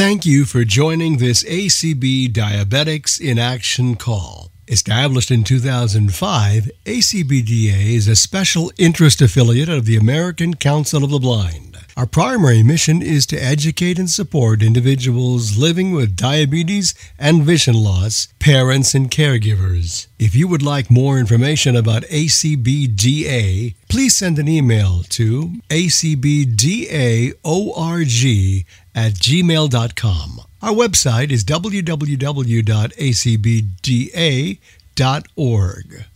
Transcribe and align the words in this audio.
Thank 0.00 0.24
you 0.24 0.46
for 0.46 0.64
joining 0.64 1.18
this 1.18 1.44
ACB 1.44 2.32
Diabetics 2.32 3.20
in 3.20 3.38
Action 3.38 3.96
call. 3.96 4.50
Established 4.66 5.30
in 5.30 5.44
2005, 5.44 6.70
ACBDA 6.86 7.96
is 7.96 8.08
a 8.08 8.16
special 8.16 8.72
interest 8.78 9.20
affiliate 9.20 9.68
of 9.68 9.84
the 9.84 9.98
American 9.98 10.54
Council 10.54 11.04
of 11.04 11.10
the 11.10 11.18
Blind. 11.18 11.69
Our 12.00 12.06
primary 12.06 12.62
mission 12.62 13.02
is 13.02 13.26
to 13.26 13.36
educate 13.36 13.98
and 13.98 14.08
support 14.08 14.62
individuals 14.62 15.58
living 15.58 15.92
with 15.92 16.16
diabetes 16.16 16.94
and 17.18 17.42
vision 17.42 17.74
loss, 17.74 18.28
parents, 18.38 18.94
and 18.94 19.10
caregivers. 19.10 20.06
If 20.18 20.34
you 20.34 20.48
would 20.48 20.62
like 20.62 20.90
more 20.90 21.18
information 21.18 21.76
about 21.76 22.04
ACBDA, 22.04 23.74
please 23.90 24.16
send 24.16 24.38
an 24.38 24.48
email 24.48 25.02
to 25.10 25.60
acbdaorg 25.68 26.54
at 28.94 29.12
gmail.com. 29.12 30.40
Our 30.62 30.72
website 30.72 31.30
is 31.30 31.44
www.acbda.org. 31.44 32.04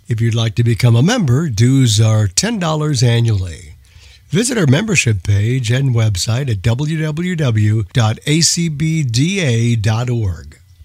If 0.07 0.21
you'd 0.23 0.35
like 0.35 0.55
to 0.55 0.65
become 0.65 0.97
a 0.97 1.03
member, 1.03 1.51
dues 1.51 2.01
are 2.01 2.27
$10 2.27 3.03
annually. 3.03 3.74
Visit 4.35 4.59
our 4.59 4.67
membership 4.67 5.23
page 5.23 5.71
and 5.71 5.95
website 5.95 6.51
at 6.51 6.61
www.acbda.org. 6.61 6.99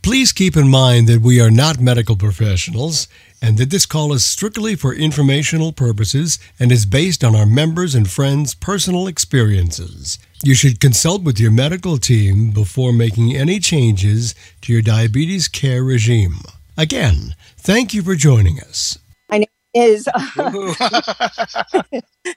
Please 0.04 0.32
keep 0.32 0.56
in 0.56 0.68
mind 0.68 1.08
that 1.08 1.22
we 1.22 1.42
are 1.42 1.50
not 1.50 1.80
medical 1.80 2.16
professionals 2.16 3.08
and 3.42 3.58
that 3.58 3.72
this 3.72 3.88
call 3.88 4.14
is 4.14 4.24
strictly 4.24 4.76
for 4.76 4.94
informational 4.94 5.72
purposes 5.72 6.38
and 6.60 6.72
is 6.72 6.86
based 6.86 7.24
on 7.24 7.36
our 7.36 7.48
members' 7.48 7.96
and 7.96 8.08
friends' 8.08 8.54
personal 8.54 9.08
experiences. 9.08 10.20
You 10.44 10.54
should 10.54 10.80
consult 10.80 11.24
with 11.24 11.40
your 11.40 11.50
medical 11.50 11.98
team 11.98 12.52
before 12.52 12.94
making 12.94 13.36
any 13.36 13.60
changes 13.60 14.36
to 14.62 14.72
your 14.72 14.84
diabetes 14.84 15.48
care 15.48 15.84
regime. 15.84 16.42
Again, 16.78 17.34
thank 17.58 17.96
you 17.96 18.04
for 18.04 18.14
joining 18.14 18.60
us 18.60 19.00
is 19.74 20.08
uh, 20.14 20.74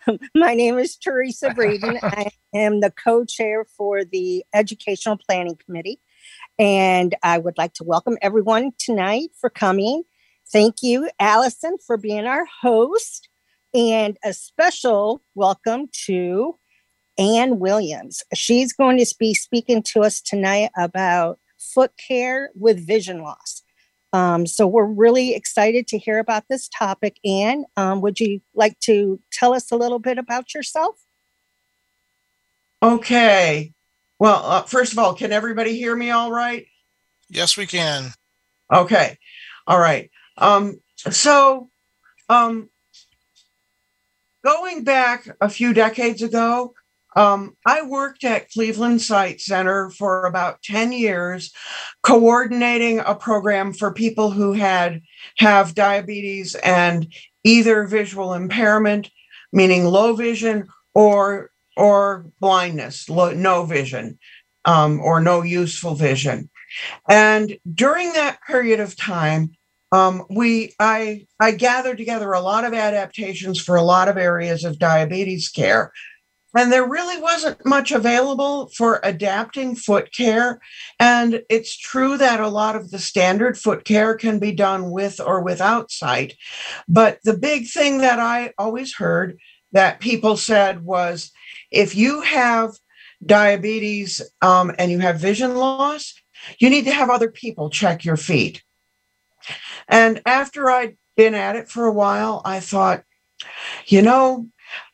my 0.34 0.54
name 0.54 0.78
is 0.78 0.96
Teresa 0.96 1.52
Braden. 1.54 1.98
I 2.02 2.30
am 2.54 2.80
the 2.80 2.90
co-chair 2.90 3.64
for 3.76 4.04
the 4.04 4.44
Educational 4.54 5.16
Planning 5.16 5.56
Committee, 5.64 6.00
and 6.58 7.14
I 7.22 7.38
would 7.38 7.56
like 7.58 7.74
to 7.74 7.84
welcome 7.84 8.18
everyone 8.22 8.72
tonight 8.78 9.30
for 9.40 9.50
coming. 9.50 10.02
Thank 10.52 10.76
you, 10.82 11.08
Allison, 11.18 11.76
for 11.86 11.96
being 11.96 12.26
our 12.26 12.46
host, 12.60 13.28
and 13.74 14.18
a 14.24 14.32
special 14.32 15.22
welcome 15.34 15.88
to 16.06 16.58
Ann 17.18 17.58
Williams. 17.58 18.22
She's 18.34 18.72
going 18.72 18.98
to 18.98 19.14
be 19.18 19.34
speaking 19.34 19.82
to 19.84 20.02
us 20.02 20.20
tonight 20.20 20.70
about 20.76 21.38
foot 21.58 21.92
care 21.96 22.50
with 22.54 22.86
vision 22.86 23.22
loss. 23.22 23.61
Um, 24.12 24.46
so 24.46 24.66
we're 24.66 24.84
really 24.84 25.34
excited 25.34 25.86
to 25.88 25.98
hear 25.98 26.18
about 26.18 26.44
this 26.48 26.68
topic. 26.68 27.18
Ann, 27.24 27.64
um, 27.76 28.00
would 28.02 28.20
you 28.20 28.40
like 28.54 28.78
to 28.80 29.20
tell 29.32 29.54
us 29.54 29.70
a 29.72 29.76
little 29.76 29.98
bit 29.98 30.18
about 30.18 30.54
yourself? 30.54 30.96
Okay. 32.82 33.72
Well, 34.18 34.42
uh, 34.44 34.62
first 34.62 34.92
of 34.92 34.98
all, 34.98 35.14
can 35.14 35.32
everybody 35.32 35.76
hear 35.76 35.96
me 35.96 36.10
all 36.10 36.30
right? 36.30 36.66
Yes, 37.28 37.56
we 37.56 37.66
can. 37.66 38.10
Okay. 38.72 39.18
All 39.66 39.78
right. 39.78 40.10
Um, 40.36 40.80
so, 40.96 41.70
um, 42.28 42.68
going 44.44 44.84
back 44.84 45.28
a 45.40 45.48
few 45.48 45.72
decades 45.72 46.22
ago, 46.22 46.74
um, 47.16 47.56
I 47.66 47.82
worked 47.82 48.24
at 48.24 48.50
Cleveland 48.50 49.02
Sight 49.02 49.40
Center 49.40 49.90
for 49.90 50.24
about 50.24 50.62
10 50.62 50.92
years, 50.92 51.52
coordinating 52.02 53.00
a 53.00 53.14
program 53.14 53.72
for 53.72 53.92
people 53.92 54.30
who 54.30 54.52
had 54.52 55.02
have 55.38 55.74
diabetes 55.74 56.54
and 56.56 57.12
either 57.44 57.86
visual 57.86 58.32
impairment, 58.34 59.10
meaning 59.52 59.84
low 59.84 60.14
vision, 60.14 60.68
or 60.94 61.50
or 61.76 62.26
blindness, 62.40 63.08
low, 63.08 63.32
no 63.32 63.64
vision, 63.64 64.18
um, 64.64 65.00
or 65.00 65.20
no 65.20 65.42
useful 65.42 65.94
vision. 65.94 66.50
And 67.08 67.56
during 67.74 68.12
that 68.12 68.38
period 68.46 68.80
of 68.80 68.96
time, 68.96 69.52
um, 69.90 70.24
we 70.30 70.74
I 70.78 71.26
I 71.38 71.52
gathered 71.52 71.98
together 71.98 72.32
a 72.32 72.40
lot 72.40 72.64
of 72.64 72.72
adaptations 72.72 73.60
for 73.60 73.76
a 73.76 73.82
lot 73.82 74.08
of 74.08 74.16
areas 74.16 74.64
of 74.64 74.78
diabetes 74.78 75.50
care 75.50 75.92
and 76.54 76.70
there 76.70 76.86
really 76.86 77.20
wasn't 77.20 77.64
much 77.64 77.92
available 77.92 78.68
for 78.76 79.00
adapting 79.02 79.74
foot 79.74 80.12
care. 80.12 80.60
And 81.00 81.42
it's 81.48 81.76
true 81.76 82.18
that 82.18 82.40
a 82.40 82.48
lot 82.48 82.76
of 82.76 82.90
the 82.90 82.98
standard 82.98 83.56
foot 83.56 83.84
care 83.84 84.14
can 84.14 84.38
be 84.38 84.52
done 84.52 84.90
with 84.90 85.20
or 85.20 85.42
without 85.42 85.90
sight. 85.90 86.34
But 86.88 87.18
the 87.24 87.36
big 87.36 87.68
thing 87.68 87.98
that 87.98 88.18
I 88.18 88.52
always 88.58 88.94
heard 88.94 89.38
that 89.72 90.00
people 90.00 90.36
said 90.36 90.84
was 90.84 91.32
if 91.70 91.96
you 91.96 92.20
have 92.20 92.72
diabetes 93.24 94.20
um, 94.42 94.72
and 94.78 94.90
you 94.90 94.98
have 94.98 95.18
vision 95.18 95.56
loss, 95.56 96.14
you 96.58 96.68
need 96.68 96.84
to 96.84 96.92
have 96.92 97.08
other 97.08 97.30
people 97.30 97.70
check 97.70 98.04
your 98.04 98.16
feet. 98.16 98.62
And 99.88 100.20
after 100.26 100.70
I'd 100.70 100.96
been 101.16 101.34
at 101.34 101.56
it 101.56 101.68
for 101.68 101.86
a 101.86 101.92
while, 101.92 102.42
I 102.44 102.60
thought, 102.60 103.04
you 103.86 104.02
know, 104.02 104.48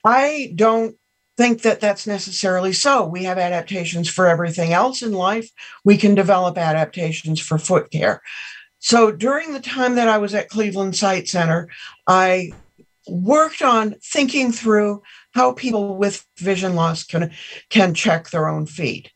I 0.04 0.52
don't 0.54 0.97
think 1.38 1.62
that 1.62 1.81
that's 1.81 2.06
necessarily 2.06 2.72
so. 2.72 3.06
We 3.06 3.22
have 3.25 3.38
adaptations 3.38 4.10
for 4.10 4.26
everything 4.26 4.72
else 4.72 5.03
in 5.03 5.12
life. 5.12 5.49
We 5.84 5.97
can 5.97 6.16
develop 6.16 6.59
adaptations 6.59 7.41
for 7.41 7.59
foot 7.59 7.91
care. 7.93 8.21
So 8.81 9.12
during 9.12 9.53
the 9.53 9.60
time 9.60 9.94
that 9.94 10.09
I 10.09 10.19
was 10.19 10.34
at 10.34 10.48
Cleveland 10.48 10.97
Sight 10.97 11.28
Center, 11.28 11.69
I 12.09 12.50
worked 13.06 13.62
on 13.62 13.94
thinking 14.04 14.50
through 14.50 15.03
how 15.32 15.53
people 15.53 15.97
with 15.97 16.27
vision 16.38 16.75
loss 16.75 17.04
can, 17.04 17.31
can 17.71 17.94
check 17.94 18.31
their 18.31 18.48
own 18.48 18.66
feet. 18.66 19.10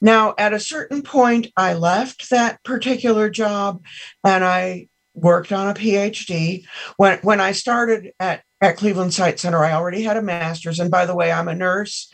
Now, 0.00 0.34
at 0.36 0.52
a 0.52 0.60
certain 0.60 1.02
point, 1.02 1.46
I 1.56 1.74
left 1.74 2.30
that 2.30 2.62
particular 2.64 3.30
job 3.30 3.84
and 4.24 4.44
I 4.44 4.88
worked 5.14 5.52
on 5.52 5.68
a 5.68 5.74
PhD. 5.74 6.64
When, 6.96 7.20
when 7.20 7.40
I 7.40 7.52
started 7.52 8.12
at 8.18 8.42
at 8.62 8.76
Cleveland 8.76 9.12
Sight 9.12 9.40
Center. 9.40 9.62
I 9.62 9.72
already 9.72 10.02
had 10.02 10.16
a 10.16 10.22
master's. 10.22 10.80
And 10.80 10.90
by 10.90 11.04
the 11.04 11.16
way, 11.16 11.32
I'm 11.32 11.48
a 11.48 11.54
nurse. 11.54 12.10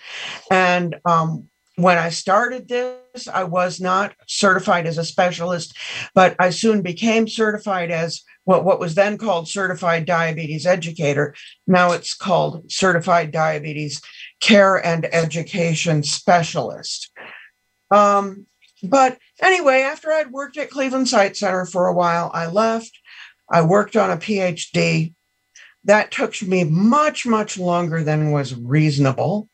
And 0.50 0.96
um, 1.04 1.48
when 1.76 1.98
I 1.98 2.08
started 2.08 2.66
this, 2.66 3.28
I 3.32 3.44
was 3.44 3.80
not 3.80 4.14
certified 4.26 4.86
as 4.86 4.96
a 4.96 5.04
specialist, 5.04 5.76
but 6.14 6.34
I 6.40 6.50
soon 6.50 6.82
became 6.82 7.28
certified 7.28 7.90
as 7.90 8.22
what, 8.44 8.64
what 8.64 8.80
was 8.80 8.94
then 8.94 9.18
called 9.18 9.46
certified 9.46 10.06
diabetes 10.06 10.66
educator. 10.66 11.34
Now 11.66 11.92
it's 11.92 12.14
called 12.14 12.72
certified 12.72 13.30
diabetes 13.30 14.00
care 14.40 14.84
and 14.84 15.04
education 15.12 16.02
specialist. 16.02 17.12
Um, 17.90 18.46
but 18.82 19.18
anyway, 19.42 19.82
after 19.82 20.10
I'd 20.10 20.30
worked 20.30 20.56
at 20.56 20.70
Cleveland 20.70 21.08
Sight 21.08 21.36
Center 21.36 21.66
for 21.66 21.88
a 21.88 21.94
while, 21.94 22.30
I 22.32 22.46
left. 22.46 22.98
I 23.50 23.62
worked 23.62 23.96
on 23.96 24.10
a 24.10 24.16
PhD 24.16 25.14
that 25.88 26.10
took 26.10 26.40
me 26.42 26.64
much, 26.64 27.26
much 27.26 27.58
longer 27.58 28.04
than 28.04 28.30
was 28.30 28.54
reasonable. 28.54 29.48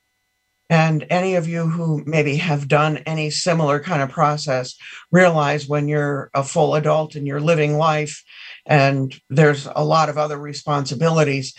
And 0.69 1.07
any 1.09 1.37
of 1.37 1.47
you 1.47 1.69
who 1.69 2.03
maybe 2.07 2.37
have 2.37 2.67
done 2.67 2.97
any 3.07 3.31
similar 3.31 3.79
kind 3.79 4.03
of 4.03 4.11
process 4.11 4.75
realize 5.13 5.69
when 5.69 5.89
you're 5.89 6.31
a 6.35 6.43
full 6.43 6.75
adult 6.75 7.15
and 7.15 7.27
you're 7.27 7.41
living 7.41 7.77
life 7.77 8.25
and 8.67 9.15
there's 9.31 9.69
a 9.77 9.85
lot 9.85 10.09
of 10.09 10.19
other 10.19 10.39
responsibilities, 10.39 11.55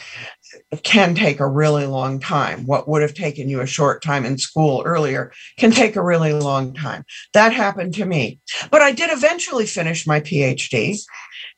it 0.72 0.84
can 0.84 1.16
take 1.16 1.40
a 1.40 1.48
really 1.48 1.86
long 1.86 2.20
time. 2.20 2.66
What 2.66 2.90
would 2.90 3.02
have 3.02 3.14
taken 3.14 3.48
you 3.48 3.62
a 3.62 3.68
short 3.68 4.04
time 4.04 4.26
in 4.26 4.38
school 4.38 4.84
earlier 4.86 5.32
can 5.58 5.72
take 5.72 5.96
a 5.96 6.04
really 6.04 6.34
long 6.34 6.74
time. 6.74 7.06
That 7.34 7.54
happened 7.54 7.94
to 7.94 8.06
me. 8.06 8.40
But 8.72 8.82
I 8.82 8.92
did 8.92 9.12
eventually 9.14 9.68
finish 9.68 10.06
my 10.06 10.20
PhD 10.20 11.00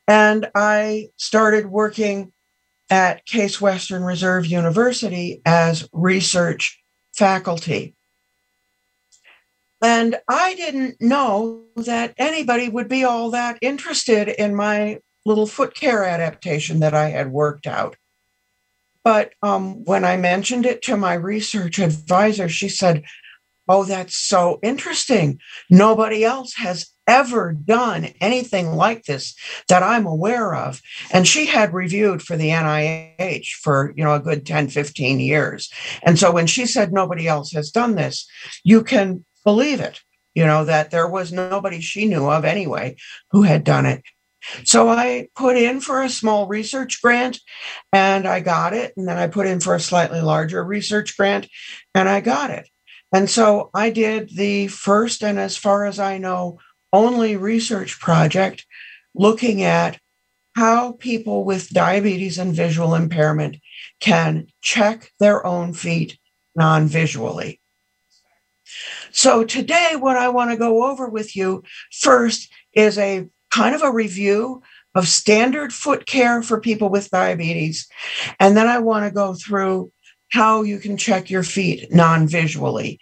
and 0.06 0.48
I 0.54 1.08
started 1.16 1.66
working 1.66 2.32
at 2.90 3.26
Case 3.26 3.60
Western 3.60 4.02
Reserve 4.02 4.46
University 4.46 5.42
as 5.44 5.88
research 5.92 6.82
faculty. 7.16 7.94
And 9.82 10.16
I 10.28 10.54
didn't 10.54 11.00
know 11.00 11.64
that 11.76 12.14
anybody 12.18 12.68
would 12.68 12.88
be 12.88 13.04
all 13.04 13.30
that 13.30 13.58
interested 13.60 14.28
in 14.28 14.54
my 14.54 14.98
little 15.24 15.46
foot 15.46 15.74
care 15.74 16.04
adaptation 16.04 16.80
that 16.80 16.94
I 16.94 17.10
had 17.10 17.30
worked 17.30 17.66
out. 17.66 17.96
But 19.04 19.32
um, 19.42 19.84
when 19.84 20.04
I 20.04 20.16
mentioned 20.16 20.66
it 20.66 20.82
to 20.82 20.96
my 20.96 21.14
research 21.14 21.78
advisor, 21.78 22.48
she 22.48 22.68
said, 22.68 23.04
Oh, 23.70 23.84
that's 23.84 24.16
so 24.16 24.58
interesting. 24.62 25.38
Nobody 25.70 26.24
else 26.24 26.54
has 26.54 26.90
ever 27.08 27.52
done 27.52 28.10
anything 28.20 28.72
like 28.76 29.04
this 29.04 29.34
that 29.68 29.82
I'm 29.82 30.06
aware 30.06 30.54
of. 30.54 30.80
And 31.10 31.26
she 31.26 31.46
had 31.46 31.74
reviewed 31.74 32.22
for 32.22 32.36
the 32.36 32.50
NIH 32.50 33.48
for, 33.62 33.92
you 33.96 34.04
know, 34.04 34.14
a 34.14 34.20
good 34.20 34.46
10, 34.46 34.68
15 34.68 35.18
years. 35.18 35.72
And 36.04 36.18
so 36.18 36.30
when 36.30 36.46
she 36.46 36.66
said 36.66 36.92
nobody 36.92 37.26
else 37.26 37.50
has 37.52 37.72
done 37.72 37.96
this, 37.96 38.28
you 38.62 38.84
can 38.84 39.24
believe 39.42 39.80
it. 39.80 40.00
you 40.38 40.46
know, 40.46 40.64
that 40.64 40.92
there 40.92 41.08
was 41.08 41.32
nobody 41.32 41.80
she 41.80 42.06
knew 42.06 42.30
of 42.30 42.44
anyway 42.44 42.94
who 43.32 43.42
had 43.42 43.64
done 43.64 43.86
it. 43.86 44.04
So 44.62 44.88
I 44.88 45.26
put 45.34 45.56
in 45.56 45.80
for 45.80 46.00
a 46.00 46.08
small 46.08 46.46
research 46.46 47.02
grant 47.02 47.40
and 47.92 48.24
I 48.24 48.38
got 48.38 48.72
it. 48.72 48.92
And 48.96 49.08
then 49.08 49.18
I 49.18 49.26
put 49.26 49.48
in 49.48 49.58
for 49.58 49.74
a 49.74 49.80
slightly 49.80 50.20
larger 50.20 50.62
research 50.62 51.16
grant 51.16 51.48
and 51.92 52.08
I 52.08 52.20
got 52.20 52.50
it. 52.50 52.68
And 53.12 53.28
so 53.28 53.70
I 53.74 53.90
did 53.90 54.30
the 54.30 54.68
first 54.68 55.24
and, 55.24 55.40
as 55.40 55.56
far 55.56 55.86
as 55.86 55.98
I 55.98 56.18
know, 56.18 56.60
only 56.92 57.36
research 57.36 58.00
project 58.00 58.66
looking 59.14 59.62
at 59.62 59.98
how 60.54 60.92
people 60.92 61.44
with 61.44 61.70
diabetes 61.70 62.38
and 62.38 62.54
visual 62.54 62.94
impairment 62.94 63.56
can 64.00 64.46
check 64.60 65.12
their 65.20 65.46
own 65.46 65.72
feet 65.72 66.18
non 66.56 66.88
visually. 66.88 67.60
So, 69.12 69.44
today, 69.44 69.94
what 69.98 70.16
I 70.16 70.28
want 70.28 70.50
to 70.50 70.56
go 70.56 70.90
over 70.90 71.08
with 71.08 71.34
you 71.36 71.62
first 71.92 72.50
is 72.72 72.98
a 72.98 73.28
kind 73.50 73.74
of 73.74 73.82
a 73.82 73.92
review 73.92 74.62
of 74.94 75.08
standard 75.08 75.72
foot 75.72 76.06
care 76.06 76.42
for 76.42 76.60
people 76.60 76.88
with 76.88 77.10
diabetes. 77.10 77.86
And 78.40 78.56
then 78.56 78.66
I 78.66 78.78
want 78.78 79.04
to 79.04 79.10
go 79.10 79.34
through 79.34 79.92
how 80.30 80.62
you 80.62 80.78
can 80.78 80.96
check 80.96 81.30
your 81.30 81.42
feet 81.42 81.92
non-visually. 81.92 82.98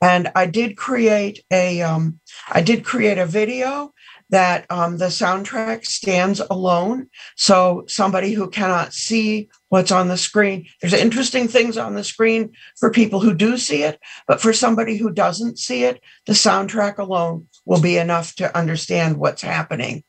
And 0.00 0.32
I 0.34 0.46
did 0.46 0.76
create 0.76 1.44
a, 1.50 1.82
um, 1.82 2.20
I 2.48 2.62
did 2.62 2.84
create 2.84 3.18
a 3.18 3.26
video 3.26 3.92
that 4.30 4.64
um, 4.70 4.98
the 4.98 5.06
soundtrack 5.06 5.84
stands 5.84 6.40
alone. 6.40 7.08
So 7.36 7.84
somebody 7.88 8.32
who 8.32 8.48
cannot 8.48 8.94
see 8.94 9.50
what's 9.68 9.92
on 9.92 10.08
the 10.08 10.16
screen, 10.16 10.66
there's 10.80 10.94
interesting 10.94 11.48
things 11.48 11.76
on 11.76 11.94
the 11.94 12.04
screen 12.04 12.52
for 12.78 12.90
people 12.90 13.20
who 13.20 13.34
do 13.34 13.58
see 13.58 13.82
it, 13.82 14.00
but 14.26 14.40
for 14.40 14.52
somebody 14.52 14.96
who 14.96 15.10
doesn't 15.10 15.58
see 15.58 15.84
it, 15.84 16.00
the 16.26 16.32
soundtrack 16.32 16.98
alone 16.98 17.48
will 17.66 17.80
be 17.80 17.98
enough 17.98 18.34
to 18.36 18.56
understand 18.56 19.16
what's 19.18 19.42
happening. 19.42 20.04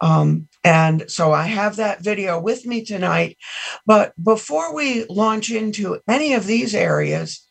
Um, 0.00 0.48
and 0.64 1.10
so 1.10 1.32
I 1.32 1.44
have 1.44 1.76
that 1.76 2.02
video 2.02 2.40
with 2.40 2.64
me 2.64 2.84
tonight. 2.84 3.36
But 3.84 4.14
before 4.22 4.74
we 4.74 5.04
launch 5.06 5.50
into 5.50 5.98
any 6.08 6.32
of 6.32 6.46
these 6.46 6.74
areas, 6.74 7.46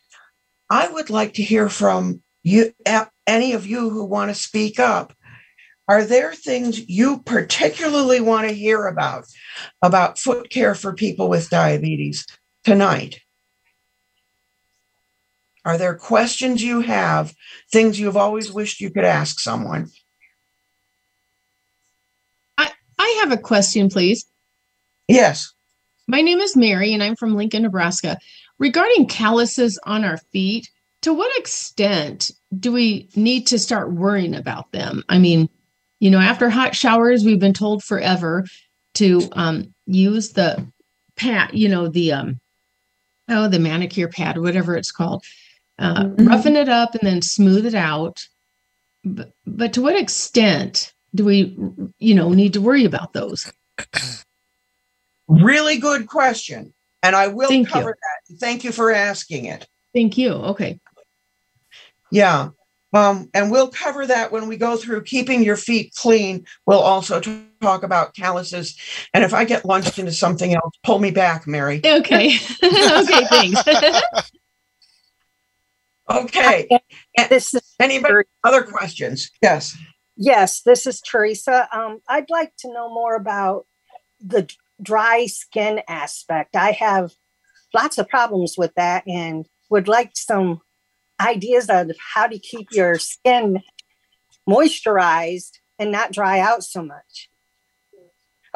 I 0.70 0.88
would 0.88 1.10
like 1.10 1.36
to 1.36 1.44
hear 1.44 1.70
from 1.70 2.22
you, 2.44 2.74
any 3.28 3.54
of 3.54 3.66
you 3.66 3.90
who 3.90 4.06
want 4.06 4.30
to 4.30 4.36
speak 4.36 4.80
up 4.80 5.14
are 5.90 6.06
there 6.06 6.36
things 6.36 6.88
you 6.88 7.24
particularly 7.24 8.22
want 8.22 8.48
to 8.48 8.54
hear 8.54 8.86
about, 8.86 9.26
about 9.82 10.20
foot 10.20 10.52
care 10.52 10.76
for 10.76 10.94
people 10.94 11.28
with 11.30 11.50
diabetes 11.50 12.28
tonight? 12.64 13.22
Are 15.66 15.80
there 15.80 15.96
questions 15.96 16.64
you 16.64 16.82
have, 16.82 17.34
things 17.72 18.00
you've 18.00 18.16
always 18.16 18.52
wished 18.52 18.80
you 18.80 18.92
could 18.92 19.04
ask 19.04 19.40
someone? 19.40 19.90
I, 22.60 22.72
I 23.00 23.18
have 23.22 23.32
a 23.32 23.38
question, 23.38 23.90
please. 23.90 24.26
Yes. 25.08 25.52
My 26.08 26.22
name 26.22 26.38
is 26.40 26.56
Mary, 26.56 26.94
and 26.94 27.02
I'm 27.02 27.16
from 27.16 27.36
Lincoln, 27.36 27.64
Nebraska. 27.64 28.20
Regarding 28.60 29.08
calluses 29.08 29.80
on 29.86 30.04
our 30.04 30.18
feet, 30.18 30.70
to 31.02 31.14
what 31.14 31.36
extent 31.40 32.32
do 32.60 32.72
we 32.72 33.10
need 33.16 33.48
to 33.48 33.58
start 33.58 33.94
worrying 33.94 34.36
about 34.36 34.72
them? 34.72 35.04
I 35.10 35.18
mean, 35.18 35.50
you 36.00 36.10
know, 36.10 36.20
after 36.20 36.50
hot 36.50 36.76
showers, 36.76 37.24
we've 37.24 37.40
been 37.40 37.54
told 37.54 37.84
forever 37.84 38.46
to 38.96 39.30
um, 39.34 39.74
use 39.86 40.34
the 40.34 40.66
pad, 41.16 41.52
you 41.54 41.70
know, 41.70 41.88
the 41.88 42.12
um, 42.12 42.40
oh, 43.30 43.48
the 43.48 43.60
manicure 43.60 44.08
pad, 44.08 44.38
whatever 44.38 44.76
it's 44.76 44.92
called, 44.92 45.24
uh, 45.78 46.04
mm-hmm. 46.04 46.28
roughen 46.28 46.56
it 46.56 46.70
up 46.70 46.96
and 46.96 47.08
then 47.08 47.22
smooth 47.22 47.66
it 47.66 47.76
out. 47.76 48.28
But, 49.06 49.32
but 49.46 49.74
to 49.74 49.82
what 49.82 49.96
extent 49.96 50.94
do 51.16 51.24
we, 51.24 51.58
you 52.00 52.16
know, 52.16 52.32
need 52.32 52.54
to 52.54 52.62
worry 52.62 52.86
about 52.86 53.14
those? 53.14 53.52
Really 55.28 55.78
good 55.78 56.08
question, 56.08 56.74
and 57.04 57.16
I 57.16 57.28
will 57.28 57.50
Thank 57.50 57.70
cover 57.70 57.90
you. 57.90 57.96
that. 58.30 58.40
Thank 58.40 58.64
you 58.64 58.72
for 58.72 58.92
asking 58.92 59.46
it. 59.46 59.68
Thank 59.94 60.18
you. 60.18 60.32
Okay. 60.32 60.80
Yeah. 62.12 62.50
Um, 62.92 63.30
and 63.34 63.52
we'll 63.52 63.70
cover 63.70 64.08
that 64.08 64.32
when 64.32 64.48
we 64.48 64.58
go 64.58 64.76
through 64.76 65.04
keeping 65.04 65.44
your 65.44 65.58
feet 65.58 65.94
clean. 65.96 66.46
We'll 66.66 66.80
also 66.80 67.22
talk 67.62 67.84
about 67.84 68.16
calluses. 68.16 68.78
And 69.14 69.24
if 69.24 69.34
I 69.34 69.46
get 69.46 69.64
launched 69.64 70.00
into 70.00 70.12
something 70.12 70.54
else, 70.54 70.76
pull 70.84 71.00
me 71.00 71.12
back, 71.12 71.48
Mary. 71.48 71.82
Okay. 71.90 72.36
okay, 72.64 73.26
thanks. 73.26 73.62
okay. 76.10 76.68
This 77.30 77.54
is 77.54 77.76
Anybody 77.80 78.28
other 78.44 78.64
questions? 78.64 79.32
Yes. 79.42 79.78
Yes, 80.16 80.62
this 80.62 80.88
is 80.88 81.02
Teresa. 81.02 81.68
Um, 81.72 82.00
I'd 82.08 82.30
like 82.30 82.56
to 82.60 82.74
know 82.74 82.90
more 82.90 83.16
about 83.16 83.66
the 84.20 84.50
dry 84.82 85.26
skin 85.26 85.82
aspect. 85.88 86.56
I 86.56 86.72
have 86.72 87.12
lots 87.74 87.98
of 87.98 88.08
problems 88.08 88.56
with 88.58 88.74
that 88.76 89.04
and 89.08 89.48
would 89.70 89.88
like 89.88 90.12
some 90.16 90.62
ideas 91.20 91.70
of 91.70 91.92
how 92.14 92.28
to 92.28 92.40
keep 92.40 92.68
your 92.72 92.98
skin 92.98 93.62
moisturized 94.48 95.60
and 95.78 95.92
not 95.92 96.12
dry 96.12 96.40
out 96.40 96.64
so 96.64 96.84
much. 96.84 97.30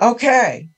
Okay. 0.01 0.69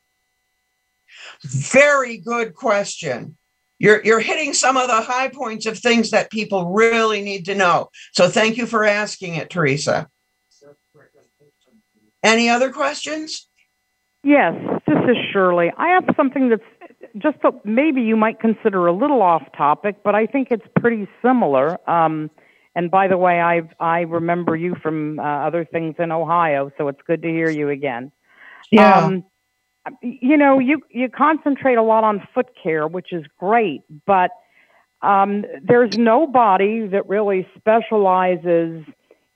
Very 1.44 2.18
good 2.18 2.54
question. 2.54 3.38
You're, 3.78 4.04
you're 4.04 4.20
hitting 4.20 4.54
some 4.54 4.78
of 4.78 4.88
the 4.88 5.02
high 5.02 5.28
points 5.28 5.66
of 5.66 5.78
things 5.78 6.12
that 6.12 6.32
people 6.32 6.72
really 6.72 7.22
need 7.22 7.46
to 7.46 7.56
know. 7.56 7.90
So 8.14 8.30
thank 8.30 8.58
you 8.58 8.66
for 8.66 8.86
asking 8.86 9.36
it, 9.36 9.50
Teresa. 9.50 10.08
Any 12.24 12.50
other 12.50 12.72
questions? 12.72 13.48
Yes, 14.26 14.56
this 14.88 14.98
is 15.08 15.18
Shirley. 15.32 15.72
I 15.78 15.90
have 15.90 16.06
something 16.18 16.50
that's 16.50 16.64
just 17.16 17.38
a, 17.44 17.52
maybe 17.64 18.02
you 18.02 18.16
might 18.16 18.40
consider 18.40 18.88
a 18.88 18.92
little 18.92 19.22
off 19.22 19.44
topic, 19.56 19.98
but 20.04 20.16
I 20.16 20.26
think 20.26 20.48
it's 20.50 20.66
pretty 20.80 21.08
similar. 21.22 21.78
Um, 21.88 22.32
and 22.74 22.90
by 22.90 23.08
the 23.08 23.20
way, 23.20 23.40
I 23.40 23.62
I 23.80 24.00
remember 24.02 24.56
you 24.56 24.74
from 24.82 25.20
uh, 25.20 25.24
other 25.24 25.64
things 25.64 25.94
in 26.00 26.12
Ohio, 26.12 26.72
so 26.76 26.88
it's 26.88 27.00
good 27.06 27.22
to 27.22 27.28
hear 27.28 27.52
you 27.52 27.70
again. 27.70 28.12
Yeah. 28.72 28.98
Um, 28.98 29.26
you 30.02 30.38
know, 30.38 30.58
you 30.58 30.82
you 30.90 31.08
concentrate 31.08 31.76
a 31.76 31.84
lot 31.84 32.04
on 32.04 32.28
foot 32.34 32.48
care, 32.62 32.88
which 32.88 33.14
is 33.14 33.26
great, 33.40 33.84
but 34.08 34.32
um, 35.04 35.46
there's 35.64 36.00
nobody 36.00 36.88
that 36.88 37.08
really 37.08 37.48
specializes 37.56 38.84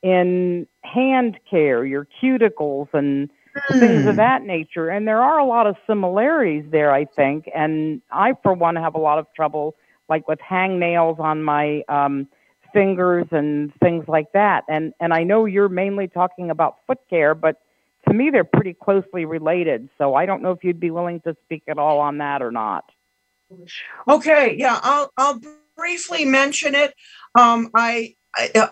in 0.02 0.66
hand 0.84 1.38
care, 1.48 1.86
your 1.86 2.08
cuticles 2.20 2.88
and 2.94 3.30
mm. 3.70 3.80
things 3.80 4.06
of 4.06 4.14
hmm. 4.14 4.18
that 4.18 4.44
nature. 4.44 4.90
And 4.90 5.08
there 5.08 5.22
are 5.22 5.40
a 5.40 5.46
lot 5.46 5.68
of 5.68 5.76
similarities 5.88 6.66
there, 6.72 6.92
I 6.92 7.06
think. 7.06 7.50
And 7.54 8.02
I, 8.12 8.34
for 8.44 8.54
one, 8.54 8.76
have 8.76 8.96
a 8.96 9.00
lot 9.00 9.20
of 9.20 9.28
trouble, 9.36 9.76
like 10.08 10.28
with 10.28 10.40
hangnails 10.40 11.20
on 11.20 11.44
my 11.44 11.84
um, 11.90 12.28
fingers 12.74 13.28
and 13.32 13.74
things 13.76 14.06
like 14.08 14.32
that. 14.34 14.64
And 14.68 14.94
and 15.00 15.14
I 15.14 15.24
know 15.24 15.46
you're 15.46 15.70
mainly 15.70 16.08
talking 16.08 16.50
about 16.50 16.78
foot 16.88 17.00
care, 17.10 17.36
but 17.36 17.62
to 18.08 18.14
me, 18.14 18.30
they're 18.30 18.44
pretty 18.44 18.74
closely 18.74 19.26
related. 19.26 19.90
So 19.98 20.16
I 20.16 20.26
don't 20.26 20.42
know 20.42 20.52
if 20.52 20.64
you'd 20.64 20.80
be 20.80 20.92
willing 20.92 21.22
to 21.22 21.36
speak 21.46 21.64
at 21.68 21.78
all 21.78 22.00
on 22.00 22.20
that 22.20 22.42
or 22.42 22.52
not. 22.52 22.86
Okay, 24.08 24.56
yeah, 24.58 24.80
I'll 24.82 25.12
I'll 25.18 25.40
briefly 25.76 26.26
mention 26.26 26.76
it. 26.76 26.94
Um, 27.36 27.70
I 27.74 28.16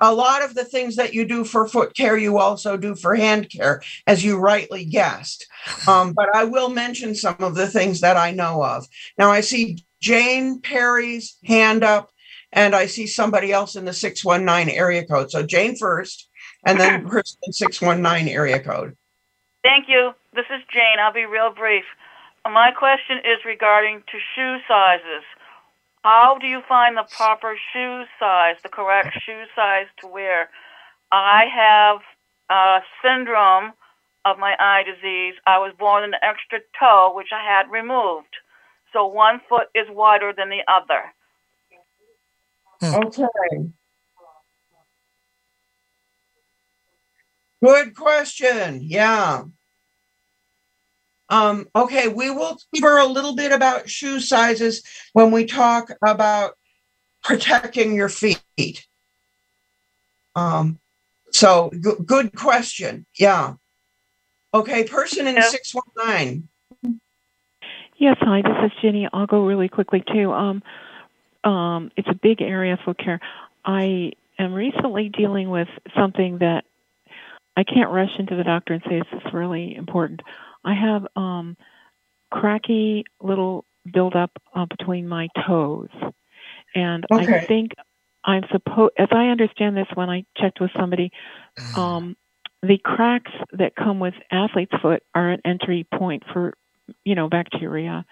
a 0.02 0.14
lot 0.14 0.44
of 0.44 0.56
the 0.56 0.64
things 0.64 0.96
that 0.96 1.14
you 1.14 1.26
do 1.26 1.44
for 1.44 1.68
foot 1.68 1.96
care, 1.96 2.18
you 2.18 2.38
also 2.38 2.78
do 2.78 2.96
for 2.96 3.16
hand 3.16 3.50
care, 3.50 3.82
as 4.06 4.24
you 4.24 4.38
rightly 4.38 4.86
guessed. 4.86 5.48
Um, 5.88 6.14
but 6.14 6.34
I 6.36 6.44
will 6.44 6.70
mention 6.70 7.16
some 7.16 7.38
of 7.40 7.56
the 7.56 7.68
things 7.68 8.02
that 8.02 8.18
I 8.18 8.32
know 8.32 8.64
of. 8.64 8.86
Now, 9.18 9.32
I 9.32 9.42
see 9.42 9.86
Jane 10.02 10.60
Perry's 10.62 11.38
hand 11.46 11.84
up, 11.84 12.12
and 12.52 12.76
I 12.76 12.88
see 12.88 13.08
somebody 13.08 13.52
else 13.52 13.76
in 13.76 13.86
the 13.86 13.94
619 13.94 14.74
area 14.74 15.06
code. 15.06 15.32
So, 15.32 15.44
Jane 15.44 15.76
first, 15.76 16.30
and 16.66 16.80
then 16.80 17.06
Kristen 17.10 17.54
619 17.54 18.34
area 18.34 18.60
code. 18.60 18.96
Thank 19.64 19.86
you. 19.88 20.12
This 20.34 20.46
is 20.50 20.62
Jane. 20.72 21.00
I'll 21.00 21.14
be 21.14 21.26
real 21.26 21.54
brief. 21.54 21.84
My 22.46 22.72
question 22.72 23.18
is 23.20 23.44
regarding 23.46 24.04
to 24.12 24.18
shoe 24.36 24.58
sizes. 24.68 25.24
How 26.08 26.38
do 26.40 26.48
you 26.48 26.62
find 26.70 26.96
the 26.96 27.04
proper 27.04 27.58
shoe 27.74 28.04
size, 28.18 28.56
the 28.64 28.70
correct 28.70 29.10
shoe 29.26 29.44
size 29.54 29.88
to 30.00 30.08
wear? 30.08 30.50
I 31.12 31.44
have 31.54 32.00
a 32.50 32.80
syndrome 33.04 33.74
of 34.24 34.40
my 34.40 34.56
eye 34.58 34.84
disease. 34.84 35.34
I 35.46 35.58
was 35.58 35.74
born 35.78 36.04
with 36.04 36.14
an 36.14 36.20
extra 36.24 36.60
toe, 36.80 37.12
which 37.14 37.28
I 37.34 37.44
had 37.44 37.70
removed. 37.70 38.34
So 38.94 39.06
one 39.06 39.42
foot 39.50 39.68
is 39.76 39.86
wider 39.90 40.32
than 40.32 40.48
the 40.48 40.62
other. 40.72 41.14
Hmm. 42.80 43.04
Okay. 43.06 43.70
Good 47.62 47.96
question. 47.98 48.80
Yeah. 48.82 49.44
Um, 51.30 51.68
okay, 51.76 52.08
we 52.08 52.30
will 52.30 52.58
cover 52.76 52.98
a 52.98 53.06
little 53.06 53.36
bit 53.36 53.52
about 53.52 53.90
shoe 53.90 54.20
sizes 54.20 54.82
when 55.14 55.32
we 55.32 55.46
talk 55.46 55.90
about 56.06 56.54
protecting 57.24 57.96
your 57.96 58.10
feet. 58.10 58.88
Um, 60.36 60.80
So 61.34 61.70
g- 61.74 62.02
good 62.06 62.34
question. 62.36 63.06
Yeah. 63.20 63.56
Okay, 64.54 64.86
person 64.86 65.28
in 65.28 65.36
Yeah. 65.36 65.42
619. 65.42 66.48
Yes, 67.98 68.16
hi, 68.22 68.42
this 68.42 68.72
is 68.72 68.72
Jenny. 68.82 69.08
I'll 69.12 69.28
go 69.28 69.46
really 69.46 69.68
quickly 69.68 70.02
too. 70.14 70.32
Um, 70.32 70.64
um, 71.44 71.92
it's 71.98 72.08
a 72.08 72.14
big 72.16 72.42
area 72.42 72.74
of 72.74 72.80
foot 72.86 72.98
care. 72.98 73.20
I 73.66 74.14
am 74.40 74.54
recently 74.54 75.10
dealing 75.10 75.50
with 75.50 75.68
something 75.96 76.38
that 76.38 76.64
I 77.58 77.64
can't 77.64 77.90
rush 77.92 78.12
into 78.18 78.36
the 78.36 78.44
doctor 78.44 78.74
and 78.74 78.84
say 78.88 79.00
this 79.00 79.22
is 79.26 79.34
really 79.34 79.76
important. 79.76 80.22
I 80.66 80.74
have 80.74 81.08
um, 81.16 81.58
cracky 82.32 83.06
little 83.22 83.66
buildup 83.92 84.32
uh, 84.56 84.66
between 84.66 85.08
my 85.08 85.30
toes, 85.48 85.90
and 86.76 87.06
Okay. 87.12 87.24
I 87.34 87.46
think 87.48 87.72
I'm 88.26 88.44
supposed, 88.52 88.94
as 88.98 89.08
I 89.12 89.28
understand 89.28 89.78
this, 89.78 89.88
when 89.96 90.10
I 90.10 90.26
checked 90.38 90.60
with 90.62 90.72
somebody, 90.78 91.12
um, 91.76 92.16
the 92.64 92.80
cracks 92.84 93.32
that 93.54 93.76
come 93.76 94.00
with 94.00 94.16
athlete's 94.32 94.74
foot 94.82 95.04
are 95.16 95.30
an 95.32 95.42
entry 95.46 95.88
point 95.98 96.24
for 96.34 96.54
you 97.06 97.16
know 97.16 97.30
bacteria. 97.30 98.06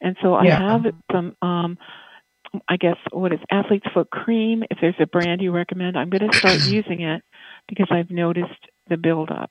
And 0.00 0.16
so 0.22 0.34
i 0.34 0.46
Yeah. 0.46 0.58
have 0.58 0.82
some 1.12 1.36
um 1.42 1.78
i 2.68 2.76
guess 2.76 2.96
what 3.12 3.32
is 3.32 3.40
athlete's 3.50 3.86
foot 3.94 4.10
cream? 4.10 4.64
If 4.70 4.78
there's 4.80 4.94
a 5.00 5.06
brand 5.06 5.42
you 5.42 5.52
recommend 5.52 5.96
i'm 5.98 6.10
going 6.10 6.28
to 6.30 6.36
start 6.38 6.62
using 6.64 7.02
it 7.02 7.22
because 7.68 7.88
i've 7.90 8.10
noticed 8.10 8.66
the 8.88 8.96
buildup 8.96 9.50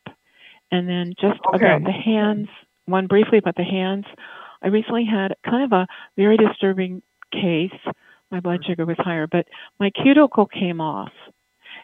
and 0.71 0.87
then 0.87 1.13
just 1.19 1.39
Okay. 1.53 1.65
about 1.65 1.83
the 1.83 1.91
hands 1.91 2.47
one 2.85 3.07
briefly 3.07 3.37
about 3.37 3.55
the 3.55 3.63
hands 3.63 4.05
i 4.61 4.67
recently 4.67 5.05
had 5.05 5.35
kind 5.43 5.63
of 5.63 5.71
a 5.71 5.87
very 6.15 6.37
disturbing 6.37 7.01
case 7.31 7.71
my 8.31 8.39
blood 8.39 8.61
mm. 8.61 8.67
sugar 8.67 8.85
was 8.85 8.97
higher 8.99 9.27
but 9.27 9.47
my 9.79 9.89
cuticle 9.89 10.45
came 10.45 10.81
off 10.81 11.11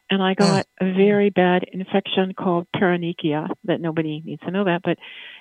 and 0.09 0.21
I 0.21 0.33
mm. 0.33 0.37
got 0.37 0.67
a 0.81 0.93
very 0.93 1.29
bad 1.29 1.63
infection 1.71 2.33
called 2.33 2.67
paronychia 2.75 3.49
that 3.65 3.81
nobody 3.81 4.21
needs 4.23 4.41
to 4.41 4.51
know 4.51 4.65
that, 4.65 4.81
but 4.83 4.97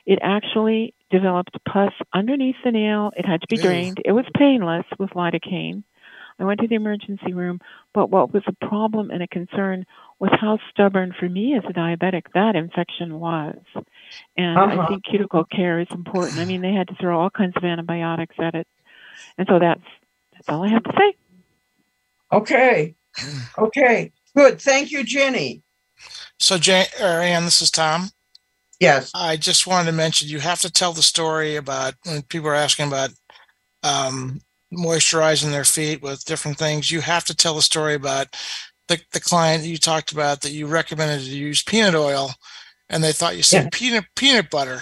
it 0.07 0.19
actually 0.23 0.95
developed 1.11 1.57
pus 1.69 1.93
underneath 2.15 2.57
the 2.65 2.71
nail. 2.71 3.13
It 3.17 3.27
had 3.27 3.41
to 3.43 3.47
be 3.49 3.57
drained. 3.57 4.01
It 4.05 4.13
was 4.13 4.25
painless 4.37 4.85
with 4.99 5.11
lidocaine. 5.11 5.85
I 6.39 6.45
went 6.45 6.61
to 6.61 6.69
the 6.69 6.75
emergency 6.75 7.33
room, 7.33 7.61
but 7.95 8.11
what 8.11 8.33
was 8.33 8.43
a 8.47 8.67
problem 8.67 9.11
and 9.11 9.23
a 9.23 9.27
concern 9.29 9.85
was 10.19 10.31
how 10.41 10.59
stubborn 10.71 11.15
for 11.19 11.29
me 11.29 11.57
as 11.57 11.65
a 11.69 11.73
diabetic 11.73 12.25
that 12.35 12.57
infection 12.57 13.19
was. 13.21 13.59
And 14.37 14.59
Uh-huh. 14.59 14.83
I 14.83 14.87
think 14.89 15.05
cuticle 15.05 15.45
care 15.45 15.81
is 15.81 15.89
important. 15.91 16.39
I 16.39 16.45
mean, 16.45 16.63
they 16.63 16.73
had 16.73 16.89
to 16.89 16.95
throw 16.95 17.21
all 17.21 17.31
kinds 17.31 17.57
of 17.57 17.65
antibiotics 17.65 18.37
at 18.39 18.55
it. 18.55 18.67
And 19.39 19.47
so 19.49 19.59
that's 19.59 19.83
that's 20.33 20.49
all 20.49 20.65
I 20.65 20.69
have 20.69 20.85
to 20.85 20.93
say. 20.97 21.15
Okay. 22.33 22.95
Okay. 23.59 24.13
Good. 24.35 24.61
Thank 24.61 24.91
you, 24.91 25.05
Jenny. 25.05 25.63
So, 26.39 26.59
Jane, 26.59 26.87
or 27.01 27.07
Ann, 27.07 27.45
this 27.45 27.61
is 27.61 27.71
Tom. 27.71 28.11
Yes. 28.81 29.11
I 29.15 29.37
just 29.37 29.67
wanted 29.67 29.91
to 29.91 29.97
mention 29.97 30.29
you 30.29 30.41
have 30.41 30.61
to 30.63 30.71
tell 30.73 30.93
the 30.93 31.03
story 31.03 31.57
about 31.57 31.95
when 32.05 32.23
people 32.23 32.49
are 32.49 32.55
asking 32.55 32.89
about 32.89 33.11
um, 33.85 34.41
moisturizing 34.73 35.51
their 35.51 35.65
feet 35.65 36.03
with 36.03 36.25
different 36.25 36.59
things. 36.59 36.91
You 36.91 37.01
have 37.01 37.25
to 37.27 37.35
tell 37.37 37.55
the 37.55 37.63
story 37.63 37.95
about 37.95 38.29
the, 38.89 39.01
the 39.13 39.21
client 39.21 39.65
you 39.65 39.77
talked 39.79 40.13
about 40.13 40.41
that 40.43 40.53
you 40.53 40.67
recommended 40.67 41.25
to 41.25 41.31
use 41.37 41.63
peanut 41.63 41.95
oil, 41.95 42.31
and 42.89 43.03
they 43.03 43.13
thought 43.13 43.37
you 43.37 43.43
said 43.43 43.65
Yeah. 43.65 43.69
peanut 43.73 44.05
peanut 44.17 44.51
butter. 44.51 44.81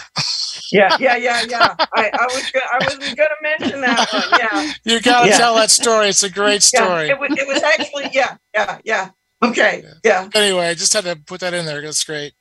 Yeah. 0.73 0.97
Yeah. 1.00 1.16
Yeah. 1.16 1.42
Yeah. 1.49 1.75
I, 1.94 2.11
I 2.12 2.26
was. 2.26 2.50
Go- 2.52 2.61
I 2.70 2.78
wasn't 2.85 3.16
going 3.16 3.28
to 3.28 3.37
mention 3.59 3.80
that 3.80 4.09
one. 4.12 4.38
Yeah. 4.38 4.73
you 4.85 5.00
got 5.00 5.25
to 5.25 5.28
Yeah. 5.30 5.37
tell 5.38 5.54
that 5.56 5.70
story. 5.70 6.09
It's 6.09 6.23
a 6.23 6.30
great 6.30 6.68
Yeah. 6.73 6.85
story. 6.85 7.09
It 7.09 7.18
was. 7.18 7.30
It 7.37 7.47
was 7.49 7.62
actually. 7.62 8.09
Yeah. 8.12 8.37
Yeah. 8.54 8.78
Yeah. 8.85 9.11
Okay. 9.42 9.82
Yeah. 10.04 10.28
Anyway, 10.35 10.66
I 10.68 10.75
just 10.75 10.92
had 10.92 11.04
to 11.04 11.16
put 11.26 11.40
that 11.40 11.54
in 11.54 11.66
there. 11.66 11.80
That's 11.82 12.04
great. 12.04 12.35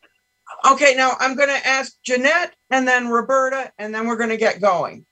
Okay. 0.70 0.94
Now 0.96 1.14
I'm 1.20 1.36
going 1.36 1.50
to 1.50 1.68
ask 1.68 1.94
Jeanette 2.06 2.54
and 2.70 2.88
then 2.88 3.08
Roberta, 3.10 3.72
and 3.80 3.94
then 3.96 4.06
we're 4.08 4.18
going 4.18 4.30
to 4.30 4.38
get 4.38 4.62
going. 4.62 5.06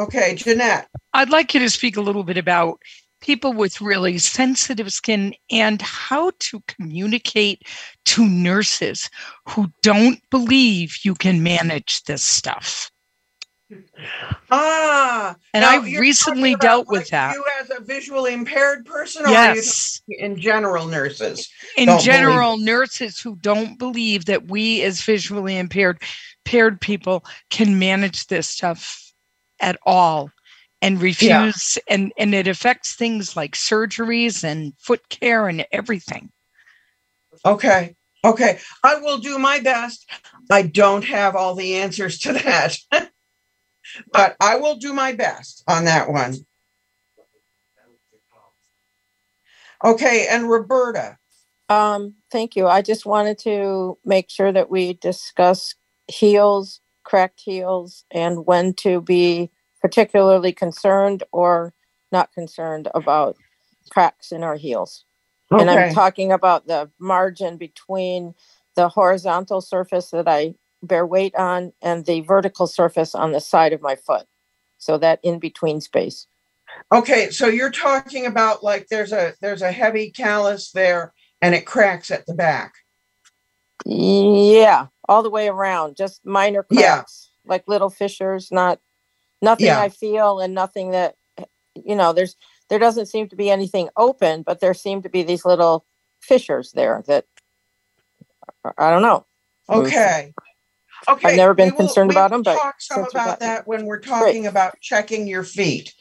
Okay, 0.00 0.34
Jeanette. 0.34 0.88
I'd 1.12 1.28
like 1.30 1.52
you 1.52 1.60
to 1.60 1.68
speak 1.68 1.96
a 1.96 2.00
little 2.00 2.24
bit 2.24 2.38
about 2.38 2.80
people 3.20 3.52
with 3.52 3.82
really 3.82 4.16
sensitive 4.16 4.90
skin 4.92 5.34
and 5.50 5.82
how 5.82 6.32
to 6.38 6.60
communicate 6.66 7.62
to 8.06 8.26
nurses 8.26 9.10
who 9.46 9.68
don't 9.82 10.18
believe 10.30 10.96
you 11.04 11.14
can 11.14 11.42
manage 11.42 12.02
this 12.04 12.22
stuff. 12.22 12.90
Ah. 14.50 15.36
And 15.52 15.64
I 15.64 15.76
recently 15.98 16.56
dealt 16.56 16.88
with 16.88 17.02
like, 17.02 17.08
that. 17.08 17.34
You 17.34 17.44
as 17.60 17.70
a 17.70 17.82
visually 17.82 18.32
impaired 18.32 18.86
person, 18.86 19.24
or 19.24 19.28
are 19.28 19.30
you 19.30 19.56
Yes. 19.56 20.00
in 20.08 20.40
general 20.40 20.86
nurses? 20.86 21.48
In 21.76 21.86
don't 21.86 21.96
believe- 21.98 22.04
general, 22.06 22.56
nurses 22.56 23.20
who 23.20 23.36
don't 23.36 23.78
believe 23.78 24.24
that 24.24 24.46
we 24.48 24.82
as 24.82 25.02
visually 25.02 25.58
impaired 25.58 26.02
impaired 26.46 26.80
people 26.80 27.24
can 27.50 27.78
manage 27.78 28.26
this 28.26 28.48
stuff 28.48 28.99
at 29.60 29.78
all 29.84 30.30
and 30.82 31.00
refuse 31.00 31.78
and 31.88 32.12
and 32.18 32.34
it 32.34 32.46
affects 32.46 32.94
things 32.94 33.36
like 33.36 33.54
surgeries 33.54 34.44
and 34.44 34.72
foot 34.78 35.08
care 35.08 35.48
and 35.48 35.66
everything. 35.72 36.30
Okay. 37.44 37.94
Okay. 38.24 38.58
I 38.82 38.96
will 38.96 39.18
do 39.18 39.38
my 39.38 39.60
best. 39.60 40.08
I 40.50 40.62
don't 40.62 41.04
have 41.04 41.36
all 41.36 41.54
the 41.54 41.76
answers 41.76 42.18
to 42.20 42.32
that. 42.34 42.76
but 44.12 44.36
I 44.40 44.56
will 44.56 44.76
do 44.76 44.92
my 44.92 45.12
best 45.12 45.62
on 45.66 45.84
that 45.84 46.10
one. 46.10 46.34
Okay, 49.82 50.26
and 50.30 50.48
Roberta. 50.48 51.16
Um, 51.70 52.14
thank 52.30 52.54
you. 52.56 52.66
I 52.66 52.82
just 52.82 53.06
wanted 53.06 53.38
to 53.40 53.96
make 54.04 54.28
sure 54.28 54.52
that 54.52 54.70
we 54.70 54.94
discuss 54.94 55.74
heels, 56.08 56.80
cracked 57.04 57.40
heels, 57.40 58.04
and 58.10 58.46
when 58.46 58.74
to 58.74 59.00
be 59.00 59.50
particularly 59.80 60.52
concerned 60.52 61.22
or 61.32 61.72
not 62.12 62.32
concerned 62.32 62.88
about 62.94 63.36
cracks 63.90 64.32
in 64.32 64.42
our 64.42 64.56
heels. 64.56 65.04
And 65.50 65.68
I'm 65.68 65.92
talking 65.92 66.30
about 66.30 66.68
the 66.68 66.90
margin 67.00 67.56
between 67.56 68.34
the 68.76 68.88
horizontal 68.88 69.60
surface 69.60 70.10
that 70.10 70.28
I 70.28 70.54
bear 70.82 71.04
weight 71.04 71.34
on 71.34 71.72
and 71.82 72.06
the 72.06 72.20
vertical 72.20 72.66
surface 72.66 73.14
on 73.14 73.32
the 73.32 73.40
side 73.40 73.72
of 73.72 73.82
my 73.82 73.96
foot. 73.96 74.26
So 74.78 74.96
that 74.98 75.20
in 75.22 75.38
between 75.38 75.80
space. 75.80 76.26
Okay, 76.92 77.30
so 77.30 77.48
you're 77.48 77.70
talking 77.70 78.26
about 78.26 78.62
like 78.62 78.86
there's 78.88 79.12
a 79.12 79.34
there's 79.40 79.62
a 79.62 79.72
heavy 79.72 80.10
callus 80.10 80.70
there 80.70 81.12
and 81.42 81.54
it 81.54 81.66
cracks 81.66 82.10
at 82.10 82.26
the 82.26 82.34
back. 82.34 82.72
Yeah, 83.86 84.86
all 85.08 85.22
the 85.22 85.30
way 85.30 85.48
around, 85.48 85.96
just 85.96 86.24
minor 86.24 86.66
Yeah. 86.70 86.96
cracks, 86.96 87.30
like 87.44 87.64
little 87.66 87.90
fissures, 87.90 88.50
not 88.52 88.78
nothing 89.42 89.66
Yeah. 89.66 89.80
I 89.80 89.88
feel 89.88 90.40
and 90.40 90.54
nothing 90.54 90.90
that 90.90 91.16
you 91.76 91.94
know, 91.94 92.12
there's 92.12 92.36
there 92.68 92.78
doesn't 92.78 93.06
seem 93.06 93.28
to 93.28 93.36
be 93.36 93.50
anything 93.50 93.88
open, 93.96 94.42
but 94.42 94.60
there 94.60 94.74
seem 94.74 95.02
to 95.02 95.08
be 95.08 95.22
these 95.22 95.44
little 95.44 95.86
fissures 96.20 96.72
there 96.72 97.02
that 97.06 97.24
I 98.76 98.90
don't 98.90 99.02
know. 99.02 99.24
Okay. 99.68 100.32
Okay. 101.08 101.28
I've 101.30 101.36
never 101.36 101.54
been 101.54 101.70
will- 101.70 101.76
concerned 101.76 102.10
about 102.10 102.30
them, 102.30 102.42
but 102.42 102.58
Talk 102.60 102.80
some 102.80 103.06
about 103.10 103.40
that 103.40 103.66
when 103.66 103.86
we're 103.86 104.00
talking 104.00 104.46
about 104.46 104.78
checking 104.80 105.26
your 105.26 105.44
feet. 105.44 105.94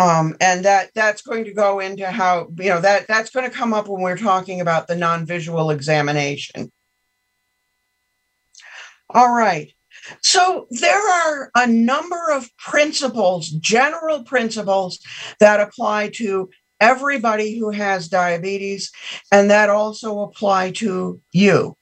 Um, 0.00 0.34
and 0.40 0.64
that 0.64 0.92
that's 0.94 1.20
going 1.20 1.44
to 1.44 1.52
go 1.52 1.78
into 1.78 2.10
how, 2.10 2.48
you 2.58 2.70
know, 2.70 2.80
that 2.80 3.06
that's 3.06 3.28
going 3.28 3.48
to 3.48 3.54
come 3.54 3.74
up 3.74 3.86
when 3.86 4.00
we're 4.00 4.16
talking 4.16 4.62
about 4.62 4.86
the 4.86 4.96
non-visual 4.96 5.70
examination. 5.70 6.72
All 9.10 9.30
right. 9.30 9.70
So 10.22 10.66
there 10.70 11.06
are 11.06 11.50
a 11.54 11.66
number 11.66 12.30
of 12.32 12.48
principles, 12.56 13.50
general 13.50 14.24
principles 14.24 15.00
that 15.38 15.60
apply 15.60 16.12
to 16.14 16.48
everybody 16.80 17.58
who 17.58 17.70
has 17.70 18.08
diabetes, 18.08 18.90
and 19.30 19.50
that 19.50 19.68
also 19.68 20.20
apply 20.20 20.70
to 20.70 21.20
you. 21.32 21.76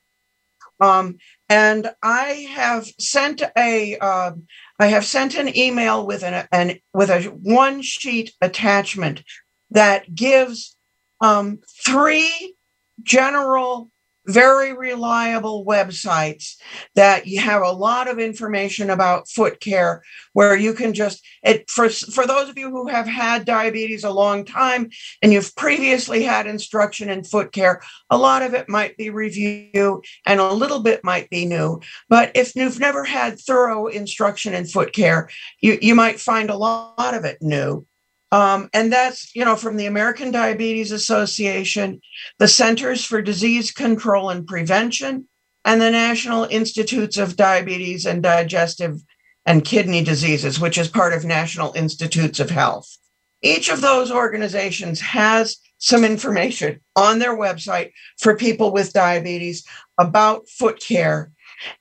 Um, 0.81 1.19
and 1.49 1.91
I 2.03 2.49
have 2.55 2.87
sent 2.99 3.43
a, 3.57 3.97
um, 3.99 4.47
I 4.79 4.87
have 4.87 5.05
sent 5.05 5.35
an 5.35 5.57
email 5.57 6.07
with 6.07 6.23
an, 6.23 6.47
an 6.53 6.79
with 6.93 7.11
a 7.11 7.23
one 7.23 7.83
sheet 7.83 8.33
attachment 8.41 9.23
that 9.71 10.15
gives 10.15 10.77
um, 11.21 11.61
three 11.85 12.55
general, 13.03 13.91
very 14.29 14.75
reliable 14.75 15.65
websites 15.65 16.57
that 16.95 17.27
you 17.27 17.41
have 17.41 17.63
a 17.63 17.73
lot 17.73 18.09
of 18.09 18.19
information 18.19 18.91
about 18.91 19.29
foot 19.29 19.59
care 19.59 20.03
where 20.35 20.55
you 20.55 20.75
can 20.75 20.93
just 20.93 21.25
it 21.43 21.69
for 21.71 21.89
for 21.89 22.27
those 22.27 22.49
of 22.51 22.59
you 22.59 22.71
who 22.71 22.87
have 22.89 23.07
had 23.07 23.47
diabetes 23.47 24.05
a 24.05 24.11
long 24.11 24.45
time 24.45 24.91
and 25.23 25.33
you've 25.33 25.57
previously 25.57 26.23
had 26.23 26.47
instruction 26.47 27.09
in 27.09 27.25
foot 27.25 27.53
care 27.53 27.81
a 28.11 28.19
lot 28.19 28.43
of 28.43 28.53
it 28.53 28.69
might 28.69 28.97
be 28.99 29.09
review 29.09 30.03
and 30.27 30.41
a 30.41 30.53
little 30.53 30.81
bit 30.81 31.03
might 31.03 31.31
be 31.31 31.47
new. 31.47 31.81
But 32.09 32.33
if 32.35 32.55
you've 32.55 32.79
never 32.79 33.05
had 33.05 33.41
thorough 33.41 33.87
instruction 33.87 34.53
in 34.53 34.67
foot 34.67 34.93
care 34.93 35.31
you 35.61 35.79
you 35.81 35.95
might 35.95 36.21
find 36.21 36.51
a 36.51 36.57
lot 36.57 37.15
of 37.15 37.25
it 37.25 37.39
new 37.41 37.87
Um, 38.31 38.69
and 38.75 38.93
that's, 38.93 39.35
you 39.35 39.45
know, 39.45 39.57
from 39.57 39.77
the 39.77 39.87
American 39.87 40.31
Diabetes 40.31 40.93
Association, 40.93 42.01
the 42.39 42.49
Centers 42.49 43.05
for 43.05 43.23
Disease 43.23 43.71
Control 43.71 44.31
and 44.31 44.47
Prevention, 44.47 45.29
and 45.65 45.81
the 45.81 45.91
National 45.91 46.45
Institutes 46.45 47.17
of 47.17 47.37
Diabetes 47.37 48.07
and 48.07 48.23
Digestive 48.23 49.01
and 49.47 49.65
Kidney 49.65 50.05
Diseases, 50.05 50.61
which 50.61 50.77
is 50.77 50.89
part 50.89 51.15
of 51.15 51.25
National 51.25 51.73
Institutes 51.73 52.39
of 52.39 52.51
Health. 52.51 52.99
Each 53.41 53.71
of 53.71 53.81
those 53.81 54.11
organizations 54.11 55.01
has 55.01 55.57
some 55.79 56.05
information 56.05 56.81
on 56.97 57.19
their 57.19 57.37
website 57.37 57.93
for 58.19 58.37
people 58.37 58.73
with 58.73 58.93
diabetes 58.93 59.65
about 59.99 60.49
foot 60.49 60.81
care 60.81 61.33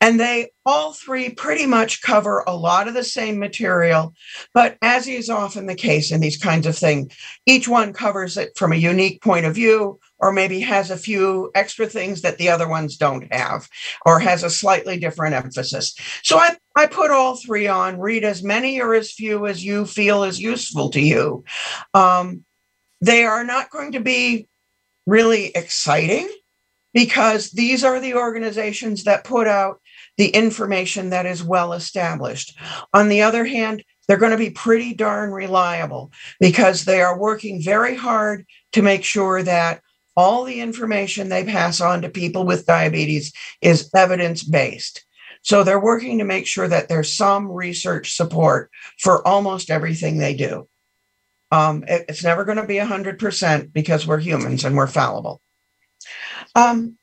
and 0.01 0.19
they 0.19 0.49
all 0.65 0.93
three 0.93 1.29
pretty 1.29 1.65
much 1.65 2.01
cover 2.01 2.43
a 2.47 2.55
lot 2.55 2.87
of 2.87 2.93
the 2.93 3.03
same 3.03 3.39
material. 3.39 4.13
But 4.53 4.77
as 4.81 5.07
is 5.07 5.29
often 5.29 5.65
the 5.65 5.75
case 5.75 6.11
in 6.11 6.19
these 6.19 6.37
kinds 6.37 6.67
of 6.67 6.77
things, 6.77 7.15
each 7.45 7.67
one 7.67 7.93
covers 7.93 8.37
it 8.37 8.57
from 8.57 8.73
a 8.73 8.77
unique 8.77 9.21
point 9.21 9.45
of 9.45 9.55
view, 9.55 9.99
or 10.19 10.31
maybe 10.31 10.59
has 10.61 10.89
a 10.89 10.97
few 10.97 11.51
extra 11.55 11.85
things 11.85 12.21
that 12.21 12.37
the 12.37 12.49
other 12.49 12.67
ones 12.67 12.97
don't 12.97 13.31
have, 13.31 13.67
or 14.05 14.19
has 14.19 14.43
a 14.43 14.49
slightly 14.49 14.97
different 14.97 15.35
emphasis. 15.35 15.95
So 16.23 16.37
I, 16.37 16.55
I 16.75 16.87
put 16.87 17.11
all 17.11 17.35
three 17.35 17.67
on, 17.67 17.99
read 17.99 18.23
as 18.23 18.43
many 18.43 18.81
or 18.81 18.93
as 18.93 19.11
few 19.11 19.47
as 19.47 19.63
you 19.63 19.85
feel 19.85 20.23
is 20.23 20.39
useful 20.39 20.89
to 20.91 21.01
you. 21.01 21.43
Um, 21.93 22.43
they 23.01 23.23
are 23.23 23.43
not 23.43 23.69
going 23.69 23.91
to 23.91 23.99
be 23.99 24.47
really 25.05 25.51
exciting 25.55 26.27
because 26.97 27.51
these 27.51 27.83
are 27.83 27.99
the 27.99 28.15
organizations 28.15 29.03
that 29.03 29.23
put 29.23 29.45
out 29.45 29.79
the 30.17 30.29
information 30.29 31.11
that 31.11 31.27
is 31.27 31.43
well 31.43 31.73
established. 31.73 32.57
On 32.91 33.07
the 33.07 33.21
other 33.21 33.45
hand, 33.45 33.83
they're 34.07 34.17
going 34.17 34.31
to 34.31 34.35
be 34.35 34.49
pretty 34.49 34.95
darn 34.95 35.29
reliable 35.29 36.11
because 36.39 36.85
they 36.85 36.99
are 36.99 37.19
working 37.19 37.61
very 37.61 37.95
hard 37.95 38.47
to 38.71 38.81
make 38.81 39.03
sure 39.03 39.43
that 39.43 39.81
all 40.15 40.43
the 40.43 40.59
information 40.59 41.29
they 41.29 41.43
pass 41.43 41.81
on 41.81 42.01
to 42.01 42.09
people 42.09 42.45
with 42.45 42.65
diabetes 42.65 43.31
is 43.61 43.91
evidence 43.95 44.43
based. 44.43 45.05
So 45.43 45.63
they're 45.63 45.79
working 45.79 46.17
to 46.17 46.23
make 46.23 46.47
sure 46.47 46.67
that 46.67 46.89
there's 46.89 47.15
some 47.15 47.51
research 47.51 48.15
support 48.15 48.71
for 48.99 49.25
almost 49.27 49.69
everything 49.69 50.17
they 50.17 50.33
do. 50.33 50.67
Um, 51.51 51.83
it, 51.87 52.05
it's 52.09 52.23
never 52.23 52.43
going 52.43 52.57
to 52.57 52.65
be 52.65 52.77
100% 52.77 53.71
because 53.71 54.07
we're 54.07 54.17
humans 54.17 54.65
and 54.65 54.75
we're 54.75 54.87
fallible. 54.87 55.41
Um, 56.57 56.97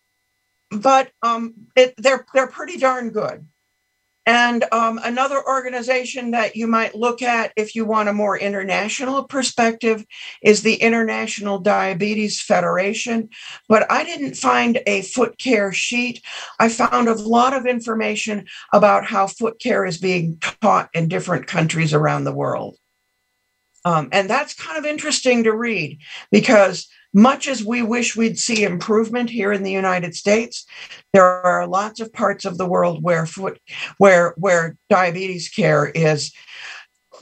but 0.70 1.12
um, 1.22 1.54
it, 1.76 1.94
they're 1.96 2.26
they're 2.34 2.48
pretty 2.48 2.76
darn 2.76 3.10
good. 3.10 3.46
And 4.26 4.64
um, 4.72 4.98
another 5.04 5.46
organization 5.46 6.30
that 6.30 6.56
you 6.56 6.66
might 6.66 6.94
look 6.94 7.20
at 7.20 7.52
if 7.56 7.74
you 7.74 7.84
want 7.84 8.08
a 8.08 8.14
more 8.14 8.38
international 8.38 9.24
perspective 9.24 10.04
is 10.42 10.62
the 10.62 10.76
International 10.76 11.58
Diabetes 11.58 12.40
Federation. 12.40 13.28
But 13.68 13.90
I 13.92 14.02
didn't 14.02 14.34
find 14.34 14.80
a 14.86 15.02
foot 15.02 15.38
care 15.38 15.74
sheet. 15.74 16.24
I 16.58 16.70
found 16.70 17.08
a 17.08 17.14
lot 17.14 17.52
of 17.52 17.66
information 17.66 18.46
about 18.72 19.04
how 19.04 19.26
foot 19.26 19.60
care 19.60 19.84
is 19.84 19.98
being 19.98 20.38
taught 20.38 20.88
in 20.94 21.08
different 21.08 21.46
countries 21.46 21.92
around 21.92 22.24
the 22.24 22.32
world. 22.32 22.78
Um, 23.84 24.08
and 24.10 24.30
that's 24.30 24.54
kind 24.54 24.78
of 24.78 24.86
interesting 24.86 25.44
to 25.44 25.52
read 25.52 25.98
because 26.30 26.88
much 27.14 27.46
as 27.48 27.64
we 27.64 27.82
wish 27.82 28.16
we'd 28.16 28.38
see 28.38 28.64
improvement 28.64 29.30
here 29.30 29.52
in 29.52 29.62
the 29.62 29.72
United 29.72 30.14
States, 30.14 30.66
there 31.12 31.24
are 31.24 31.66
lots 31.66 32.00
of 32.00 32.12
parts 32.12 32.44
of 32.44 32.58
the 32.58 32.66
world 32.66 33.02
where 33.02 33.24
foot, 33.24 33.60
where 33.98 34.34
where 34.36 34.76
diabetes 34.90 35.48
care 35.48 35.86
is 35.86 36.32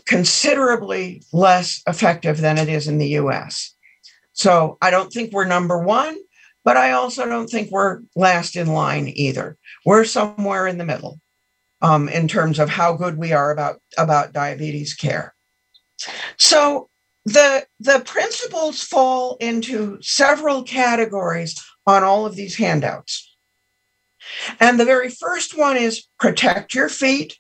considerably 0.06 1.22
less 1.32 1.82
effective 1.87 2.40
than 2.40 2.58
it 2.58 2.68
is 2.68 2.88
in 2.88 2.99
the 2.99 3.11
US. 3.11 3.75
So 4.32 4.78
I 4.80 4.90
don't 4.90 5.12
think 5.12 5.32
we're 5.32 5.44
number 5.44 5.78
one, 5.78 6.16
but 6.64 6.76
I 6.76 6.92
also 6.92 7.26
don't 7.26 7.49
think 7.49 7.70
we're 7.70 8.00
last 8.16 8.56
in 8.56 8.68
line 8.68 9.08
either. 9.08 9.58
We're 9.84 10.05
somewhere 10.05 10.66
in 10.66 10.78
the 10.78 10.87
middle 10.87 11.20
um, 11.83 12.09
in 12.09 12.28
terms 12.28 12.59
of 12.59 12.70
how 12.70 12.94
good 12.94 13.18
we 13.18 13.33
are 13.33 13.50
about, 13.50 13.81
about 13.98 14.33
diabetes 14.33 14.94
care. 14.94 15.35
So 16.38 16.88
the 17.24 17.66
the 17.78 18.02
principles 18.04 18.82
fall 18.82 19.37
into 19.40 19.98
several 20.02 20.62
categories 20.62 21.62
on 21.87 22.02
all 22.02 22.26
of 22.26 22.37
these 22.37 22.56
handouts. 22.56 23.28
And 24.61 24.78
the 24.78 24.85
very 24.85 25.08
first 25.08 25.56
one 25.56 25.76
is 25.76 26.06
protect 26.18 26.74
your 26.74 26.88
feet. 26.88 27.38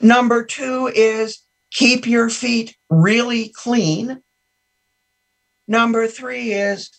Number 0.00 0.44
2 0.44 0.92
is 0.94 1.40
keep 1.70 2.06
your 2.06 2.28
feet 2.28 2.76
really 2.90 3.52
clean. 3.54 4.22
Number 5.68 6.06
3 6.06 6.52
is 6.52 6.90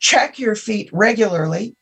check 0.00 0.38
your 0.38 0.56
feet 0.56 0.90
regularly. 0.92 1.76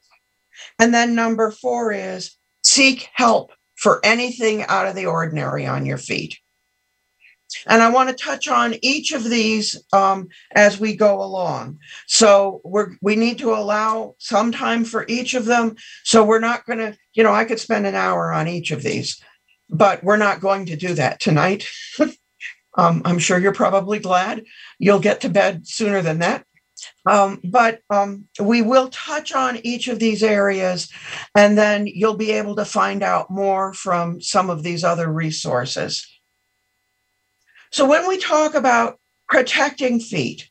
And 0.79 0.93
then 0.93 1.15
number 1.15 1.51
4 1.51 1.93
is 1.93 2.37
seek 2.65 3.09
help 3.15 3.53
for 3.77 4.01
anything 4.05 4.65
out 4.65 4.87
of 4.87 4.95
the 4.95 5.07
ordinary 5.07 5.67
on 5.67 5.87
your 5.87 5.99
feet. 5.99 6.39
And 7.67 7.83
I 7.83 7.91
want 7.91 8.09
to 8.09 8.15
touch 8.15 8.49
on 8.49 8.75
each 8.83 9.13
of 9.13 9.25
these 9.25 9.83
um, 9.93 10.29
as 10.53 10.79
we 10.79 10.97
go 10.97 11.23
along. 11.23 11.79
So 12.07 12.61
we're 12.65 12.97
we 13.01 13.17
need 13.17 13.39
to 13.39 13.55
allow 13.55 14.15
some 14.19 14.53
time 14.53 14.85
for 14.85 15.05
each 15.09 15.35
of 15.35 15.45
them. 15.45 15.77
So 16.05 16.25
we're 16.25 16.41
not 16.41 16.67
going 16.67 16.79
to, 16.79 16.97
you 17.15 17.23
know, 17.23 17.33
I 17.33 17.45
could 17.45 17.61
spend 17.61 17.87
an 17.87 17.95
hour 17.95 18.33
on 18.33 18.49
each 18.49 18.71
of 18.71 18.83
these, 18.83 19.21
but 19.69 20.03
we're 20.05 20.17
not 20.17 20.41
going 20.41 20.67
to 20.67 20.77
do 20.77 20.95
that 20.95 21.21
tonight. 21.21 21.67
um, 22.79 23.03
I'm 23.05 23.19
sure 23.19 23.39
you're 23.39 23.53
probably 23.53 23.99
glad 23.99 24.45
you'll 24.79 25.01
get 25.01 25.21
to 25.23 25.29
bed 25.29 25.67
sooner 25.67 26.03
than 26.03 26.21
that. 26.21 26.45
Um, 27.07 27.41
but 27.45 27.81
um, 27.91 28.27
we 28.41 28.63
will 28.63 28.89
touch 28.89 29.33
on 29.33 29.59
each 29.63 29.89
of 29.89 29.99
these 29.99 30.23
areas, 30.23 30.91
and 31.37 31.57
then 31.57 31.87
you'll 31.87 32.17
be 32.17 32.33
able 32.33 32.57
to 32.57 32.65
find 32.65 33.03
out 33.03 33.31
more 33.31 33.73
from 33.73 34.21
some 34.21 34.51
of 34.51 34.63
these 34.63 34.85
other 34.85 35.13
resources. 35.13 36.07
So 37.73 37.87
when 37.87 38.07
we 38.07 38.19
talk 38.19 38.55
about 38.55 38.99
protecting 39.29 39.99
feet, 39.99 40.51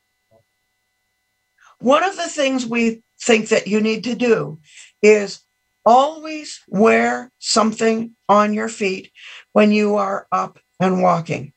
one 1.80 2.04
of 2.04 2.16
the 2.16 2.28
things 2.28 2.66
we 2.66 3.04
think 3.22 3.50
that 3.50 3.68
you 3.68 3.80
need 3.80 4.04
to 4.06 4.16
do 4.16 4.60
is 5.04 5.42
always 5.86 6.62
wear 6.68 7.32
something 7.38 8.16
on 8.28 8.54
your 8.56 8.70
feet 8.70 9.12
when 9.54 9.72
you 9.72 9.96
are 9.96 10.28
up 10.32 10.58
and 10.80 11.04
walking. 11.04 11.54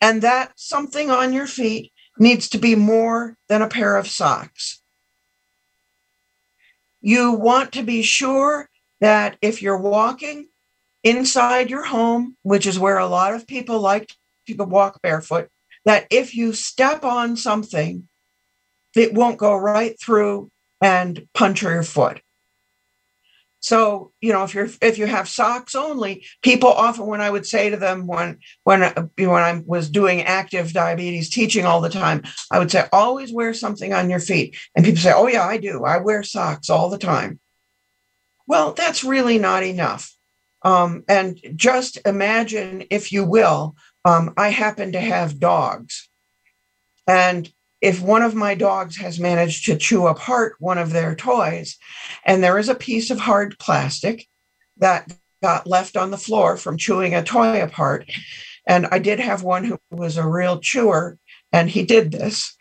And 0.00 0.20
that 0.22 0.52
something 0.56 1.10
on 1.10 1.32
your 1.32 1.46
feet 1.46 1.92
needs 2.18 2.50
to 2.50 2.58
be 2.58 2.74
more 2.74 3.36
than 3.48 3.62
a 3.62 3.68
pair 3.68 3.96
of 3.96 4.08
socks. 4.08 4.82
You 7.00 7.32
want 7.32 7.72
to 7.72 7.82
be 7.82 8.02
sure 8.02 8.68
that 9.00 9.38
if 9.40 9.62
you're 9.62 9.78
walking 9.78 10.48
inside 11.04 11.70
your 11.70 11.84
home, 11.84 12.36
which 12.42 12.66
is 12.66 12.78
where 12.78 12.98
a 12.98 13.06
lot 13.06 13.34
of 13.34 13.46
people 13.46 13.80
like 13.80 14.12
to 14.46 14.54
walk 14.64 15.00
barefoot, 15.02 15.48
that 15.84 16.06
if 16.10 16.34
you 16.34 16.52
step 16.52 17.04
on 17.04 17.36
something, 17.36 18.08
it 18.96 19.14
won't 19.14 19.38
go 19.38 19.56
right 19.56 19.98
through 20.00 20.50
and 20.80 21.26
puncture 21.34 21.72
your 21.72 21.82
foot. 21.82 22.20
So, 23.60 24.12
you 24.20 24.32
know, 24.32 24.44
if 24.44 24.54
you're 24.54 24.68
if 24.80 24.98
you 24.98 25.06
have 25.06 25.28
socks 25.28 25.74
only, 25.74 26.24
people 26.42 26.68
often 26.68 27.06
when 27.06 27.20
I 27.20 27.28
would 27.28 27.44
say 27.44 27.70
to 27.70 27.76
them 27.76 28.06
when 28.06 28.38
when 28.62 28.84
uh, 28.84 29.08
when 29.16 29.30
I 29.30 29.62
was 29.66 29.90
doing 29.90 30.22
active 30.22 30.72
diabetes 30.72 31.28
teaching 31.28 31.66
all 31.66 31.80
the 31.80 31.88
time, 31.88 32.22
I 32.52 32.60
would 32.60 32.70
say 32.70 32.86
always 32.92 33.32
wear 33.32 33.52
something 33.54 33.92
on 33.92 34.10
your 34.10 34.20
feet. 34.20 34.56
And 34.76 34.84
people 34.84 35.00
say, 35.00 35.12
"Oh 35.12 35.26
yeah, 35.26 35.44
I 35.44 35.58
do. 35.58 35.84
I 35.84 35.98
wear 35.98 36.22
socks 36.22 36.70
all 36.70 36.88
the 36.88 36.98
time." 36.98 37.40
Well, 38.46 38.74
that's 38.74 39.02
really 39.02 39.38
not 39.38 39.64
enough. 39.64 40.14
Um, 40.62 41.04
and 41.08 41.38
just 41.54 41.98
imagine, 42.04 42.84
if 42.90 43.12
you 43.12 43.24
will, 43.24 43.76
um, 44.04 44.34
I 44.36 44.48
happen 44.48 44.92
to 44.92 45.00
have 45.00 45.40
dogs. 45.40 46.08
And 47.06 47.50
if 47.80 48.00
one 48.00 48.22
of 48.22 48.34
my 48.34 48.54
dogs 48.54 48.96
has 48.96 49.20
managed 49.20 49.66
to 49.66 49.76
chew 49.76 50.06
apart 50.06 50.56
one 50.58 50.78
of 50.78 50.90
their 50.90 51.14
toys, 51.14 51.76
and 52.24 52.42
there 52.42 52.58
is 52.58 52.68
a 52.68 52.74
piece 52.74 53.10
of 53.10 53.20
hard 53.20 53.58
plastic 53.58 54.26
that 54.78 55.12
got 55.42 55.66
left 55.66 55.96
on 55.96 56.10
the 56.10 56.18
floor 56.18 56.56
from 56.56 56.76
chewing 56.76 57.14
a 57.14 57.22
toy 57.22 57.62
apart, 57.62 58.10
and 58.66 58.86
I 58.90 58.98
did 58.98 59.20
have 59.20 59.42
one 59.42 59.64
who 59.64 59.78
was 59.90 60.16
a 60.16 60.26
real 60.26 60.58
chewer, 60.58 61.18
and 61.52 61.70
he 61.70 61.84
did 61.84 62.10
this. 62.10 62.56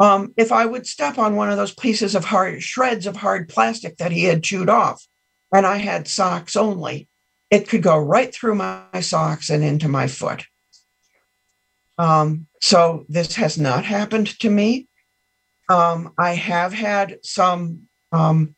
Um, 0.00 0.32
if 0.36 0.50
I 0.50 0.66
would 0.66 0.86
step 0.86 1.18
on 1.18 1.36
one 1.36 1.50
of 1.50 1.56
those 1.56 1.74
pieces 1.74 2.14
of 2.14 2.24
hard 2.24 2.62
shreds 2.62 3.06
of 3.06 3.16
hard 3.16 3.48
plastic 3.48 3.98
that 3.98 4.12
he 4.12 4.24
had 4.24 4.42
chewed 4.42 4.68
off, 4.68 5.06
and 5.52 5.64
I 5.66 5.76
had 5.76 6.08
socks 6.08 6.56
only, 6.56 7.08
it 7.54 7.68
could 7.68 7.84
go 7.84 7.96
right 7.96 8.34
through 8.34 8.56
my 8.56 9.00
socks 9.00 9.48
and 9.48 9.62
into 9.62 9.88
my 9.88 10.08
foot. 10.08 10.44
Um, 11.98 12.48
so 12.60 13.06
this 13.08 13.36
has 13.36 13.56
not 13.56 13.84
happened 13.84 14.36
to 14.40 14.50
me. 14.50 14.88
Um, 15.68 16.12
I 16.18 16.34
have 16.34 16.72
had 16.72 17.20
some 17.22 17.82
um, 18.10 18.56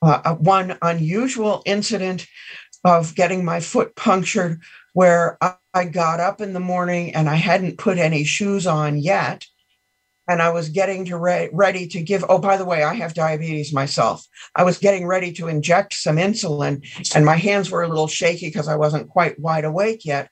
uh, 0.00 0.22
uh 0.24 0.34
one 0.36 0.78
unusual 0.80 1.62
incident 1.66 2.26
of 2.82 3.14
getting 3.14 3.44
my 3.44 3.60
foot 3.60 3.94
punctured 3.94 4.62
where 4.94 5.36
I, 5.42 5.56
I 5.74 5.84
got 5.84 6.18
up 6.18 6.40
in 6.40 6.54
the 6.54 6.60
morning 6.60 7.14
and 7.14 7.28
I 7.28 7.34
hadn't 7.34 7.76
put 7.76 7.98
any 7.98 8.24
shoes 8.24 8.66
on 8.66 8.96
yet. 8.96 9.44
And 10.30 10.40
I 10.40 10.50
was 10.50 10.68
getting 10.68 11.04
to 11.06 11.18
re- 11.18 11.50
ready 11.52 11.88
to 11.88 12.00
give. 12.00 12.24
Oh, 12.28 12.38
by 12.38 12.56
the 12.56 12.64
way, 12.64 12.84
I 12.84 12.94
have 12.94 13.14
diabetes 13.14 13.72
myself. 13.72 14.24
I 14.54 14.62
was 14.62 14.78
getting 14.78 15.04
ready 15.04 15.32
to 15.32 15.48
inject 15.48 15.92
some 15.92 16.18
insulin, 16.18 16.86
and 17.16 17.24
my 17.24 17.34
hands 17.34 17.68
were 17.68 17.82
a 17.82 17.88
little 17.88 18.06
shaky 18.06 18.46
because 18.46 18.68
I 18.68 18.76
wasn't 18.76 19.08
quite 19.08 19.40
wide 19.40 19.64
awake 19.64 20.04
yet. 20.04 20.30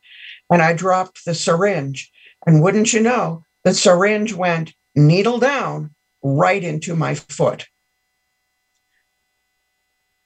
And 0.50 0.62
I 0.62 0.72
dropped 0.72 1.24
the 1.24 1.34
syringe. 1.34 2.12
And 2.46 2.62
wouldn't 2.62 2.92
you 2.92 3.00
know, 3.00 3.42
the 3.64 3.74
syringe 3.74 4.32
went 4.32 4.72
needle 4.94 5.38
down 5.38 5.94
right 6.22 6.62
into 6.62 6.94
my 6.94 7.16
foot. 7.16 7.66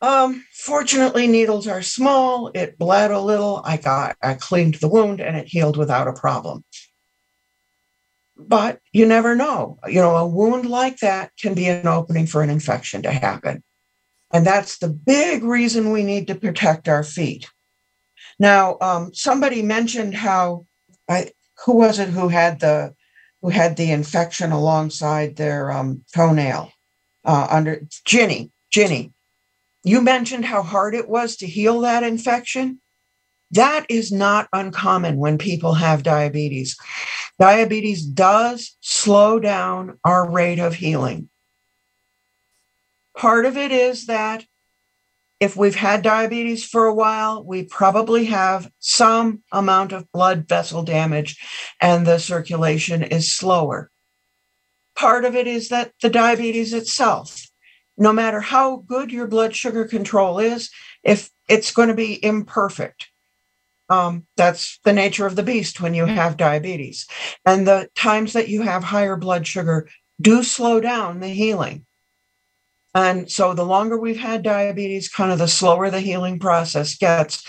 Um, 0.03 0.45
fortunately, 0.53 1.27
needles 1.29 1.67
are 1.67 1.81
small. 1.81 2.51
It 2.55 2.77
bled 2.77 3.11
a 3.11 3.21
little. 3.21 3.63
I 3.65 3.79
got, 3.79 4.17
I 4.23 4.35
cleaned 4.35 4.75
the 4.75 4.89
wound 4.89 5.21
and 5.21 5.37
it 5.37 5.49
healed 5.49 5.79
without 5.79 6.09
a 6.09 6.13
problem. 6.13 6.65
But 8.37 8.81
you 8.93 9.07
never 9.07 9.35
know. 9.35 9.79
You 9.87 10.01
know, 10.01 10.17
a 10.17 10.27
wound 10.27 10.67
like 10.69 10.99
that 10.99 11.33
can 11.39 11.55
be 11.55 11.67
an 11.67 11.87
opening 11.87 12.27
for 12.27 12.43
an 12.43 12.51
infection 12.51 13.03
to 13.03 13.13
happen. 13.13 13.63
And 14.33 14.47
that's 14.47 14.79
the 14.79 14.89
big 14.89 15.45
reason 15.45 15.93
we 15.93 16.03
need 16.03 16.27
to 16.29 16.35
protect 16.35 16.89
our 16.89 17.05
feet. 17.05 17.51
Now, 18.39 18.79
um, 18.81 19.13
somebody 19.15 19.63
mentioned 19.63 20.15
how 20.15 20.67
I, 21.09 21.31
who 21.65 21.77
was 21.77 21.99
it 21.99 22.09
who 22.09 22.29
had 22.29 22.61
the 22.61 22.95
who 23.43 23.51
had 23.51 23.77
the 23.77 23.91
infection 23.91 24.53
alongside 24.53 25.37
their 25.37 25.71
um, 25.71 26.05
toenail 26.15 26.73
uh, 27.25 27.49
under 27.51 27.83
Ginny. 28.05 28.51
Ginny, 28.71 29.13
you 29.85 30.01
mentioned 30.01 30.45
how 30.45 30.63
hard 30.63 30.95
it 30.95 31.09
was 31.09 31.37
to 31.37 31.47
heal 31.47 31.81
that 31.81 32.03
infection. 32.03 32.81
That 33.51 33.85
is 33.91 34.11
not 34.11 34.49
uncommon 34.53 35.19
when 35.19 35.37
people 35.39 35.75
have 35.75 36.03
diabetes. 36.03 36.77
Diabetes 37.43 38.05
does 38.05 38.77
slow 38.83 39.41
down 39.41 39.99
our 40.05 40.31
rate 40.31 40.61
of 40.61 40.77
healing. 40.77 41.29
Part 43.17 43.47
of 43.47 43.57
it 43.57 43.73
is 43.73 44.07
that 44.07 44.45
if 45.41 45.57
we've 45.57 45.75
had 45.75 46.03
diabetes 46.03 46.65
for 46.65 46.87
a 46.87 46.95
while, 46.95 47.45
we 47.45 47.65
probably 47.65 48.27
have 48.27 48.71
some 48.79 49.43
amount 49.51 49.91
of 49.91 50.07
blood 50.13 50.47
vessel 50.49 50.85
damage 50.85 51.37
and 51.81 52.07
the 52.07 52.19
circulation 52.19 53.03
is 53.03 53.33
slower. 53.33 53.91
Part 54.95 55.25
of 55.25 55.35
it 55.35 55.49
is 55.49 55.69
that 55.71 55.91
the 56.01 56.11
diabetes 56.11 56.73
itself 56.73 57.49
no 57.99 58.13
matter 58.13 58.41
how 58.41 58.77
good 58.87 59.11
your 59.11 59.27
blood 59.27 59.57
sugar 59.57 59.85
control 59.85 60.39
is, 60.39 60.71
if 61.03 61.29
it's 61.49 61.73
going 61.73 61.89
to 61.89 61.95
be 61.95 62.25
imperfect. 62.25 63.12
Um, 63.93 64.27
that's 64.39 64.79
the 64.85 64.93
nature 64.95 65.27
of 65.27 65.37
the 65.37 65.43
beast 65.43 65.83
when 65.83 65.93
you 65.93 66.07
have 66.07 66.39
diabetes. 66.39 67.07
And 67.45 67.69
the 67.69 67.91
times 67.95 68.33
that 68.33 68.49
you 68.49 68.63
have 68.63 68.83
higher 68.83 69.17
blood 69.17 69.47
sugar 69.47 69.87
do 70.19 70.43
slow 70.43 70.81
down 70.81 71.21
the 71.21 71.29
healing. 71.29 71.85
And 72.95 73.31
so 73.31 73.53
the 73.53 73.67
longer 73.67 73.99
we've 73.99 74.19
had 74.19 74.43
diabetes, 74.43 75.11
kind 75.11 75.31
of 75.31 75.39
the 75.39 75.47
slower 75.47 75.91
the 75.91 76.01
healing 76.01 76.39
process 76.39 76.97
gets 76.97 77.45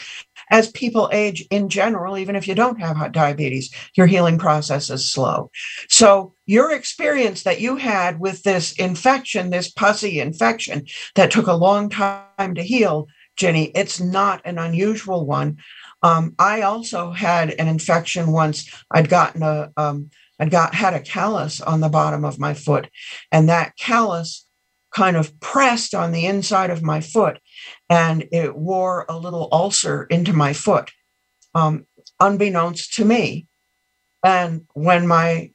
as 0.51 0.69
people 0.71 1.09
age 1.13 1.45
in 1.49 1.69
general, 1.69 2.17
even 2.17 2.35
if 2.35 2.45
you 2.45 2.55
don't 2.55 2.79
have 2.79 3.11
diabetes, 3.13 3.73
your 3.95 4.07
healing 4.07 4.37
process 4.37 4.89
is 4.89 5.09
slow. 5.09 5.49
So, 5.89 6.33
your 6.45 6.71
experience 6.71 7.43
that 7.43 7.61
you 7.61 7.77
had 7.77 8.19
with 8.19 8.43
this 8.43 8.73
infection, 8.73 9.49
this 9.49 9.71
pussy 9.71 10.19
infection 10.19 10.85
that 11.15 11.31
took 11.31 11.47
a 11.47 11.53
long 11.53 11.89
time 11.89 12.53
to 12.55 12.61
heal, 12.61 13.07
Jenny, 13.35 13.71
it's 13.73 13.99
not 13.99 14.41
an 14.45 14.59
unusual 14.59 15.25
one. 15.25 15.57
Um, 16.03 16.35
I 16.37 16.61
also 16.61 17.11
had 17.11 17.51
an 17.51 17.67
infection 17.67 18.31
once. 18.31 18.69
I'd 18.91 19.09
gotten 19.09 19.41
a, 19.41 19.71
um, 19.77 20.09
I'd 20.39 20.51
got 20.51 20.75
had 20.75 20.93
a 20.93 20.99
callus 20.99 21.61
on 21.61 21.79
the 21.79 21.89
bottom 21.89 22.25
of 22.25 22.37
my 22.39 22.53
foot, 22.53 22.89
and 23.31 23.49
that 23.49 23.77
callus 23.77 24.45
kind 24.93 25.17
of 25.17 25.39
pressed 25.39 25.95
on 25.95 26.11
the 26.11 26.25
inside 26.25 26.69
of 26.69 26.83
my 26.83 27.01
foot 27.01 27.39
and 27.89 28.25
it 28.31 28.55
wore 28.55 29.05
a 29.09 29.17
little 29.17 29.49
ulcer 29.51 30.03
into 30.03 30.33
my 30.33 30.53
foot, 30.53 30.91
um, 31.55 31.85
unbeknownst 32.19 32.93
to 32.93 33.05
me. 33.05 33.47
And 34.23 34.65
when 34.73 35.07
my 35.07 35.51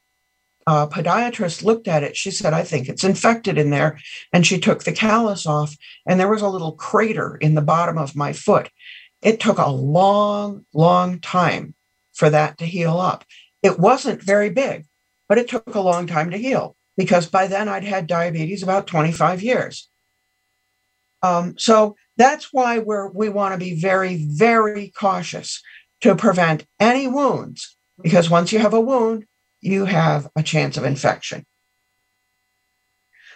uh, 0.67 0.87
podiatrist 0.87 1.63
looked 1.63 1.87
at 1.87 2.03
it, 2.03 2.15
she 2.15 2.29
said, 2.29 2.53
I 2.53 2.63
think 2.63 2.87
it's 2.87 3.03
infected 3.03 3.57
in 3.57 3.71
there. 3.71 3.97
And 4.31 4.45
she 4.45 4.59
took 4.59 4.83
the 4.83 4.91
callus 4.91 5.47
off, 5.47 5.75
and 6.05 6.19
there 6.19 6.29
was 6.29 6.43
a 6.43 6.49
little 6.49 6.73
crater 6.73 7.37
in 7.37 7.55
the 7.55 7.61
bottom 7.61 7.97
of 7.97 8.15
my 8.15 8.33
foot. 8.33 8.69
It 9.21 9.39
took 9.39 9.57
a 9.57 9.69
long, 9.69 10.65
long 10.73 11.19
time 11.19 11.75
for 12.13 12.29
that 12.29 12.57
to 12.59 12.65
heal 12.65 12.99
up. 12.99 13.25
It 13.61 13.79
wasn't 13.79 14.23
very 14.23 14.49
big, 14.49 14.85
but 15.27 15.37
it 15.37 15.49
took 15.49 15.75
a 15.75 15.81
long 15.81 16.07
time 16.07 16.31
to 16.31 16.37
heal 16.37 16.75
because 16.97 17.27
by 17.27 17.47
then 17.47 17.67
I'd 17.69 17.83
had 17.83 18.07
diabetes 18.07 18.63
about 18.63 18.87
25 18.87 19.41
years. 19.41 19.89
Um, 21.21 21.55
so 21.57 21.95
that's 22.17 22.53
why 22.53 22.79
we're, 22.79 23.09
we 23.09 23.29
want 23.29 23.53
to 23.53 23.57
be 23.57 23.79
very, 23.79 24.25
very 24.25 24.91
cautious 24.97 25.61
to 26.01 26.15
prevent 26.15 26.65
any 26.79 27.07
wounds, 27.07 27.77
because 28.01 28.29
once 28.29 28.53
you 28.53 28.59
have 28.59 28.73
a 28.73 28.79
wound, 28.79 29.25
you 29.61 29.85
have 29.85 30.29
a 30.35 30.43
chance 30.43 30.77
of 30.77 30.85
infection. 30.85 31.45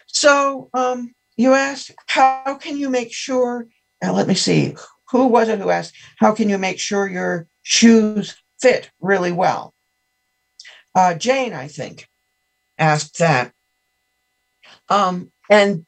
So 0.08 0.70
um, 0.74 1.14
you 1.36 1.54
asked, 1.54 1.92
how 2.08 2.56
can 2.56 2.78
you 2.78 2.90
make 2.90 3.12
sure? 3.12 3.68
Now, 4.02 4.14
let 4.14 4.28
me 4.28 4.36
see, 4.36 4.76
who 5.10 5.28
was 5.28 5.50
it 5.50 5.60
who 5.60 5.70
asked, 5.70 5.94
how 6.18 6.34
can 6.34 6.50
you 6.50 6.58
make 6.58 6.80
sure 6.80 7.08
your 7.08 7.48
shoes 7.62 8.36
fit 8.60 8.92
really 9.00 9.32
well? 9.32 9.74
Uh, 10.96 11.14
Jane, 11.16 11.54
I 11.54 11.68
think 11.68 12.08
asked 12.78 13.20
that. 13.20 13.54
Um, 14.90 15.32
and 15.50 15.86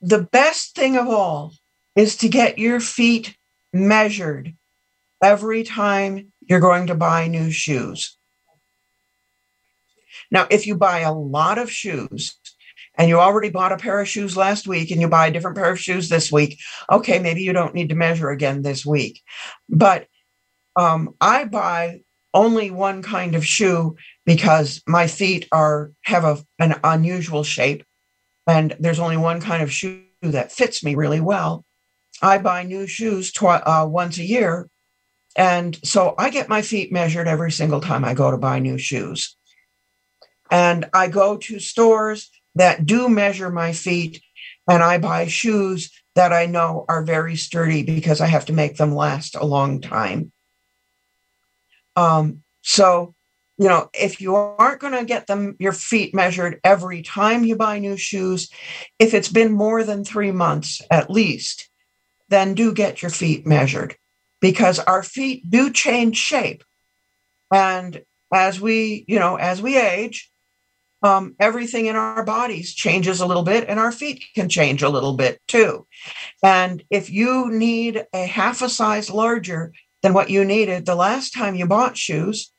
the 0.00 0.22
best 0.22 0.74
thing 0.74 0.96
of 0.96 1.08
all 1.08 1.52
is 1.94 2.16
to 2.18 2.28
get 2.28 2.58
your 2.58 2.80
feet 2.80 3.36
measured 3.72 4.54
every 5.22 5.62
time 5.62 6.32
you're 6.40 6.60
going 6.60 6.88
to 6.88 6.94
buy 6.94 7.28
new 7.28 7.50
shoes. 7.50 8.16
Now, 10.30 10.46
if 10.50 10.66
you 10.66 10.76
buy 10.76 11.00
a 11.00 11.12
lot 11.12 11.58
of 11.58 11.70
shoes 11.70 12.38
and 12.96 13.08
you 13.08 13.18
already 13.18 13.50
bought 13.50 13.72
a 13.72 13.76
pair 13.76 14.00
of 14.00 14.08
shoes 14.08 14.36
last 14.36 14.66
week 14.66 14.90
and 14.90 15.00
you 15.00 15.08
buy 15.08 15.26
a 15.26 15.30
different 15.30 15.56
pair 15.56 15.70
of 15.70 15.80
shoes 15.80 16.08
this 16.08 16.30
week, 16.30 16.58
okay, 16.90 17.18
maybe 17.18 17.42
you 17.42 17.52
don't 17.52 17.74
need 17.74 17.88
to 17.88 17.94
measure 17.94 18.30
again 18.30 18.62
this 18.62 18.84
week. 18.84 19.22
But 19.68 20.06
um, 20.76 21.14
I 21.20 21.44
buy 21.44 22.02
only 22.34 22.70
one 22.70 23.02
kind 23.02 23.34
of 23.34 23.46
shoe 23.46 23.96
because 24.24 24.82
my 24.86 25.06
feet 25.06 25.48
are 25.52 25.92
have 26.04 26.24
a, 26.24 26.38
an 26.58 26.78
unusual 26.84 27.44
shape 27.44 27.84
and 28.46 28.74
there's 28.80 28.98
only 28.98 29.16
one 29.16 29.40
kind 29.40 29.62
of 29.62 29.72
shoe 29.72 30.04
that 30.22 30.52
fits 30.52 30.82
me 30.82 30.94
really 30.94 31.20
well 31.20 31.64
i 32.22 32.38
buy 32.38 32.62
new 32.62 32.86
shoes 32.86 33.32
twi- 33.32 33.62
uh, 33.66 33.84
once 33.86 34.18
a 34.18 34.24
year 34.24 34.68
and 35.36 35.78
so 35.84 36.14
i 36.18 36.30
get 36.30 36.48
my 36.48 36.62
feet 36.62 36.92
measured 36.92 37.28
every 37.28 37.52
single 37.52 37.80
time 37.80 38.04
i 38.04 38.14
go 38.14 38.30
to 38.30 38.38
buy 38.38 38.58
new 38.58 38.78
shoes 38.78 39.36
and 40.50 40.88
i 40.94 41.08
go 41.08 41.36
to 41.36 41.58
stores 41.58 42.30
that 42.54 42.86
do 42.86 43.08
measure 43.08 43.50
my 43.50 43.72
feet 43.72 44.22
and 44.68 44.82
i 44.82 44.98
buy 44.98 45.26
shoes 45.26 45.90
that 46.14 46.32
i 46.32 46.46
know 46.46 46.84
are 46.88 47.02
very 47.02 47.36
sturdy 47.36 47.82
because 47.82 48.20
i 48.20 48.26
have 48.26 48.46
to 48.46 48.52
make 48.52 48.76
them 48.76 48.94
last 48.94 49.36
a 49.36 49.44
long 49.44 49.80
time 49.80 50.32
um, 51.94 52.42
so 52.62 53.14
you 53.62 53.68
know, 53.68 53.88
if 53.94 54.20
you 54.20 54.34
aren't 54.34 54.80
going 54.80 54.94
to 54.94 55.04
get 55.04 55.28
them 55.28 55.54
your 55.60 55.72
feet 55.72 56.14
measured 56.14 56.58
every 56.64 57.02
time 57.02 57.44
you 57.44 57.54
buy 57.54 57.78
new 57.78 57.96
shoes, 57.96 58.50
if 58.98 59.14
it's 59.14 59.28
been 59.28 59.52
more 59.52 59.84
than 59.84 60.04
3 60.04 60.32
months 60.32 60.82
at 60.90 61.10
least, 61.10 61.70
then 62.28 62.54
do 62.54 62.72
get 62.72 63.02
your 63.02 63.10
feet 63.10 63.46
measured 63.46 63.94
because 64.40 64.80
our 64.80 65.04
feet 65.04 65.48
do 65.48 65.70
change 65.70 66.16
shape. 66.16 66.64
And 67.52 68.02
as 68.34 68.60
we, 68.60 69.04
you 69.06 69.20
know, 69.20 69.36
as 69.36 69.62
we 69.62 69.78
age, 69.78 70.31
um, 71.02 71.34
everything 71.40 71.86
in 71.86 71.96
our 71.96 72.24
bodies 72.24 72.74
changes 72.74 73.20
a 73.20 73.26
little 73.26 73.42
bit, 73.42 73.68
and 73.68 73.80
our 73.80 73.92
feet 73.92 74.24
can 74.34 74.48
change 74.48 74.82
a 74.82 74.88
little 74.88 75.14
bit 75.14 75.40
too. 75.48 75.86
And 76.42 76.82
if 76.90 77.10
you 77.10 77.50
need 77.50 78.04
a 78.12 78.26
half 78.26 78.62
a 78.62 78.68
size 78.68 79.10
larger 79.10 79.72
than 80.02 80.14
what 80.14 80.30
you 80.30 80.44
needed 80.44 80.86
the 80.86 80.94
last 80.94 81.34
time 81.34 81.54
you 81.54 81.66
bought 81.66 81.96
shoes, 81.96 82.52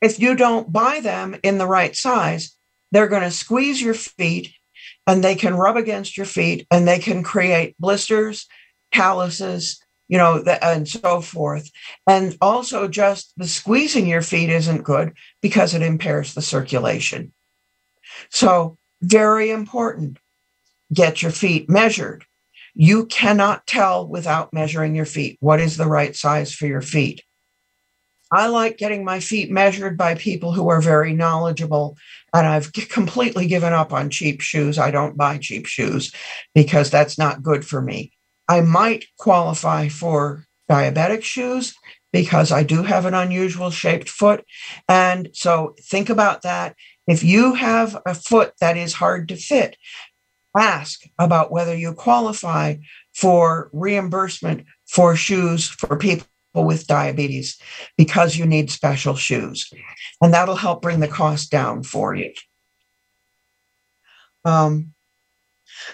if 0.00 0.20
you 0.20 0.34
don't 0.34 0.72
buy 0.72 1.00
them 1.00 1.36
in 1.42 1.58
the 1.58 1.66
right 1.66 1.96
size, 1.96 2.56
they're 2.92 3.08
going 3.08 3.22
to 3.22 3.30
squeeze 3.30 3.80
your 3.80 3.94
feet 3.94 4.52
and 5.06 5.22
they 5.22 5.34
can 5.34 5.54
rub 5.54 5.76
against 5.76 6.16
your 6.16 6.26
feet 6.26 6.66
and 6.70 6.86
they 6.86 6.98
can 6.98 7.22
create 7.22 7.74
blisters, 7.78 8.46
calluses, 8.92 9.80
you 10.08 10.18
know, 10.18 10.44
and 10.62 10.88
so 10.88 11.20
forth. 11.20 11.70
And 12.06 12.36
also, 12.40 12.88
just 12.88 13.32
the 13.36 13.48
squeezing 13.48 14.06
your 14.06 14.22
feet 14.22 14.50
isn't 14.50 14.82
good 14.82 15.14
because 15.40 15.74
it 15.74 15.82
impairs 15.82 16.34
the 16.34 16.42
circulation. 16.42 17.32
So, 18.30 18.78
very 19.02 19.50
important. 19.50 20.18
Get 20.92 21.22
your 21.22 21.32
feet 21.32 21.68
measured. 21.68 22.24
you 22.74 23.06
cannot 23.06 23.66
tell 23.66 24.06
without 24.06 24.52
measuring 24.52 24.94
your 24.94 25.06
feet 25.06 25.36
what 25.40 25.60
is 25.60 25.76
the 25.76 25.86
right 25.86 26.14
size 26.16 26.52
for 26.52 26.66
your 26.66 26.82
feet. 26.82 27.22
I 28.32 28.48
like 28.48 28.78
getting 28.78 29.04
my 29.04 29.20
feet 29.20 29.50
measured 29.50 29.96
by 29.96 30.16
people 30.16 30.52
who 30.52 30.68
are 30.68 30.80
very 30.80 31.12
knowledgeable. 31.14 31.96
And 32.32 32.46
I've 32.46 32.72
completely 32.72 33.46
given 33.46 33.72
up 33.72 33.92
on 33.92 34.10
cheap 34.10 34.40
shoes. 34.40 34.78
I 34.78 34.90
don't 34.90 35.16
buy 35.16 35.38
cheap 35.38 35.66
shoes 35.66 36.12
because 36.54 36.90
that's 36.90 37.16
not 37.16 37.42
good 37.44 37.64
for 37.64 37.80
me. 37.80 38.12
I 38.48 38.60
might 38.60 39.04
qualify 39.18 39.88
for 39.88 40.44
diabetic 40.68 41.22
shoes 41.22 41.74
because 42.12 42.50
I 42.50 42.64
do 42.64 42.82
have 42.82 43.06
an 43.06 43.14
unusual 43.14 43.70
shaped 43.70 44.08
foot. 44.08 44.44
And 44.88 45.28
so 45.32 45.74
think 45.80 46.10
about 46.10 46.42
that. 46.42 46.74
If 47.06 47.22
you 47.22 47.54
have 47.54 47.96
a 48.06 48.14
foot 48.14 48.54
that 48.60 48.76
is 48.76 48.94
hard 48.94 49.28
to 49.28 49.36
fit, 49.36 49.76
ask 50.56 51.02
about 51.18 51.50
whether 51.50 51.76
you 51.76 51.92
qualify 51.92 52.76
for 53.14 53.70
reimbursement 53.72 54.64
for 54.86 55.16
shoes 55.16 55.68
for 55.68 55.96
people 55.96 56.26
with 56.54 56.86
diabetes 56.86 57.58
because 57.96 58.36
you 58.36 58.46
need 58.46 58.70
special 58.70 59.16
shoes. 59.16 59.70
And 60.22 60.32
that'll 60.32 60.54
help 60.56 60.82
bring 60.82 61.00
the 61.00 61.08
cost 61.08 61.50
down 61.50 61.82
for 61.82 62.14
you. 62.14 62.32
Um, 64.44 64.92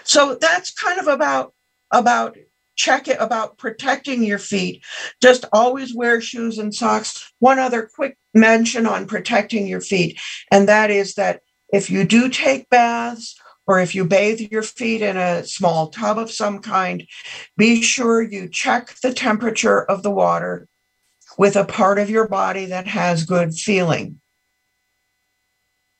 so 0.03 0.35
that's 0.35 0.71
kind 0.71 0.99
of 0.99 1.07
about 1.07 1.53
about 1.91 2.37
check 2.81 3.07
it 3.07 3.17
about 3.19 3.57
protecting 3.57 4.23
your 4.23 4.39
feet. 4.39 4.83
Just 5.21 5.45
always 5.53 5.93
wear 5.93 6.19
shoes 6.19 6.57
and 6.57 6.73
socks. 6.73 7.31
One 7.39 7.59
other 7.59 7.89
quick 7.93 8.17
mention 8.33 8.87
on 8.87 9.05
protecting 9.05 9.67
your 9.67 9.81
feet, 9.81 10.19
and 10.51 10.67
that 10.67 10.89
is 10.89 11.13
that 11.15 11.41
if 11.71 11.89
you 11.89 12.03
do 12.03 12.29
take 12.29 12.69
baths 12.69 13.35
or 13.67 13.79
if 13.79 13.93
you 13.93 14.03
bathe 14.03 14.41
your 14.51 14.63
feet 14.63 15.01
in 15.01 15.15
a 15.15 15.45
small 15.45 15.89
tub 15.89 16.17
of 16.17 16.31
some 16.31 16.59
kind, 16.59 17.07
be 17.55 17.81
sure 17.81 18.21
you 18.21 18.49
check 18.49 18.95
the 19.01 19.13
temperature 19.13 19.83
of 19.83 20.01
the 20.03 20.11
water 20.11 20.67
with 21.37 21.55
a 21.55 21.65
part 21.65 21.99
of 21.99 22.09
your 22.09 22.27
body 22.27 22.65
that 22.65 22.87
has 22.87 23.23
good 23.25 23.53
feeling. 23.53 24.19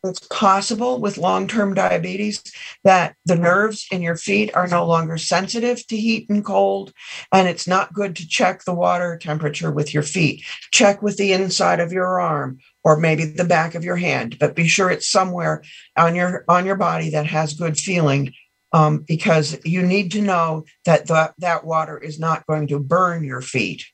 It's 0.04 0.26
possible 0.32 1.00
with 1.00 1.20
long 1.20 1.48
term 1.48 1.76
diabetes 1.76 2.42
that 2.84 3.16
the 3.26 3.36
nerves 3.36 3.86
in 3.92 4.02
your 4.02 4.16
feet 4.16 4.50
are 4.56 4.66
no 4.66 4.84
longer 4.86 5.18
sensitive 5.18 5.86
to 5.88 5.98
heat 5.98 6.28
and 6.28 6.44
cold, 6.44 6.92
and 7.32 7.48
it's 7.48 7.68
not 7.68 7.94
good 7.94 8.16
to 8.16 8.28
check 8.28 8.64
the 8.64 8.74
water 8.74 9.16
temperature 9.22 9.72
with 9.72 9.94
your 9.94 10.02
feet. 10.02 10.44
Check 10.72 11.04
with 11.04 11.18
the 11.18 11.34
inside 11.34 11.80
of 11.80 11.94
your 11.94 12.20
arm 12.20 12.58
or 12.84 12.98
maybe 12.98 13.26
the 13.26 13.44
back 13.44 13.76
of 13.76 13.84
your 13.84 13.98
hand, 13.98 14.40
but 14.40 14.56
be 14.56 14.68
sure 14.68 14.90
it's 14.90 15.08
somewhere 15.08 15.62
on 15.96 16.16
your 16.16 16.46
on 16.48 16.66
your 16.66 16.78
body 16.78 17.12
that 17.12 17.28
has 17.28 17.54
good 17.54 17.78
feeling 17.78 18.34
um, 18.74 19.00
because 19.08 19.60
you 19.66 19.84
need 19.84 20.12
to 20.14 20.22
know 20.22 20.66
that 20.86 21.08
the, 21.08 21.34
that 21.40 21.66
water 21.66 21.98
is 21.98 22.20
not 22.20 22.48
going 22.48 22.68
to 22.68 22.80
burn 22.80 23.24
your 23.24 23.42
feet. 23.42 23.86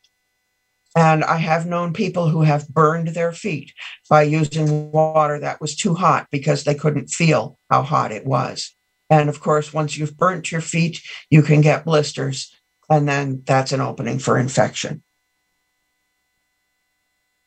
And 0.97 1.23
I 1.23 1.37
have 1.37 1.67
known 1.67 1.93
people 1.93 2.27
who 2.27 2.41
have 2.41 2.67
burned 2.69 3.09
their 3.09 3.31
feet 3.31 3.71
by 4.09 4.23
using 4.23 4.89
water 4.89 5.39
that 5.39 5.61
was 5.61 5.75
too 5.75 5.93
hot 5.93 6.25
because 6.31 6.63
they 6.63 6.73
couldn't 6.73 7.11
feel 7.11 7.59
how 7.69 7.83
hot 7.83 8.11
it 8.11 8.25
was. 8.25 8.75
And 9.07 9.29
of 9.29 9.39
course, 9.39 9.71
once 9.71 9.95
you've 9.95 10.17
burnt 10.17 10.51
your 10.51 10.59
feet, 10.59 11.03
you 11.29 11.43
can 11.43 11.61
get 11.61 11.85
blisters, 11.85 12.51
and 12.89 13.07
then 13.07 13.43
that's 13.45 13.71
an 13.71 13.79
opening 13.79 14.17
for 14.17 14.39
infection. 14.39 15.03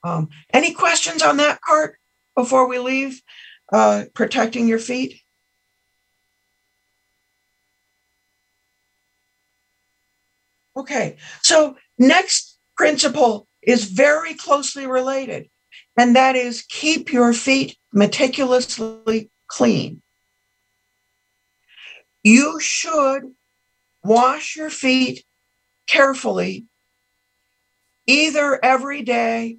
Um, 0.04 0.28
any 0.52 0.72
questions 0.72 1.20
on 1.20 1.38
that 1.38 1.58
part 1.60 1.98
before 2.36 2.68
we 2.68 2.78
leave? 2.78 3.20
Uh, 3.72 4.04
protecting 4.14 4.68
your 4.68 4.78
feet? 4.78 5.20
Okay, 10.76 11.16
so 11.42 11.76
next 11.98 12.49
principle 12.80 13.46
is 13.60 13.84
very 13.84 14.32
closely 14.32 14.86
related, 14.86 15.50
and 15.98 16.16
that 16.16 16.34
is 16.34 16.62
keep 16.62 17.12
your 17.12 17.34
feet 17.34 17.76
meticulously 17.92 19.30
clean. 19.48 20.00
You 22.22 22.58
should 22.58 23.24
wash 24.02 24.56
your 24.56 24.70
feet 24.70 25.26
carefully, 25.86 26.64
either 28.06 28.58
every 28.64 29.02
day 29.02 29.58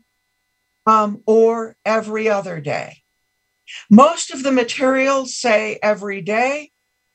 um, 0.88 1.22
or 1.28 1.76
every 1.86 2.28
other 2.28 2.60
day. 2.60 3.04
Most 3.88 4.32
of 4.32 4.42
the 4.42 4.52
materials 4.52 5.36
say 5.36 5.78
every 5.84 6.24
day, 6.24 6.71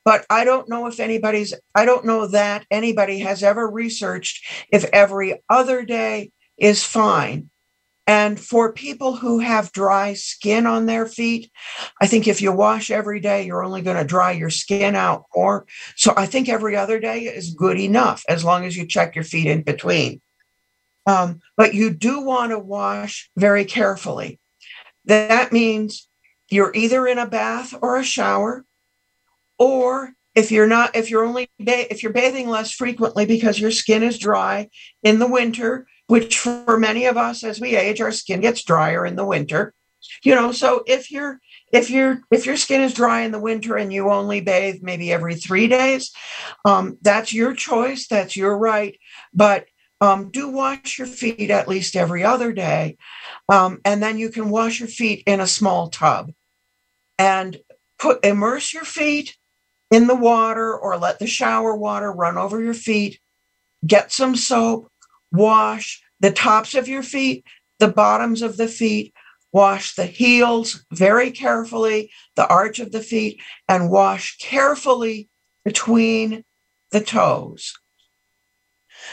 but 0.07 0.25
I 0.29 0.45
don't 0.45 0.69
know 0.69 0.87
if 0.87 1.01
anybody's, 1.01 1.53
I 1.75 1.83
don't 1.83 2.05
know 2.05 2.27
that 2.27 2.65
anybody 2.71 3.19
has 3.19 3.43
ever 3.43 3.69
researched 3.69 4.65
if 4.71 4.85
every 4.93 5.43
other 5.49 5.83
day 5.83 6.31
is 6.57 6.81
fine. 6.81 7.49
And 8.07 8.39
for 8.39 8.71
people 8.71 9.17
who 9.17 9.39
have 9.39 9.73
dry 9.73 10.13
skin 10.13 10.65
on 10.65 10.85
their 10.85 11.07
feet, 11.07 11.51
I 11.99 12.07
think 12.07 12.25
if 12.25 12.41
you 12.41 12.53
wash 12.53 12.89
every 12.89 13.19
day, 13.19 13.45
you're 13.45 13.65
only 13.65 13.81
going 13.81 13.97
to 13.97 14.05
dry 14.05 14.31
your 14.31 14.49
skin 14.49 14.95
out 14.95 15.25
more. 15.35 15.65
So 15.97 16.13
I 16.15 16.25
think 16.25 16.47
every 16.47 16.77
other 16.77 17.01
day 17.01 17.23
is 17.23 17.53
good 17.53 17.77
enough 17.77 18.23
as 18.29 18.45
long 18.45 18.63
as 18.63 18.77
you 18.77 18.87
check 18.87 19.13
your 19.13 19.25
feet 19.25 19.47
in 19.47 19.63
between. 19.63 20.21
Um, 21.05 21.41
but 21.57 21.73
you 21.73 21.89
do 21.89 22.21
want 22.21 22.53
to 22.53 22.59
wash 22.59 23.29
very 23.35 23.65
carefully. 23.65 24.39
That 25.03 25.51
means 25.51 26.07
you're 26.49 26.73
either 26.73 27.05
in 27.07 27.17
a 27.17 27.27
bath 27.27 27.73
or 27.81 27.97
a 27.97 28.05
shower 28.05 28.63
or 29.59 30.13
if 30.35 30.51
you're 30.51 30.67
not 30.67 30.95
if 30.95 31.09
you're 31.09 31.25
only 31.25 31.49
ba- 31.59 31.91
if 31.91 32.03
you're 32.03 32.13
bathing 32.13 32.47
less 32.47 32.71
frequently 32.71 33.25
because 33.25 33.59
your 33.59 33.71
skin 33.71 34.03
is 34.03 34.17
dry 34.17 34.69
in 35.03 35.19
the 35.19 35.27
winter 35.27 35.87
which 36.07 36.37
for 36.39 36.79
many 36.79 37.05
of 37.05 37.17
us 37.17 37.43
as 37.43 37.59
we 37.59 37.75
age 37.75 37.99
our 38.01 38.11
skin 38.11 38.39
gets 38.39 38.63
drier 38.63 39.05
in 39.05 39.15
the 39.15 39.25
winter. 39.25 39.73
You 40.23 40.35
know 40.35 40.51
so 40.51 40.83
if 40.87 41.11
you're 41.11 41.39
if 41.73 41.89
you're 41.89 42.21
if 42.31 42.45
your 42.45 42.55
skin 42.55 42.81
is 42.81 42.93
dry 42.93 43.21
in 43.21 43.31
the 43.31 43.39
winter 43.39 43.75
and 43.75 43.91
you 43.91 44.09
only 44.09 44.39
bathe 44.41 44.77
maybe 44.81 45.11
every 45.11 45.35
three 45.35 45.67
days 45.67 46.11
um, 46.63 46.97
that's 47.01 47.33
your 47.33 47.53
choice 47.53 48.07
that's 48.07 48.37
your 48.37 48.57
right. 48.57 48.97
But 49.33 49.65
um, 49.99 50.29
do 50.29 50.49
wash 50.49 50.99
your 50.99 51.07
feet 51.07 51.49
at 51.49 51.67
least 51.67 51.95
every 51.95 52.23
other 52.23 52.53
day 52.53 52.97
um, 53.49 53.79
and 53.83 54.01
then 54.01 54.17
you 54.17 54.29
can 54.29 54.49
wash 54.49 54.79
your 54.79 54.87
feet 54.87 55.23
in 55.25 55.39
a 55.39 55.47
small 55.47 55.89
tub. 55.89 56.31
And 57.19 57.57
put 57.97 58.23
immerse 58.23 58.73
your 58.73 58.85
feet 58.85 59.35
in 59.91 60.07
the 60.07 60.15
water 60.15 60.77
or 60.77 60.97
let 60.97 61.19
the 61.19 61.27
shower 61.27 61.75
water 61.75 62.11
run 62.11 62.37
over 62.37 62.61
your 62.61 62.73
feet. 62.73 63.19
Get 63.85 64.11
some 64.11 64.35
soap, 64.35 64.91
wash 65.31 66.01
the 66.19 66.31
tops 66.31 66.75
of 66.75 66.87
your 66.87 67.03
feet, 67.03 67.45
the 67.79 67.87
bottoms 67.87 68.41
of 68.41 68.57
the 68.57 68.67
feet, 68.67 69.13
wash 69.51 69.95
the 69.95 70.05
heels 70.05 70.85
very 70.91 71.31
carefully, 71.31 72.11
the 72.35 72.47
arch 72.47 72.79
of 72.79 72.91
the 72.91 73.01
feet, 73.01 73.41
and 73.67 73.89
wash 73.89 74.37
carefully 74.37 75.29
between 75.63 76.43
the 76.91 77.01
toes. 77.01 77.73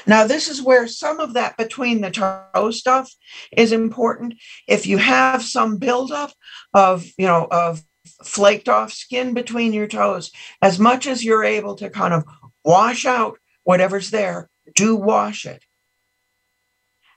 Now, 0.07 0.27
this 0.27 0.49
is 0.49 0.63
where 0.63 0.89
some 0.89 1.21
of 1.21 1.35
that 1.35 1.57
between 1.57 2.01
the 2.01 2.11
toe 2.11 2.71
stuff 2.71 3.13
is 3.53 3.73
important. 3.73 4.35
If 4.67 4.87
you 4.87 4.99
have 4.99 5.43
some 5.43 5.77
buildup 5.77 6.33
of, 6.73 7.05
you 7.19 7.27
know, 7.27 7.47
of 7.51 7.83
flaked 8.23 8.69
off 8.69 8.93
skin 8.93 9.35
between 9.35 9.73
your 9.73 9.87
toes, 9.87 10.31
as 10.63 10.79
much 10.79 11.07
as 11.07 11.25
you're 11.25 11.45
able 11.45 11.75
to 11.77 11.91
kind 11.91 12.15
of 12.15 12.25
wash 12.65 13.05
out 13.07 13.39
whatever's 13.65 14.11
there, 14.11 14.49
do 14.75 14.97
wash 14.97 15.47
it. 15.47 15.65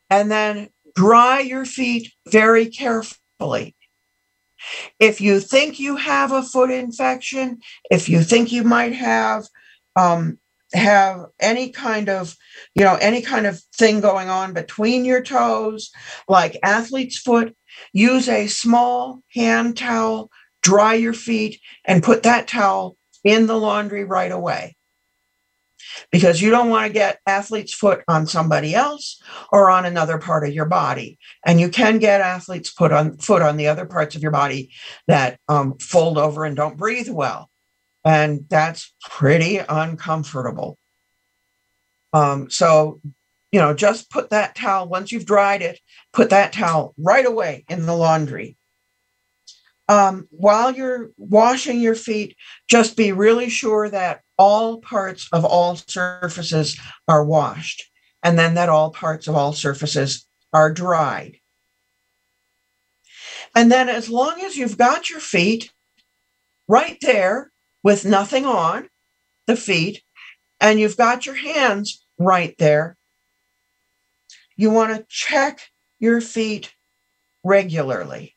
And 0.10 0.32
then 0.32 0.70
dry 0.96 1.40
your 1.42 1.66
feet 1.66 2.12
very 2.28 2.68
carefully. 2.68 3.76
If 5.00 5.22
you 5.22 5.40
think 5.40 5.80
you 5.80 5.98
have 5.98 6.32
a 6.32 6.42
foot 6.42 6.72
infection, 6.72 7.60
if 7.92 8.10
you 8.10 8.24
think 8.24 8.52
you 8.52 8.64
might 8.64 8.94
have 8.94 9.46
um, 9.96 10.40
have 10.74 11.26
any 11.40 11.70
kind 11.70 12.10
of 12.10 12.36
you 12.76 12.84
know 12.84 12.96
any 12.96 13.22
kind 13.22 13.46
of 13.46 13.60
thing 13.76 14.02
going 14.02 14.30
on 14.30 14.54
between 14.54 15.06
your 15.06 15.22
toes 15.22 15.92
like 16.28 16.60
athlete's 16.62 17.18
foot 17.18 17.56
use 17.94 18.28
a 18.28 18.48
small 18.48 19.22
hand 19.34 19.78
towel 19.78 20.30
dry 20.68 20.94
your 20.96 21.14
feet, 21.14 21.54
and 21.86 22.04
put 22.04 22.24
that 22.24 22.48
towel 22.48 22.98
in 23.24 23.48
the 23.48 23.58
laundry 23.58 24.04
right 24.04 24.32
away. 24.32 24.76
Because 26.12 26.42
you 26.42 26.50
don't 26.52 26.70
want 26.70 26.88
to 26.88 26.94
get 26.94 27.20
athlete's 27.26 27.74
foot 27.74 28.02
on 28.08 28.28
somebody 28.28 28.76
else 28.76 29.22
or 29.52 29.70
on 29.70 29.86
another 29.86 30.18
part 30.18 30.44
of 30.46 30.54
your 30.54 30.66
body. 30.66 31.18
And 31.46 31.60
you 31.60 31.70
can 31.70 32.00
get 32.00 32.20
athlete's 32.22 32.70
foot 32.70 32.92
on 32.92 33.18
foot 33.18 33.42
on 33.42 33.58
the 33.58 33.68
other 33.68 33.86
parts 33.86 34.16
of 34.16 34.22
your 34.22 34.32
body 34.32 34.72
that 35.08 35.40
um, 35.48 35.78
fold 35.80 36.18
over 36.18 36.44
and 36.44 36.56
don't 36.56 36.78
breathe 36.78 37.10
well. 37.10 37.50
And 38.04 38.46
that's 38.50 38.94
pretty 39.10 39.60
uncomfortable. 39.70 40.78
Um, 42.14 42.50
so, 42.50 43.00
you 43.52 43.60
know, 43.62 43.74
just 43.74 44.10
put 44.10 44.30
that 44.30 44.56
towel, 44.56 44.90
once 44.90 45.12
you've 45.12 45.26
dried 45.26 45.62
it, 45.62 45.80
put 46.12 46.30
that 46.30 46.54
towel 46.54 46.94
right 46.98 47.26
away 47.26 47.64
in 47.70 47.86
the 47.86 47.96
laundry 47.96 48.58
um, 49.88 50.28
while 50.32 50.72
you're 50.72 51.12
washing 51.18 51.80
your 51.80 51.96
feet, 51.96 52.36
just 52.68 52.98
be 52.98 53.12
really 53.12 53.50
sure 53.50 53.90
that 53.90 54.22
all 54.38 54.80
parts 54.80 55.28
of 55.32 55.46
all 55.46 55.76
surfaces 55.76 56.78
are 57.08 57.24
washed 57.24 57.84
and 58.24 58.38
then 58.38 58.56
that 58.56 58.70
all 58.70 58.92
parts 58.92 59.28
of 59.28 59.36
all 59.36 59.54
surfaces 59.54 60.28
are 60.54 60.72
dried. 60.72 61.38
And 63.56 63.72
then, 63.72 63.90
as 63.90 64.10
long 64.10 64.42
as 64.42 64.58
you've 64.58 64.78
got 64.78 65.10
your 65.10 65.20
feet 65.20 65.72
right 66.68 66.98
there 67.02 67.52
with 67.84 68.06
nothing 68.06 68.46
on 68.46 68.90
the 69.48 69.56
feet, 69.56 70.04
and 70.60 70.80
you've 70.80 70.98
got 70.98 71.26
your 71.26 71.36
hands 71.36 72.06
right 72.20 72.56
there, 72.60 72.98
you 74.56 74.72
want 74.72 74.96
to 74.96 75.06
check 75.10 75.62
your 76.00 76.20
feet 76.20 76.74
regularly. 77.44 78.37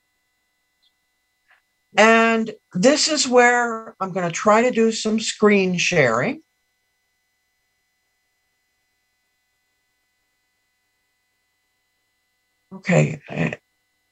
And 1.96 2.52
this 2.72 3.08
is 3.08 3.26
where 3.26 3.96
I'm 4.00 4.12
going 4.12 4.26
to 4.26 4.32
try 4.32 4.62
to 4.62 4.70
do 4.70 4.92
some 4.92 5.18
screen 5.18 5.76
sharing. 5.76 6.42
Okay, 12.72 13.20
eh, 13.28 13.54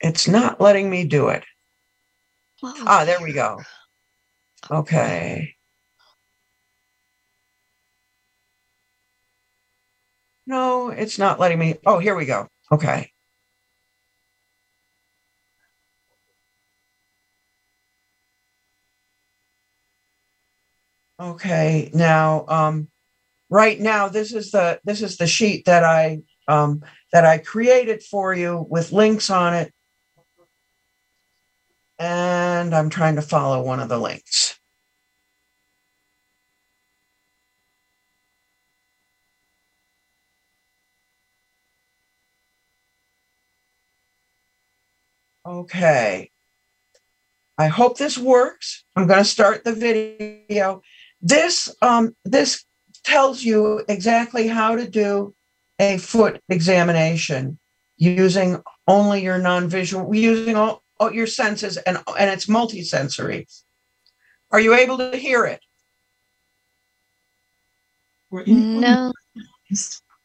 it's 0.00 0.26
not 0.26 0.60
letting 0.60 0.90
me 0.90 1.04
do 1.04 1.28
it. 1.28 1.44
Ah, 2.62 3.04
there 3.04 3.22
we 3.22 3.32
go. 3.32 3.60
Okay. 4.70 5.54
No, 10.46 10.88
it's 10.88 11.18
not 11.18 11.38
letting 11.38 11.58
me. 11.58 11.76
Oh, 11.86 11.98
here 11.98 12.16
we 12.16 12.24
go. 12.24 12.48
Okay. 12.72 13.12
Okay, 21.20 21.90
now 21.94 22.44
um 22.48 22.88
right 23.50 23.78
now 23.80 24.08
this 24.08 24.32
is 24.32 24.50
the 24.52 24.80
this 24.84 25.02
is 25.02 25.16
the 25.16 25.26
sheet 25.26 25.64
that 25.66 25.84
I 25.84 26.20
um 26.46 26.82
that 27.12 27.24
I 27.24 27.38
created 27.38 28.02
for 28.02 28.34
you 28.34 28.66
with 28.68 28.92
links 28.92 29.30
on 29.30 29.54
it. 29.54 29.72
And 31.98 32.74
I'm 32.74 32.90
trying 32.90 33.16
to 33.16 33.22
follow 33.22 33.62
one 33.62 33.80
of 33.80 33.88
the 33.88 33.98
links. 33.98 34.58
Okay. 45.44 46.30
I 47.56 47.66
hope 47.66 47.98
this 47.98 48.16
works. 48.18 48.84
I'm 48.94 49.06
going 49.06 49.18
to 49.18 49.24
start 49.24 49.64
the 49.64 49.72
video. 49.72 50.82
This 51.20 51.74
um, 51.82 52.14
this 52.24 52.64
tells 53.04 53.42
you 53.42 53.84
exactly 53.88 54.46
how 54.48 54.76
to 54.76 54.88
do 54.88 55.34
a 55.78 55.98
foot 55.98 56.40
examination 56.48 57.58
using 57.96 58.62
only 58.86 59.22
your 59.22 59.38
non-visual, 59.38 60.14
using 60.14 60.56
all, 60.56 60.82
all 61.00 61.12
your 61.12 61.26
senses, 61.26 61.76
and 61.78 61.98
and 62.18 62.30
it's 62.30 62.46
multisensory. 62.46 63.46
Are 64.50 64.60
you 64.60 64.74
able 64.74 64.98
to 64.98 65.16
hear 65.16 65.44
it? 65.44 65.60
No. 68.30 69.12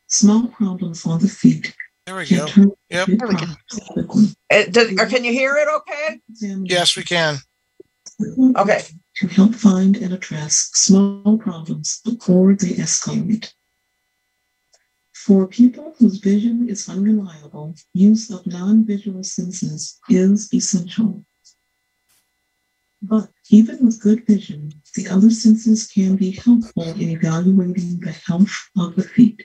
Small 0.08 0.48
problems 0.48 1.06
on 1.06 1.20
the 1.20 1.28
feet. 1.28 1.76
There 2.06 2.16
we 2.16 2.26
go. 2.28 2.48
Yep. 2.90 3.08
There 3.08 3.28
we 3.28 3.36
go. 3.36 4.26
it 4.50 4.74
does, 4.74 4.94
can 5.10 5.24
you 5.24 5.32
hear 5.32 5.56
it 5.56 5.68
okay? 5.68 6.20
Yes, 6.66 6.96
we 6.96 7.04
can. 7.04 7.38
Okay. 8.58 8.82
To 9.24 9.30
help 9.30 9.56
find 9.56 9.96
and 9.96 10.14
address 10.14 10.70
small 10.74 11.38
problems 11.38 12.02
before 12.04 12.56
they 12.56 12.72
escalate. 12.72 13.54
For 15.14 15.48
people 15.48 15.96
whose 15.98 16.18
vision 16.18 16.68
is 16.68 16.90
unreliable, 16.90 17.74
use 17.94 18.30
of 18.30 18.46
non-visual 18.46 19.24
senses 19.24 19.98
is 20.10 20.54
essential. 20.54 21.24
But 23.02 23.32
even 23.50 23.86
with 23.86 24.02
good 24.02 24.28
vision, 24.28 24.74
the 24.94 25.08
other 25.08 25.32
senses 25.32 25.88
can 25.88 26.18
be 26.18 26.32
helpful 26.32 26.90
in 26.90 27.08
evaluating 27.08 28.02
the 28.02 28.12
health 28.12 28.54
of 28.78 28.98
the 28.98 29.04
feet. 29.04 29.42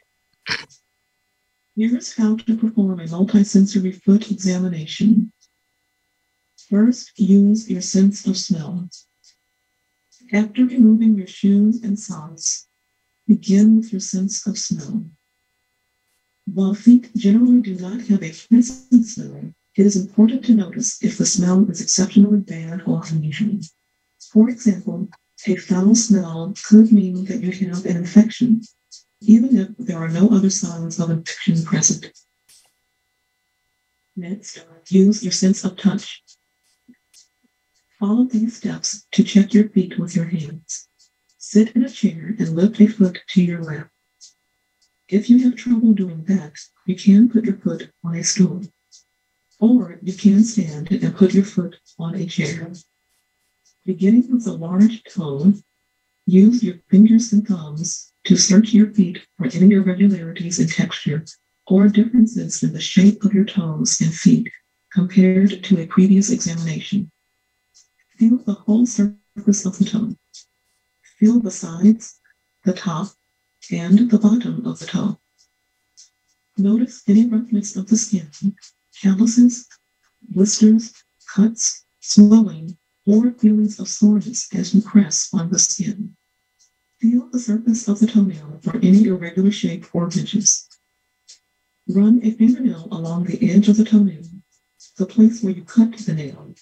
Here's 1.76 2.16
how 2.16 2.34
to 2.34 2.56
perform 2.56 2.98
a 2.98 3.04
multisensory 3.04 4.02
foot 4.02 4.28
examination. 4.32 5.32
First, 6.68 7.12
use 7.16 7.70
your 7.70 7.80
sense 7.80 8.26
of 8.26 8.36
smell. 8.36 8.90
After 10.30 10.66
removing 10.66 11.16
your 11.16 11.26
shoes 11.26 11.82
and 11.82 11.98
socks, 11.98 12.66
begin 13.26 13.78
with 13.78 13.92
your 13.92 14.00
sense 14.00 14.46
of 14.46 14.58
smell. 14.58 15.06
While 16.44 16.74
feet 16.74 17.14
generally 17.16 17.62
do 17.62 17.74
not 17.76 18.02
have 18.08 18.22
a 18.22 18.32
pleasant 18.32 19.06
smell, 19.06 19.54
it 19.74 19.86
is 19.86 19.96
important 19.96 20.44
to 20.44 20.54
notice 20.54 21.02
if 21.02 21.16
the 21.16 21.24
smell 21.24 21.70
is 21.70 21.80
exceptionally 21.80 22.40
bad 22.40 22.82
or 22.86 23.02
unusual. 23.10 23.60
For 24.32 24.50
example, 24.50 25.08
a 25.46 25.56
foul 25.56 25.94
smell 25.94 26.52
could 26.62 26.92
mean 26.92 27.24
that 27.24 27.40
you 27.40 27.52
have 27.68 27.86
an 27.86 27.96
infection, 27.96 28.62
even 29.22 29.56
if 29.56 29.68
there 29.78 29.98
are 29.98 30.08
no 30.08 30.28
other 30.28 30.50
signs 30.50 31.00
of 31.00 31.10
infection 31.10 31.64
present. 31.64 32.12
Next, 34.14 34.66
use 34.88 35.22
your 35.22 35.32
sense 35.32 35.64
of 35.64 35.76
touch. 35.76 36.22
Follow 37.98 38.24
these 38.24 38.56
steps 38.56 39.08
to 39.10 39.24
check 39.24 39.52
your 39.52 39.68
feet 39.70 39.98
with 39.98 40.14
your 40.14 40.26
hands. 40.26 40.88
Sit 41.36 41.74
in 41.74 41.84
a 41.84 41.90
chair 41.90 42.36
and 42.38 42.54
lift 42.54 42.80
a 42.80 42.86
foot 42.86 43.18
to 43.30 43.42
your 43.42 43.60
lap. 43.60 43.90
If 45.08 45.28
you 45.28 45.42
have 45.42 45.56
trouble 45.56 45.92
doing 45.94 46.22
that, 46.26 46.52
you 46.86 46.94
can 46.94 47.28
put 47.28 47.44
your 47.44 47.56
foot 47.56 47.90
on 48.04 48.14
a 48.14 48.22
stool. 48.22 48.62
Or 49.58 49.98
you 50.00 50.12
can 50.12 50.44
stand 50.44 50.92
and 50.92 51.16
put 51.16 51.34
your 51.34 51.44
foot 51.44 51.76
on 51.98 52.14
a 52.14 52.24
chair. 52.26 52.70
Beginning 53.84 54.30
with 54.30 54.46
a 54.46 54.52
large 54.52 55.02
toe, 55.02 55.54
use 56.24 56.62
your 56.62 56.76
fingers 56.90 57.32
and 57.32 57.44
thumbs 57.48 58.12
to 58.24 58.36
search 58.36 58.72
your 58.72 58.92
feet 58.94 59.26
for 59.36 59.46
any 59.46 59.74
irregularities 59.74 60.60
in 60.60 60.68
texture 60.68 61.24
or 61.66 61.88
differences 61.88 62.62
in 62.62 62.72
the 62.72 62.80
shape 62.80 63.24
of 63.24 63.34
your 63.34 63.44
toes 63.44 64.00
and 64.00 64.14
feet 64.14 64.48
compared 64.92 65.64
to 65.64 65.80
a 65.80 65.86
previous 65.86 66.30
examination. 66.30 67.10
Feel 68.18 68.38
the 68.38 68.54
whole 68.54 68.84
surface 68.84 69.64
of 69.64 69.78
the 69.78 69.84
toe. 69.84 70.16
Feel 71.18 71.38
the 71.38 71.52
sides, 71.52 72.18
the 72.64 72.72
top, 72.72 73.12
and 73.70 74.10
the 74.10 74.18
bottom 74.18 74.66
of 74.66 74.80
the 74.80 74.86
toe. 74.86 75.20
Notice 76.56 77.04
any 77.06 77.26
roughness 77.26 77.76
of 77.76 77.86
the 77.86 77.96
skin, 77.96 78.28
calluses, 79.00 79.68
blisters, 80.20 80.92
cuts, 81.32 81.84
swelling, 82.00 82.76
or 83.06 83.30
feelings 83.34 83.78
of 83.78 83.88
soreness 83.88 84.52
as 84.52 84.74
you 84.74 84.82
press 84.82 85.28
on 85.32 85.50
the 85.50 85.58
skin. 85.60 86.16
Feel 87.00 87.28
the 87.30 87.38
surface 87.38 87.86
of 87.86 88.00
the 88.00 88.08
toenail 88.08 88.58
for 88.64 88.76
any 88.78 89.04
irregular 89.04 89.52
shape 89.52 89.86
or 89.94 90.06
ridges. 90.06 90.68
Run 91.86 92.20
a 92.24 92.32
fingernail 92.32 92.88
along 92.90 93.26
the 93.26 93.48
edge 93.48 93.68
of 93.68 93.76
the 93.76 93.84
toenail, 93.84 94.24
the 94.96 95.06
place 95.06 95.40
where 95.40 95.52
you 95.52 95.62
cut 95.62 95.96
the 95.98 96.14
nail, 96.14 96.52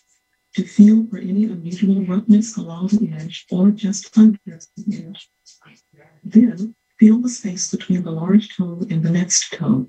to 0.57 0.65
feel 0.65 1.07
for 1.11 1.19
any 1.19 1.45
unusual 1.45 2.03
roughness 2.07 2.57
along 2.57 2.87
the 2.89 3.13
edge 3.13 3.45
or 3.51 3.71
just 3.71 4.17
under 4.17 4.39
the 4.47 5.07
edge. 5.07 5.31
Then 6.25 6.75
feel 6.99 7.21
the 7.21 7.29
space 7.29 7.71
between 7.71 8.03
the 8.03 8.11
large 8.11 8.57
toe 8.57 8.87
and 8.89 9.03
the 9.03 9.11
next 9.11 9.53
toe. 9.53 9.87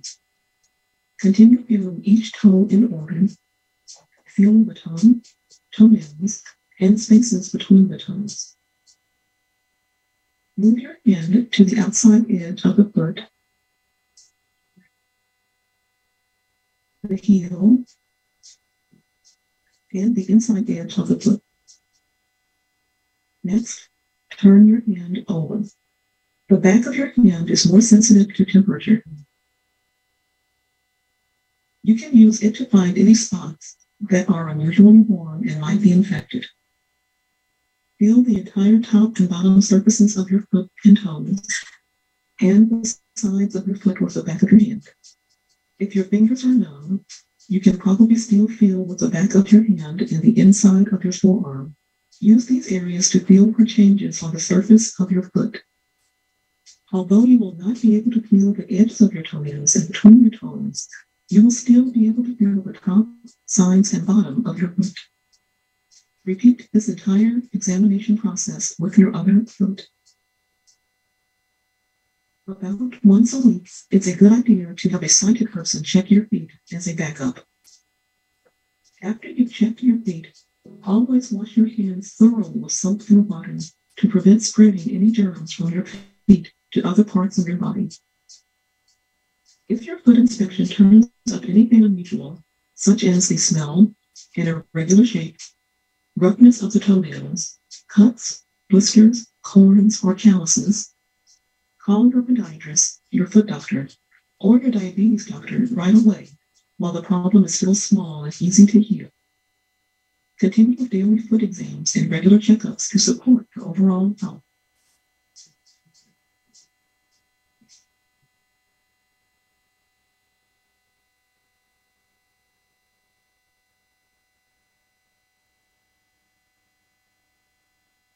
Continue 1.22 1.64
feeling 1.64 2.02
each 2.04 2.34
toe 2.34 2.68
in 2.70 2.94
order, 2.94 3.28
feeling 4.26 4.66
the 4.66 4.74
tongue, 4.74 5.24
toenails, 5.74 6.44
and 6.82 7.00
spaces 7.00 7.50
between 7.50 7.88
the 7.88 7.98
toes. 7.98 8.58
Move 10.58 10.80
your 10.80 10.98
hand 11.06 11.50
to 11.54 11.64
the 11.64 11.80
outside 11.80 12.30
edge 12.30 12.66
of 12.66 12.76
the 12.76 12.90
foot, 12.90 13.22
the 17.04 17.16
heel, 17.16 17.86
and 19.94 20.16
the 20.16 20.30
inside 20.32 20.70
edge 20.70 20.98
of 20.98 21.08
the 21.08 21.20
foot. 21.20 21.42
Next, 23.44 23.90
turn 24.38 24.68
your 24.68 24.82
hand 24.82 25.24
over. 25.28 25.64
The 26.50 26.58
back 26.58 26.86
of 26.86 26.96
your 26.96 27.12
hand 27.12 27.50
is 27.50 27.70
more 27.70 27.82
sensitive 27.82 28.34
to 28.36 28.46
temperature. 28.46 29.04
You 31.84 31.96
can 31.96 32.16
use 32.16 32.44
it 32.44 32.56
to 32.56 32.66
find 32.66 32.98
any 32.98 33.14
spots 33.14 33.78
that 34.02 34.30
are 34.30 34.50
unusually 34.50 35.00
warm 35.00 35.48
and 35.48 35.62
might 35.62 35.82
be 35.82 35.92
infected. 35.92 36.46
Feel 38.00 38.22
the 38.22 38.40
entire 38.40 38.80
top 38.80 39.18
and 39.18 39.30
bottom 39.30 39.62
surfaces 39.62 40.18
of 40.18 40.30
your 40.30 40.42
foot 40.52 40.70
and 40.86 41.00
toes, 41.00 41.64
and 42.40 42.70
the 42.70 42.96
sides 43.16 43.56
of 43.56 43.68
your 43.68 43.78
foot 43.78 44.00
with 44.02 44.14
the 44.14 44.24
back 44.24 44.44
of 44.44 44.52
your 44.52 44.60
hand. 44.60 44.88
If 45.80 45.96
your 45.96 46.06
fingers 46.06 46.44
are 46.44 46.50
numb, 46.50 47.06
You 47.50 47.62
can 47.62 47.78
probably 47.78 48.16
still 48.16 48.48
feel 48.48 48.84
with 48.84 49.00
the 49.00 49.10
back 49.10 49.34
of 49.34 49.52
your 49.52 49.64
hand 49.64 50.02
and 50.02 50.22
the 50.22 50.38
inside 50.38 50.90
of 50.90 51.04
your 51.04 51.14
forearm. 51.14 51.76
Use 52.20 52.46
these 52.46 52.72
areas 52.72 53.10
to 53.12 53.22
feel 53.22 53.54
for 53.54 53.64
changes 53.64 54.22
on 54.22 54.34
the 54.34 54.40
surface 54.40 55.00
of 55.00 55.12
your 55.12 55.24
foot. 55.24 55.62
Although 56.92 57.24
you 57.24 57.40
will 57.40 57.56
not 57.56 57.82
be 57.82 57.96
able 57.96 58.12
to 58.12 58.22
feel 58.22 58.54
the 58.54 58.70
edges 58.70 59.02
of 59.02 59.14
your 59.14 59.24
toenails 59.24 59.76
and 59.76 59.88
between 59.88 60.22
your 60.22 60.32
toes, 60.32 60.88
you 61.30 61.44
will 61.44 61.52
still 61.52 61.92
be 61.92 62.08
able 62.08 62.24
to 62.24 62.36
feel 62.36 62.62
the 62.62 62.74
top, 62.74 63.06
sides, 63.46 63.94
and 63.94 64.06
bottom 64.06 64.46
of 64.46 64.60
your 64.60 64.72
foot. 64.72 64.94
Repeat 66.26 66.70
this 66.74 66.90
entire 66.90 67.42
examination 67.54 68.18
process 68.18 68.76
with 68.80 68.98
your 68.98 69.16
other 69.16 69.46
foot. 69.46 69.88
About 72.50 73.04
once 73.04 73.34
a 73.34 73.46
week, 73.46 73.70
it's 73.92 74.08
a 74.08 74.16
good 74.16 74.32
idea 74.32 74.74
to 74.74 74.90
have 74.90 75.04
a 75.04 75.10
sighted 75.10 75.52
person 75.52 75.84
check 75.84 76.10
your 76.10 76.28
feet 76.28 76.50
as 76.74 76.88
a 76.88 76.96
backup. 76.96 77.46
After 79.02 79.28
you've 79.28 79.52
checked 79.52 79.84
your 79.84 80.00
feet, 80.00 80.28
always 80.86 81.30
wash 81.30 81.58
your 81.58 81.68
hands 81.68 82.14
thoroughly 82.14 82.58
with 82.58 82.72
soap 82.72 83.02
and 83.10 83.28
water 83.28 83.58
to 83.98 84.08
prevent 84.08 84.44
spreading 84.44 84.96
any 84.96 85.12
germs 85.12 85.52
from 85.52 85.74
your 85.74 85.84
feet 86.26 86.54
to 86.72 86.88
other 86.88 87.04
parts 87.04 87.38
of 87.38 87.50
your 87.50 87.58
body. 87.58 87.90
If 89.68 89.86
your 89.86 90.00
foot 90.00 90.16
inspection 90.16 90.68
turns 90.68 91.10
up 91.34 91.44
anything 91.44 91.84
unusual, 91.84 92.42
such 92.76 93.04
as 93.04 93.28
the 93.28 93.36
smell, 93.36 93.94
an 94.38 94.64
irregular 94.74 95.06
shape, 95.06 95.36
roughness 96.16 96.62
of 96.62 96.72
the 96.72 96.80
toenails, 96.80 97.60
cuts, 97.90 98.46
blisters, 98.70 99.28
corns, 99.42 100.02
or 100.02 100.16
calluses, 100.16 100.94
Call 101.88 102.10
your 102.12 102.22
podiatrist, 102.22 103.00
your 103.12 103.28
foot 103.28 103.48
doctor, 103.48 103.88
or 104.42 104.60
your 104.60 104.72
diabetes 104.72 105.28
doctor 105.28 105.68
right 105.72 105.96
away 105.96 106.28
while 106.76 106.92
the 106.92 107.02
problem 107.02 107.46
is 107.46 107.56
still 107.56 107.74
small 107.74 108.26
and 108.26 108.42
easy 108.42 108.66
to 108.66 108.82
heal. 108.82 109.08
Continue 110.38 110.86
daily 110.90 111.20
foot 111.20 111.44
exams 111.44 111.96
and 111.96 112.12
regular 112.12 112.40
checkups 112.40 112.92
to 112.92 113.00
support 113.00 113.48
your 113.56 113.70
overall 113.70 114.14
health. 114.20 114.44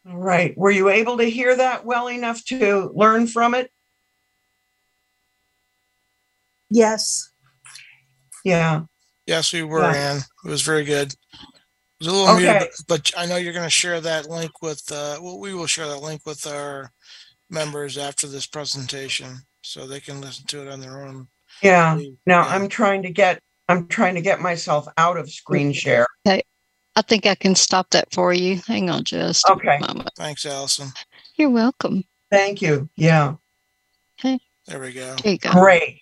All 0.05 0.17
right. 0.31 0.57
Were 0.57 0.71
you 0.71 0.89
able 0.89 1.17
to 1.17 1.25
hear 1.25 1.55
that 1.55 1.85
well 1.85 2.07
enough 2.09 2.43
to 2.45 2.89
learn 2.95 3.27
from 3.27 3.53
it? 3.53 3.69
Yes. 6.69 7.29
Yeah. 8.45 8.83
Yes, 9.27 9.53
we 9.53 9.63
were, 9.63 9.81
Yeah. 9.81 9.93
Ann. 10.13 10.17
It 10.45 10.49
was 10.49 10.61
very 10.61 10.83
good. 10.85 11.11
It 11.11 11.17
was 11.99 12.07
a 12.07 12.11
little 12.11 12.35
Okay. 12.35 12.53
muted, 12.53 12.69
but, 12.87 13.11
but 13.11 13.11
I 13.17 13.25
know 13.25 13.35
you're 13.35 13.53
going 13.53 13.65
to 13.65 13.69
share 13.69 13.99
that 14.01 14.29
link 14.29 14.61
with, 14.61 14.81
uh, 14.91 15.19
well, 15.21 15.37
we 15.39 15.53
will 15.53 15.67
share 15.67 15.87
that 15.87 15.97
link 16.01 16.21
with 16.25 16.47
our 16.47 16.91
members 17.49 17.97
after 17.97 18.27
this 18.27 18.47
presentation 18.47 19.37
so 19.61 19.85
they 19.85 19.99
can 19.99 20.21
listen 20.21 20.45
to 20.47 20.61
it 20.65 20.71
on 20.71 20.79
their 20.79 21.03
own. 21.05 21.27
Yeah. 21.61 21.95
Now 22.25 22.43
Yeah. 22.45 22.55
I'm 22.55 22.69
trying 22.69 23.03
to 23.03 23.11
get 23.11 23.39
I'm 23.69 23.87
trying 23.87 24.15
to 24.15 24.21
get 24.21 24.41
myself 24.41 24.85
out 24.97 25.17
of 25.17 25.31
screen 25.31 25.71
share. 25.71 26.05
Okay. 26.27 26.41
I 26.95 27.01
think 27.01 27.25
I 27.25 27.35
can 27.35 27.55
stop 27.55 27.89
that 27.91 28.11
for 28.13 28.33
you. 28.33 28.59
Hang 28.67 28.89
on 28.89 29.03
just 29.03 29.49
Okay. 29.49 29.77
a 29.77 29.79
moment. 29.87 30.09
Thanks, 30.17 30.45
Allison. 30.45 30.89
You're 31.35 31.49
welcome. 31.49 32.03
Thank 32.29 32.61
you. 32.61 32.89
Yeah. 32.95 33.35
Okay. 34.19 34.39
There 34.67 34.79
we 34.79 34.93
go. 34.93 35.15
There 35.23 35.33
you 35.33 35.37
go. 35.39 35.51
Great. 35.51 36.01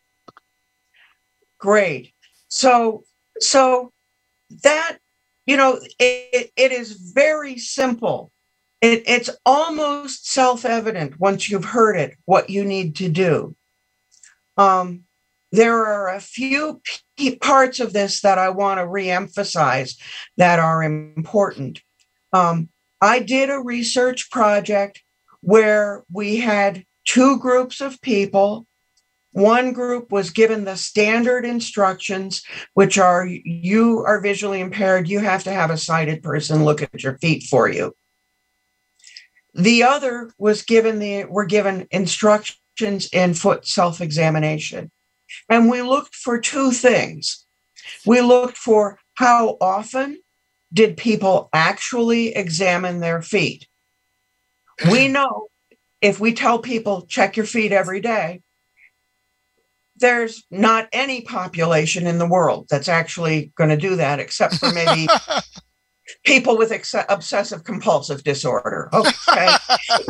Great. 1.59 2.13
So 2.47 3.03
so 3.39 3.91
that 4.63 4.97
you 5.45 5.57
know 5.57 5.79
it, 5.99 6.51
it 6.55 6.71
is 6.71 6.93
very 6.93 7.57
simple. 7.57 8.31
It, 8.81 9.03
it's 9.07 9.29
almost 9.45 10.29
self-evident 10.31 11.19
once 11.19 11.49
you've 11.49 11.65
heard 11.65 11.97
it 11.97 12.15
what 12.25 12.49
you 12.49 12.63
need 12.63 12.95
to 12.97 13.09
do. 13.09 13.55
Um, 14.57 15.03
there 15.51 15.85
are 15.85 16.09
a 16.15 16.21
few 16.21 16.81
p- 16.83 16.99
parts 17.41 17.79
of 17.79 17.93
this 17.93 18.21
that 18.21 18.37
I 18.37 18.49
want 18.49 18.79
to 18.79 18.85
reemphasize 18.85 19.95
that 20.37 20.59
are 20.59 20.83
important. 20.83 21.81
Um, 22.33 22.69
I 23.01 23.19
did 23.19 23.49
a 23.49 23.59
research 23.59 24.29
project 24.29 25.03
where 25.41 26.03
we 26.11 26.37
had 26.37 26.85
two 27.05 27.39
groups 27.39 27.81
of 27.81 28.01
people 28.01 28.67
one 29.31 29.73
group 29.73 30.11
was 30.11 30.31
given 30.31 30.65
the 30.65 30.75
standard 30.75 31.45
instructions, 31.45 32.43
which 32.73 32.97
are 32.97 33.25
you 33.27 34.03
are 34.05 34.21
visually 34.21 34.59
impaired, 34.59 35.07
you 35.07 35.19
have 35.19 35.43
to 35.43 35.51
have 35.51 35.69
a 35.69 35.77
sighted 35.77 36.23
person 36.23 36.65
look 36.65 36.81
at 36.81 37.03
your 37.03 37.17
feet 37.19 37.43
for 37.43 37.69
you. 37.69 37.95
The 39.53 39.83
other 39.83 40.31
was 40.37 40.63
given 40.63 40.99
the 40.99 41.25
were 41.25 41.45
given 41.45 41.87
instructions 41.91 43.09
in 43.11 43.33
foot 43.33 43.67
self-examination. 43.67 44.91
And 45.49 45.69
we 45.69 45.81
looked 45.81 46.15
for 46.15 46.39
two 46.39 46.71
things. 46.71 47.45
We 48.05 48.21
looked 48.21 48.57
for 48.57 48.99
how 49.15 49.57
often 49.61 50.19
did 50.73 50.97
people 50.97 51.49
actually 51.53 52.35
examine 52.35 52.99
their 52.99 53.21
feet? 53.21 53.67
We 54.91 55.07
know 55.09 55.47
if 56.01 56.19
we 56.19 56.33
tell 56.33 56.59
people 56.59 57.05
check 57.07 57.35
your 57.35 57.45
feet 57.45 57.71
every 57.71 57.99
day, 57.99 58.41
there's 59.97 60.45
not 60.49 60.87
any 60.93 61.21
population 61.21 62.07
in 62.07 62.17
the 62.19 62.27
world 62.27 62.67
that's 62.69 62.87
actually 62.87 63.51
going 63.57 63.69
to 63.69 63.77
do 63.77 63.97
that, 63.97 64.19
except 64.19 64.55
for 64.55 64.71
maybe 64.71 65.07
people 66.25 66.57
with 66.57 66.71
ex- 66.71 66.95
obsessive 67.09 67.63
compulsive 67.63 68.23
disorder. 68.23 68.89
Okay. 68.93 69.49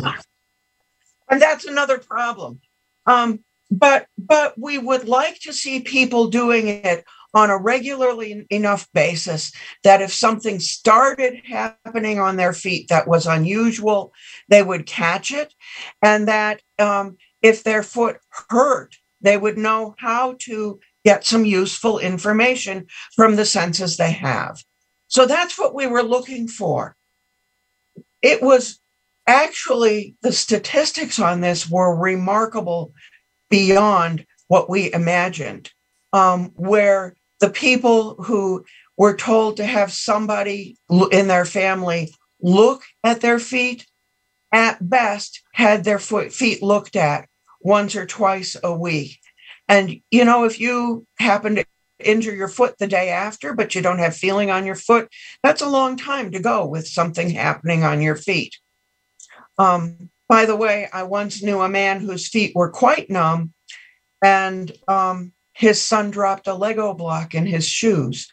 and 1.30 1.42
that's 1.42 1.64
another 1.64 1.98
problem. 1.98 2.60
Um, 3.06 3.40
but 3.70 4.06
but 4.18 4.54
we 4.58 4.78
would 4.78 5.08
like 5.08 5.38
to 5.40 5.52
see 5.52 5.80
people 5.80 6.28
doing 6.28 6.68
it 6.68 7.04
on 7.32 7.48
a 7.48 7.56
regularly 7.56 8.44
enough 8.50 8.88
basis 8.92 9.52
that 9.84 10.02
if 10.02 10.12
something 10.12 10.58
started 10.58 11.40
happening 11.44 12.18
on 12.18 12.36
their 12.36 12.52
feet 12.52 12.88
that 12.88 13.06
was 13.06 13.26
unusual, 13.26 14.12
they 14.48 14.62
would 14.62 14.84
catch 14.86 15.30
it, 15.30 15.54
and 16.02 16.26
that 16.26 16.60
um, 16.78 17.16
if 17.42 17.62
their 17.62 17.82
foot 17.82 18.18
hurt, 18.48 18.96
they 19.20 19.36
would 19.36 19.56
know 19.56 19.94
how 19.98 20.34
to 20.40 20.80
get 21.04 21.24
some 21.24 21.44
useful 21.44 21.98
information 21.98 22.86
from 23.14 23.36
the 23.36 23.44
senses 23.44 23.96
they 23.96 24.12
have. 24.12 24.62
So 25.06 25.26
that's 25.26 25.58
what 25.58 25.74
we 25.74 25.86
were 25.86 26.02
looking 26.02 26.48
for. 26.48 26.96
It 28.22 28.42
was 28.42 28.80
actually 29.26 30.16
the 30.22 30.32
statistics 30.32 31.18
on 31.18 31.40
this 31.40 31.70
were 31.70 31.96
remarkable 31.96 32.92
beyond 33.50 34.24
what 34.48 34.70
we 34.70 34.92
imagined, 34.92 35.70
um, 36.12 36.52
where 36.54 37.14
the 37.40 37.50
people 37.50 38.14
who 38.22 38.64
were 38.96 39.16
told 39.16 39.56
to 39.56 39.64
have 39.64 39.92
somebody 39.92 40.76
in 41.10 41.28
their 41.28 41.44
family 41.44 42.14
look 42.40 42.82
at 43.04 43.20
their 43.20 43.38
feet, 43.38 43.86
at 44.52 44.88
best 44.88 45.42
had 45.52 45.84
their 45.84 45.98
feet 45.98 46.62
looked 46.62 46.96
at 46.96 47.28
once 47.60 47.94
or 47.94 48.06
twice 48.06 48.56
a 48.62 48.74
week. 48.74 49.18
And, 49.68 50.00
you 50.10 50.24
know, 50.24 50.44
if 50.44 50.58
you 50.58 51.06
happen 51.18 51.54
to 51.56 51.64
injure 52.00 52.34
your 52.34 52.48
foot 52.48 52.76
the 52.78 52.86
day 52.86 53.10
after, 53.10 53.54
but 53.54 53.74
you 53.74 53.82
don't 53.82 53.98
have 53.98 54.16
feeling 54.16 54.50
on 54.50 54.66
your 54.66 54.74
foot, 54.74 55.08
that's 55.42 55.62
a 55.62 55.68
long 55.68 55.96
time 55.96 56.32
to 56.32 56.40
go 56.40 56.66
with 56.66 56.86
something 56.86 57.30
happening 57.30 57.84
on 57.84 58.02
your 58.02 58.16
feet. 58.16 58.58
Um, 59.58 60.09
by 60.30 60.46
the 60.46 60.54
way, 60.54 60.88
I 60.92 61.02
once 61.02 61.42
knew 61.42 61.60
a 61.60 61.68
man 61.68 61.98
whose 61.98 62.28
feet 62.28 62.52
were 62.54 62.70
quite 62.70 63.10
numb, 63.10 63.52
and 64.22 64.70
um, 64.86 65.32
his 65.54 65.82
son 65.82 66.12
dropped 66.12 66.46
a 66.46 66.54
Lego 66.54 66.94
block 66.94 67.34
in 67.34 67.46
his 67.46 67.66
shoes. 67.66 68.32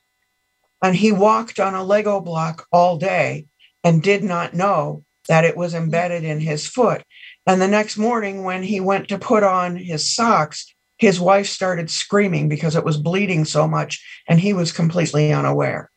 And 0.84 0.96
he 0.96 1.12
walked 1.12 1.60
on 1.60 1.74
a 1.74 1.84
Lego 1.84 2.22
block 2.22 2.68
all 2.72 3.00
day 3.00 3.48
and 3.84 4.04
did 4.04 4.24
not 4.24 4.54
know 4.54 5.06
that 5.28 5.44
it 5.44 5.58
was 5.58 5.74
embedded 5.74 6.24
in 6.24 6.40
his 6.40 6.68
foot. 6.68 7.04
And 7.48 7.60
the 7.60 7.68
next 7.68 7.98
morning, 7.98 8.44
when 8.44 8.62
he 8.62 8.80
went 8.80 9.08
to 9.08 9.18
put 9.18 9.42
on 9.42 9.76
his 9.76 10.08
socks, 10.08 10.72
his 11.00 11.20
wife 11.20 11.48
started 11.48 11.90
screaming 11.90 12.48
because 12.48 12.76
it 12.76 12.86
was 12.86 12.98
bleeding 12.98 13.44
so 13.44 13.68
much, 13.68 14.06
and 14.30 14.40
he 14.40 14.54
was 14.54 14.72
completely 14.72 15.34
unaware. 15.34 15.90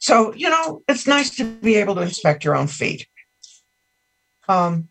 So, 0.00 0.34
you 0.34 0.50
know, 0.50 0.82
it's 0.86 1.06
nice 1.06 1.34
to 1.36 1.44
be 1.44 1.76
able 1.76 1.94
to 1.94 2.02
inspect 2.02 2.44
your 2.44 2.56
own 2.56 2.66
feet. 2.66 3.06
Um, 4.46 4.89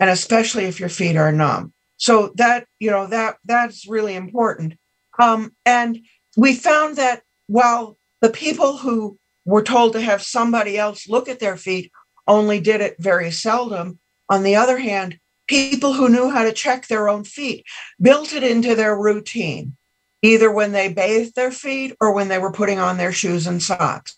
and 0.00 0.10
especially 0.10 0.64
if 0.64 0.80
your 0.80 0.88
feet 0.88 1.16
are 1.16 1.32
numb. 1.32 1.72
So 1.96 2.32
that, 2.36 2.66
you 2.80 2.90
know, 2.90 3.06
that 3.06 3.36
that's 3.44 3.86
really 3.88 4.14
important. 4.14 4.74
Um, 5.18 5.54
and 5.64 6.00
we 6.36 6.54
found 6.54 6.96
that 6.96 7.22
while 7.46 7.96
the 8.20 8.30
people 8.30 8.76
who 8.76 9.18
were 9.44 9.62
told 9.62 9.92
to 9.92 10.00
have 10.00 10.22
somebody 10.22 10.76
else 10.76 11.08
look 11.08 11.28
at 11.28 11.38
their 11.38 11.56
feet 11.56 11.92
only 12.26 12.60
did 12.60 12.80
it 12.80 12.96
very 12.98 13.30
seldom, 13.30 13.98
on 14.28 14.42
the 14.42 14.56
other 14.56 14.78
hand, 14.78 15.18
people 15.46 15.92
who 15.92 16.08
knew 16.08 16.30
how 16.30 16.42
to 16.42 16.52
check 16.52 16.86
their 16.86 17.08
own 17.08 17.24
feet 17.24 17.64
built 18.00 18.32
it 18.32 18.42
into 18.42 18.74
their 18.74 18.96
routine. 18.96 19.76
Either 20.24 20.50
when 20.50 20.72
they 20.72 20.90
bathed 20.90 21.34
their 21.34 21.50
feet 21.50 21.94
or 22.00 22.14
when 22.14 22.28
they 22.28 22.38
were 22.38 22.50
putting 22.50 22.78
on 22.78 22.96
their 22.96 23.12
shoes 23.12 23.46
and 23.46 23.62
socks. 23.62 24.16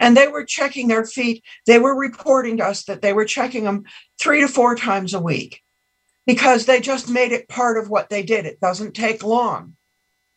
And 0.00 0.16
they 0.16 0.26
were 0.26 0.44
checking 0.44 0.88
their 0.88 1.04
feet. 1.04 1.44
They 1.66 1.78
were 1.78 1.94
reporting 1.94 2.56
to 2.56 2.64
us 2.64 2.84
that 2.84 3.02
they 3.02 3.12
were 3.12 3.26
checking 3.26 3.64
them 3.64 3.84
three 4.18 4.40
to 4.40 4.48
four 4.48 4.74
times 4.74 5.12
a 5.12 5.20
week 5.20 5.60
because 6.26 6.64
they 6.64 6.80
just 6.80 7.10
made 7.10 7.30
it 7.32 7.46
part 7.46 7.76
of 7.76 7.90
what 7.90 8.08
they 8.08 8.22
did. 8.22 8.46
It 8.46 8.58
doesn't 8.58 8.94
take 8.94 9.22
long. 9.22 9.76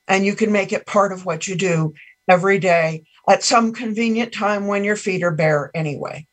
And 0.10 0.26
you 0.26 0.36
can 0.36 0.52
make 0.52 0.74
it 0.74 0.86
part 0.86 1.14
of 1.14 1.26
what 1.26 1.48
you 1.48 1.56
do 1.56 1.94
every 2.30 2.60
day 2.60 3.06
at 3.30 3.44
some 3.44 3.74
convenient 3.74 4.34
time 4.34 4.68
when 4.68 4.84
your 4.84 4.98
feet 4.98 5.24
are 5.24 5.32
bare 5.32 5.72
anyway. 5.74 6.27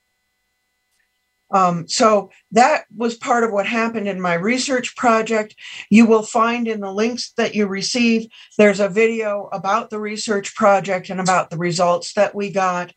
Um, 1.54 1.86
so 1.86 2.30
that 2.50 2.84
was 2.94 3.16
part 3.16 3.44
of 3.44 3.52
what 3.52 3.64
happened 3.64 4.08
in 4.08 4.20
my 4.20 4.34
research 4.34 4.96
project. 4.96 5.54
You 5.88 6.04
will 6.04 6.24
find 6.24 6.66
in 6.66 6.80
the 6.80 6.92
links 6.92 7.32
that 7.36 7.54
you 7.54 7.68
receive, 7.68 8.26
there's 8.58 8.80
a 8.80 8.88
video 8.88 9.48
about 9.52 9.88
the 9.88 10.00
research 10.00 10.54
project 10.56 11.10
and 11.10 11.20
about 11.20 11.50
the 11.50 11.56
results 11.56 12.12
that 12.14 12.34
we 12.34 12.50
got. 12.50 12.92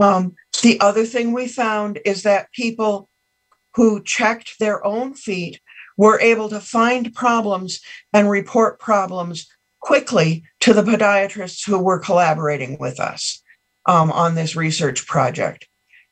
Um, 0.00 0.34
the 0.62 0.80
other 0.80 1.04
thing 1.04 1.32
we 1.32 1.48
found 1.48 2.00
is 2.06 2.22
that 2.22 2.50
people 2.52 3.10
who 3.74 4.02
checked 4.02 4.58
their 4.58 4.84
own 4.86 5.12
feet 5.12 5.60
were 5.98 6.18
able 6.20 6.48
to 6.48 6.60
find 6.60 7.14
problems 7.14 7.80
and 8.14 8.30
report 8.30 8.80
problems 8.80 9.46
quickly 9.80 10.44
to 10.60 10.72
the 10.72 10.82
podiatrists 10.82 11.66
who 11.66 11.78
were 11.78 11.98
collaborating 11.98 12.78
with 12.80 12.98
us 13.00 13.42
um, 13.86 14.10
on 14.12 14.34
this 14.34 14.56
research 14.56 15.06
project. 15.06 15.68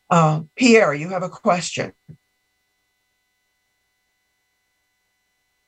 Uh, 0.09 0.43
Pierre, 0.55 0.95
you 0.95 1.09
have 1.09 1.23
a 1.23 1.29
question. 1.29 1.93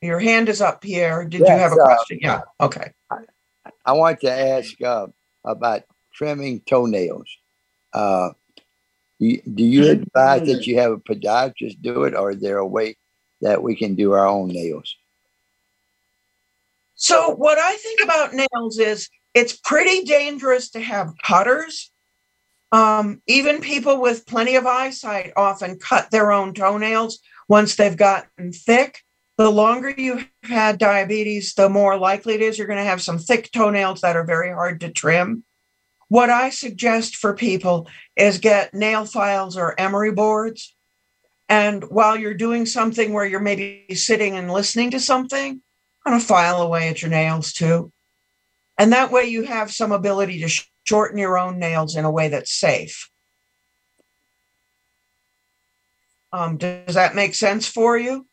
Your 0.01 0.21
hand 0.21 0.49
is 0.49 0.61
up, 0.61 0.81
Pierre. 0.81 1.25
Did 1.25 1.41
yes, 1.41 1.49
you 1.49 1.57
have 1.57 1.73
a 1.73 1.77
uh, 1.77 1.85
question? 1.85 2.19
Yeah. 2.23 2.41
Okay. 2.61 2.93
I, 3.11 3.17
I 3.85 3.93
want 3.93 4.21
to 4.21 4.31
ask 4.31 4.81
uh, 4.81 5.09
about 5.45 5.83
trimming 6.15 6.61
toenails. 6.61 7.29
Uh, 7.93 8.31
you, 9.19 9.43
do 9.43 9.65
you 9.65 9.91
advise 9.91 10.47
that 10.47 10.67
you 10.67 10.79
have 10.79 10.93
a 10.93 10.99
podiatrist 10.99 11.83
do 11.83 12.05
it, 12.05 12.15
or 12.15 12.31
is 12.31 12.41
there 12.41 12.59
a 12.59 12.67
way 12.67 12.97
that 13.41 13.63
we 13.63 13.75
can 13.75 13.97
do 13.97 14.13
our 14.13 14.27
own 14.27 14.49
nails? 14.49 14.95
So, 16.95 17.31
what 17.31 17.59
I 17.59 17.75
think 17.77 18.01
about 18.03 18.35
nails 18.35 18.79
is 18.79 19.09
it's 19.35 19.57
pretty 19.57 20.05
dangerous 20.05 20.71
to 20.71 20.81
have 20.81 21.13
cutters 21.25 21.91
um, 22.73 23.23
even 23.27 23.61
people 23.61 24.01
with 24.01 24.27
plenty 24.27 24.57
of 24.57 24.67
eyesight 24.67 25.33
often 25.37 25.79
cut 25.79 26.11
their 26.11 26.33
own 26.33 26.53
toenails 26.55 27.21
once 27.49 27.77
they've 27.77 27.97
gotten 27.97 28.53
thick. 28.53 29.03
The 29.39 29.51
longer 29.51 29.91
you've 29.91 30.29
had 30.43 30.79
diabetes, 30.79 31.55
the 31.55 31.69
more 31.69 31.97
likely 31.97 32.35
it 32.35 32.43
is 32.43 32.59
you're 32.59 32.67
going 32.67 32.81
to 32.81 32.85
have 32.85 33.01
some 33.01 33.19
thick 33.19 33.51
toenails 33.53 34.01
that 34.01 34.17
are 34.17 34.25
very 34.25 34.51
hard 34.51 34.81
to 34.81 34.91
trim. 34.91 35.45
What 36.09 36.29
I 36.29 36.51
suggest 36.51 37.17
for 37.17 37.35
people 37.35 37.89
is 38.17 38.39
get 38.39 38.75
nail 38.75 39.05
files 39.05 39.57
or 39.57 39.79
emery 39.79 40.13
boards. 40.13 40.75
And 41.49 41.85
while 41.85 42.17
you're 42.17 42.35
doing 42.35 42.67
something 42.67 43.13
where 43.13 43.25
you're 43.25 43.41
maybe 43.41 43.87
sitting 43.95 44.37
and 44.37 44.51
listening 44.51 44.91
to 44.91 45.01
something, 45.01 45.63
kind 46.05 46.17
of 46.17 46.23
file 46.23 46.61
away 46.61 46.89
at 46.89 47.01
your 47.01 47.11
nails 47.11 47.53
too. 47.53 47.93
And 48.77 48.93
that 48.93 49.11
way 49.11 49.25
you 49.25 49.45
have 49.45 49.73
some 49.73 49.93
ability 49.93 50.41
to 50.41 50.49
shorten 50.89 51.19
your 51.19 51.39
own 51.39 51.59
nails 51.59 51.97
in 51.97 52.07
a 52.07 52.11
way 52.11 52.29
that's 52.29 52.51
safe. 52.51 53.11
Um, 56.33 56.57
does 56.57 56.95
that 56.95 57.15
make 57.15 57.35
sense 57.35 57.67
for 57.67 57.99
you? 57.99 58.27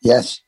Yes. 0.00 0.40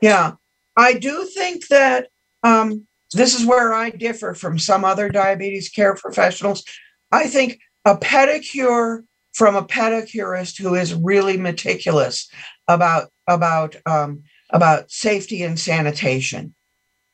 Yeah. 0.00 0.32
I 0.78 0.94
do 0.94 1.26
think 1.26 1.68
that 1.68 2.08
um, 2.42 2.86
this 3.12 3.38
is 3.38 3.44
where 3.44 3.74
I 3.74 3.90
differ 3.90 4.32
from 4.32 4.58
some 4.58 4.82
other 4.82 5.10
diabetes 5.10 5.68
care 5.68 5.94
professionals. 5.94 6.64
I 7.12 7.26
think 7.26 7.58
a 7.84 7.98
pedicure 7.98 9.02
from 9.34 9.56
a 9.56 9.64
pedicurist 9.64 10.58
who 10.58 10.74
is 10.74 10.94
really 10.94 11.36
meticulous 11.36 12.30
about 12.66 13.10
about 13.26 13.76
um, 13.84 14.22
about 14.50 14.90
safety 14.90 15.42
and 15.42 15.58
sanitation 15.58 16.54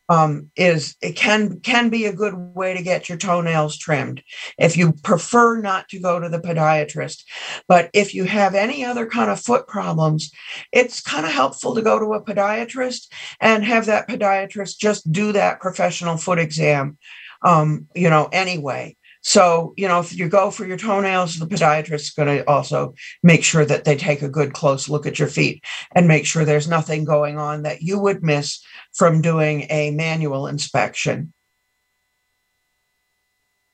um, 0.08 0.50
is 0.56 0.96
it 1.02 1.16
can 1.16 1.60
can 1.60 1.88
be 1.88 2.06
a 2.06 2.12
good 2.12 2.34
way 2.34 2.74
to 2.74 2.82
get 2.82 3.08
your 3.08 3.18
toenails 3.18 3.76
trimmed 3.76 4.22
if 4.58 4.76
you 4.76 4.92
prefer 5.02 5.60
not 5.60 5.88
to 5.88 5.98
go 5.98 6.20
to 6.20 6.28
the 6.28 6.38
podiatrist. 6.38 7.24
But 7.68 7.90
if 7.92 8.14
you 8.14 8.24
have 8.24 8.54
any 8.54 8.84
other 8.84 9.06
kind 9.06 9.30
of 9.30 9.40
foot 9.40 9.66
problems 9.66 10.30
it's 10.72 11.00
kind 11.00 11.26
of 11.26 11.32
helpful 11.32 11.74
to 11.74 11.82
go 11.82 11.98
to 11.98 12.14
a 12.14 12.22
podiatrist 12.22 13.08
and 13.40 13.64
have 13.64 13.86
that 13.86 14.08
podiatrist 14.08 14.78
just 14.78 15.10
do 15.10 15.32
that 15.32 15.60
professional 15.60 16.16
foot 16.16 16.38
exam 16.38 16.98
um, 17.42 17.86
you 17.94 18.10
know 18.10 18.28
anyway 18.32 18.96
so, 19.26 19.74
you 19.76 19.88
know, 19.88 19.98
if 19.98 20.16
you 20.16 20.28
go 20.28 20.52
for 20.52 20.64
your 20.64 20.76
toenails, 20.76 21.40
the 21.40 21.48
podiatrist 21.48 21.94
is 21.94 22.10
going 22.10 22.28
to 22.28 22.48
also 22.48 22.94
make 23.24 23.42
sure 23.42 23.64
that 23.64 23.82
they 23.82 23.96
take 23.96 24.22
a 24.22 24.28
good 24.28 24.52
close 24.52 24.88
look 24.88 25.04
at 25.04 25.18
your 25.18 25.26
feet 25.26 25.64
and 25.96 26.06
make 26.06 26.24
sure 26.24 26.44
there's 26.44 26.68
nothing 26.68 27.04
going 27.04 27.36
on 27.36 27.64
that 27.64 27.82
you 27.82 27.98
would 27.98 28.22
miss 28.22 28.64
from 28.94 29.20
doing 29.20 29.66
a 29.68 29.90
manual 29.90 30.46
inspection. 30.46 31.32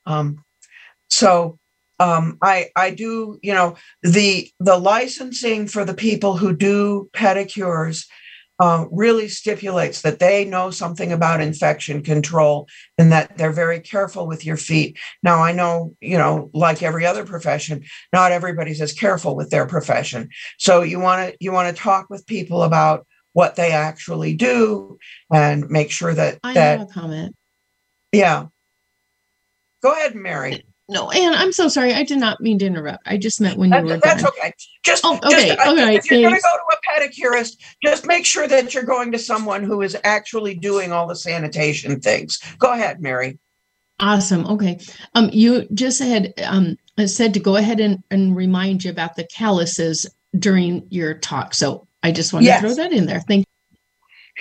Um, 0.06 0.42
so 1.10 1.58
um, 2.00 2.38
I 2.40 2.70
I 2.74 2.88
do 2.88 3.38
you 3.42 3.52
know 3.52 3.76
the 4.02 4.50
the 4.58 4.78
licensing 4.78 5.68
for 5.68 5.84
the 5.84 5.92
people 5.92 6.38
who 6.38 6.56
do 6.56 7.10
pedicures 7.12 8.06
uh, 8.62 8.86
really 8.92 9.26
stipulates 9.26 10.02
that 10.02 10.20
they 10.20 10.44
know 10.44 10.70
something 10.70 11.10
about 11.10 11.40
infection 11.40 12.00
control 12.00 12.68
and 12.96 13.10
that 13.10 13.36
they're 13.36 13.50
very 13.50 13.80
careful 13.80 14.24
with 14.24 14.46
your 14.46 14.56
feet. 14.56 14.96
Now, 15.20 15.42
I 15.42 15.50
know, 15.50 15.96
you 16.00 16.16
know, 16.16 16.48
like 16.54 16.80
every 16.80 17.04
other 17.04 17.24
profession, 17.24 17.82
not 18.12 18.30
everybody's 18.30 18.80
as 18.80 18.92
careful 18.92 19.34
with 19.34 19.50
their 19.50 19.66
profession. 19.66 20.28
So 20.58 20.82
you 20.82 21.00
want 21.00 21.28
to 21.28 21.36
you 21.40 21.50
want 21.50 21.74
to 21.74 21.82
talk 21.82 22.08
with 22.08 22.24
people 22.24 22.62
about 22.62 23.04
what 23.32 23.56
they 23.56 23.72
actually 23.72 24.36
do 24.36 24.96
and 25.32 25.68
make 25.68 25.90
sure 25.90 26.14
that 26.14 26.38
I 26.44 26.54
that 26.54 26.78
have 26.78 26.88
a 26.88 26.92
comment. 26.92 27.34
Yeah. 28.12 28.46
Go 29.82 29.90
ahead, 29.90 30.14
Mary. 30.14 30.62
No, 30.92 31.10
Ann, 31.10 31.34
I'm 31.34 31.52
so 31.52 31.68
sorry. 31.68 31.94
I 31.94 32.02
did 32.02 32.18
not 32.18 32.40
mean 32.40 32.58
to 32.58 32.66
interrupt. 32.66 33.02
I 33.06 33.16
just 33.16 33.40
meant 33.40 33.58
when 33.58 33.72
you 33.72 33.82
were 33.82 33.98
that's 33.98 34.22
done. 34.22 34.32
okay. 34.38 34.52
Just, 34.82 35.04
Oh, 35.04 35.18
just 35.22 35.34
okay, 35.34 35.50
uh, 35.56 35.68
all 35.68 35.76
right, 35.76 35.96
if 35.98 36.10
you're 36.10 36.20
going 36.20 36.34
to 36.34 36.40
go 36.40 36.56
to 36.56 36.76
a 36.76 37.00
pedicurist, 37.00 37.56
just 37.82 38.06
make 38.06 38.26
sure 38.26 38.46
that 38.46 38.74
you're 38.74 38.82
going 38.84 39.12
to 39.12 39.18
someone 39.18 39.62
who 39.64 39.80
is 39.82 39.96
actually 40.04 40.54
doing 40.54 40.92
all 40.92 41.06
the 41.06 41.16
sanitation 41.16 42.00
things. 42.00 42.40
Go 42.58 42.72
ahead, 42.72 43.00
Mary. 43.00 43.38
Awesome. 44.00 44.46
Okay. 44.46 44.78
Um, 45.14 45.30
you 45.32 45.66
just 45.72 46.00
had 46.00 46.34
um 46.44 46.76
said 47.06 47.32
to 47.34 47.40
go 47.40 47.56
ahead 47.56 47.80
and, 47.80 48.02
and 48.10 48.36
remind 48.36 48.84
you 48.84 48.90
about 48.90 49.16
the 49.16 49.24
calluses 49.24 50.06
during 50.38 50.86
your 50.90 51.14
talk. 51.14 51.54
So 51.54 51.86
I 52.02 52.10
just 52.12 52.32
want 52.32 52.44
Yes. 52.44 52.60
to 52.60 52.66
throw 52.68 52.76
that 52.76 52.92
in 52.92 53.06
there. 53.06 53.20
Thank 53.20 53.46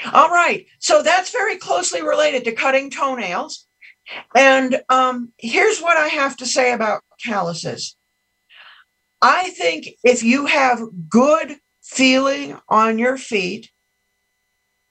you. 0.04 0.12
All 0.12 0.30
right. 0.30 0.66
So 0.80 1.04
that's 1.04 1.32
very 1.32 1.58
closely 1.58 2.02
related 2.02 2.44
to 2.46 2.52
cutting 2.54 2.90
toenails. 2.90 3.68
And 4.36 4.82
um, 4.90 5.32
here's 5.38 5.82
what 5.82 5.98
I 5.98 6.08
have 6.08 6.38
to 6.38 6.46
say 6.46 6.74
about 6.74 7.04
calluses. 7.24 7.96
I 9.22 9.52
think 9.52 9.90
if 10.04 10.24
you 10.24 10.48
have 10.48 10.80
good 11.10 11.58
feeling 11.84 12.58
on 12.70 12.98
your 12.98 13.18
feet, 13.18 13.70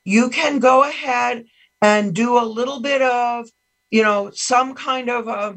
you 0.05 0.31
can 0.31 0.59
go 0.59 0.85
ahead 0.85 1.45
and 1.83 2.15
do 2.15 2.39
a 2.39 2.45
little 2.45 2.81
bit 2.81 3.03
of, 3.03 3.49
you 3.91 4.03
know, 4.03 4.31
some 4.33 4.75
kind 4.75 5.11
of 5.11 5.27
a, 5.27 5.57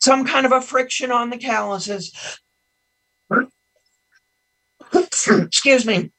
some 0.00 0.24
kind 0.24 0.46
of 0.46 0.52
a 0.52 0.60
friction 0.60 1.10
on 1.10 1.30
the 1.30 1.38
calluses. 1.38 2.12
Excuse 4.92 5.86
me, 5.86 6.12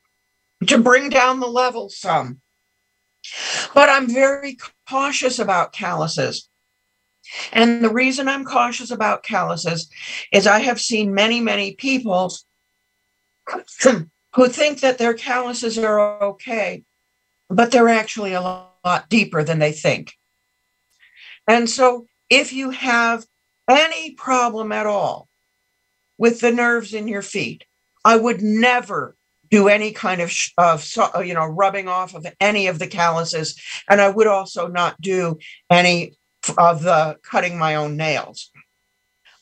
to 0.67 0.77
bring 0.77 1.09
down 1.09 1.39
the 1.39 1.47
level 1.47 1.89
some. 1.89 2.41
But 3.73 3.89
I'm 3.89 4.07
very 4.07 4.57
cautious 4.87 5.39
about 5.39 5.73
calluses. 5.73 6.49
And 7.51 7.83
the 7.83 7.89
reason 7.89 8.27
I'm 8.27 8.45
cautious 8.45 8.91
about 8.91 9.23
calluses 9.23 9.89
is 10.31 10.47
I 10.47 10.59
have 10.59 10.79
seen 10.79 11.13
many, 11.13 11.39
many 11.39 11.73
people 11.73 12.33
who 14.35 14.47
think 14.47 14.81
that 14.81 14.97
their 14.97 15.13
calluses 15.13 15.77
are 15.77 16.21
okay, 16.23 16.83
but 17.49 17.71
they're 17.71 17.89
actually 17.89 18.33
a 18.33 18.41
lot 18.41 19.09
deeper 19.09 19.43
than 19.43 19.59
they 19.59 19.71
think. 19.71 20.13
And 21.47 21.69
so 21.69 22.05
if 22.29 22.53
you 22.53 22.71
have 22.71 23.25
any 23.69 24.11
problem 24.11 24.71
at 24.71 24.85
all 24.85 25.29
with 26.17 26.39
the 26.39 26.51
nerves 26.51 26.93
in 26.93 27.07
your 27.07 27.21
feet, 27.21 27.65
I 28.03 28.17
would 28.17 28.41
never 28.41 29.15
do 29.49 29.67
any 29.67 29.91
kind 29.91 30.21
of, 30.21 30.33
of 30.57 31.25
you 31.25 31.33
know 31.33 31.45
rubbing 31.45 31.87
off 31.87 32.15
of 32.15 32.25
any 32.39 32.67
of 32.67 32.79
the 32.79 32.87
calluses 32.87 33.59
and 33.89 34.01
i 34.01 34.09
would 34.09 34.27
also 34.27 34.67
not 34.67 34.99
do 34.99 35.37
any 35.69 36.13
of 36.57 36.83
the 36.83 37.17
cutting 37.23 37.57
my 37.57 37.75
own 37.75 37.95
nails 37.97 38.51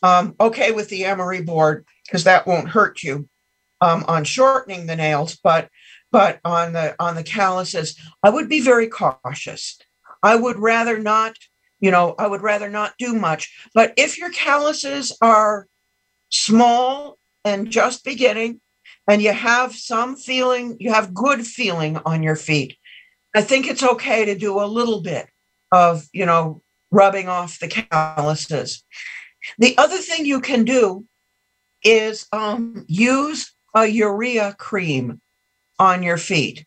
um, 0.02 0.36
okay 0.40 0.72
with 0.72 0.90
the 0.90 1.06
emery 1.06 1.42
board 1.42 1.86
because 2.06 2.24
that 2.24 2.48
won't 2.48 2.70
hurt 2.70 3.04
you 3.04 3.28
um, 3.82 4.04
on 4.08 4.24
shortening 4.24 4.86
the 4.86 4.96
nails 4.96 5.38
but 5.44 5.70
but 6.12 6.40
on 6.46 6.74
the 6.74 6.96
on 7.00 7.16
the 7.16 7.24
calluses 7.24 8.00
i 8.24 8.30
would 8.30 8.50
be 8.50 8.62
very 8.62 8.88
cautious 8.88 9.78
I 10.24 10.38
would 10.38 10.58
rather 10.58 10.98
not, 10.98 11.36
you 11.82 11.92
know, 11.92 12.16
I 12.18 12.26
would 12.28 12.42
rather 12.42 12.70
not 12.70 12.94
do 12.98 13.14
much. 13.14 13.54
But 13.76 13.94
if 13.98 14.18
your 14.18 14.32
calluses 14.32 15.16
are 15.22 15.68
small 16.30 17.20
and 17.44 17.70
just 17.70 18.06
beginning, 18.06 18.62
and 19.06 19.22
you 19.22 19.34
have 19.34 19.76
some 19.76 20.16
feeling, 20.16 20.78
you 20.80 20.94
have 20.94 21.14
good 21.14 21.46
feeling 21.46 21.98
on 22.06 22.24
your 22.24 22.38
feet, 22.38 22.78
I 23.36 23.42
think 23.42 23.68
it's 23.68 23.84
okay 23.84 24.24
to 24.26 24.36
do 24.36 24.62
a 24.62 24.66
little 24.66 25.02
bit 25.02 25.28
of, 25.74 26.08
you 26.14 26.26
know, 26.26 26.62
rubbing 26.94 27.28
off 27.28 27.60
the 27.60 27.68
calluses. 27.68 28.84
The 29.58 29.78
other 29.78 29.98
thing 29.98 30.26
you 30.26 30.40
can 30.40 30.64
do 30.64 31.06
is 31.84 32.28
um, 32.32 32.86
use 32.88 33.52
a 33.76 33.88
urea 33.88 34.56
cream 34.58 35.20
on 35.80 36.04
your 36.04 36.18
feet. 36.18 36.66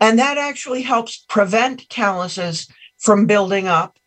And 0.00 0.18
that 0.18 0.38
actually 0.38 0.82
helps 0.82 1.24
prevent 1.28 1.88
calluses 1.88 2.66
from 2.98 3.26
building 3.26 3.68
up. 3.68 3.98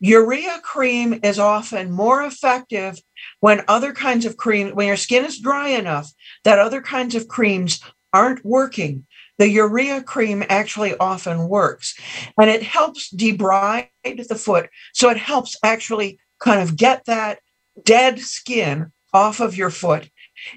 Urea 0.00 0.60
cream 0.62 1.18
is 1.24 1.40
often 1.40 1.90
more 1.90 2.22
effective 2.22 3.00
when 3.40 3.64
other 3.66 3.92
kinds 3.92 4.24
of 4.24 4.36
cream, 4.36 4.70
when 4.70 4.86
your 4.86 4.96
skin 4.96 5.24
is 5.24 5.40
dry 5.40 5.68
enough 5.70 6.12
that 6.44 6.60
other 6.60 6.80
kinds 6.80 7.16
of 7.16 7.26
creams 7.26 7.80
aren't 8.12 8.44
working. 8.44 9.06
The 9.38 9.48
urea 9.48 10.02
cream 10.02 10.44
actually 10.48 10.96
often 10.98 11.48
works 11.48 11.94
and 12.38 12.50
it 12.50 12.62
helps 12.62 13.12
debride 13.12 13.88
the 14.02 14.34
foot. 14.34 14.68
So 14.92 15.08
it 15.10 15.16
helps 15.16 15.56
actually 15.62 16.18
kind 16.40 16.60
of 16.60 16.76
get 16.76 17.04
that 17.06 17.38
dead 17.84 18.18
skin 18.18 18.92
off 19.12 19.40
of 19.40 19.56
your 19.56 19.70
foot 19.70 20.10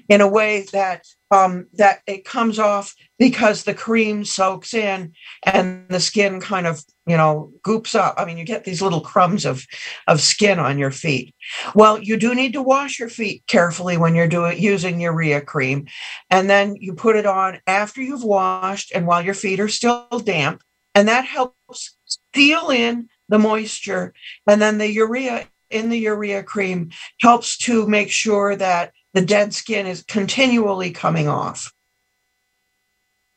in 0.08 0.20
a 0.20 0.28
way 0.28 0.66
that 0.72 1.04
um, 1.30 1.66
that 1.74 2.00
it 2.06 2.26
comes 2.26 2.58
off 2.58 2.94
because 3.18 3.64
the 3.64 3.72
cream 3.72 4.24
soaks 4.24 4.74
in 4.74 5.14
and 5.44 5.88
the 5.88 6.00
skin 6.00 6.40
kind 6.40 6.66
of 6.66 6.84
you 7.06 7.16
know 7.16 7.52
goops 7.62 7.94
up. 7.94 8.14
I 8.18 8.24
mean 8.24 8.36
you 8.36 8.44
get 8.44 8.64
these 8.64 8.82
little 8.82 9.00
crumbs 9.00 9.46
of 9.46 9.64
of 10.06 10.20
skin 10.20 10.58
on 10.58 10.78
your 10.78 10.90
feet. 10.90 11.34
Well 11.74 11.98
you 11.98 12.18
do 12.18 12.34
need 12.34 12.52
to 12.52 12.62
wash 12.62 12.98
your 12.98 13.08
feet 13.08 13.44
carefully 13.46 13.96
when 13.96 14.14
you're 14.14 14.28
doing 14.28 14.60
using 14.60 15.00
urea 15.00 15.40
cream 15.40 15.86
and 16.30 16.50
then 16.50 16.76
you 16.76 16.94
put 16.94 17.16
it 17.16 17.26
on 17.26 17.60
after 17.66 18.02
you've 18.02 18.24
washed 18.24 18.92
and 18.94 19.06
while 19.06 19.22
your 19.22 19.34
feet 19.34 19.60
are 19.60 19.68
still 19.68 20.06
damp 20.24 20.62
and 20.94 21.08
that 21.08 21.24
helps 21.24 21.96
seal 22.34 22.70
in 22.70 23.08
the 23.28 23.38
moisture 23.38 24.12
and 24.46 24.60
then 24.60 24.78
the 24.78 24.90
urea 24.90 25.48
in 25.70 25.88
the 25.88 25.98
urea 25.98 26.42
cream 26.42 26.90
helps 27.20 27.56
to 27.56 27.86
make 27.86 28.10
sure 28.10 28.54
that 28.54 28.92
the 29.14 29.24
dead 29.24 29.54
skin 29.54 29.86
is 29.86 30.02
continually 30.02 30.90
coming 30.90 31.28
off. 31.28 31.72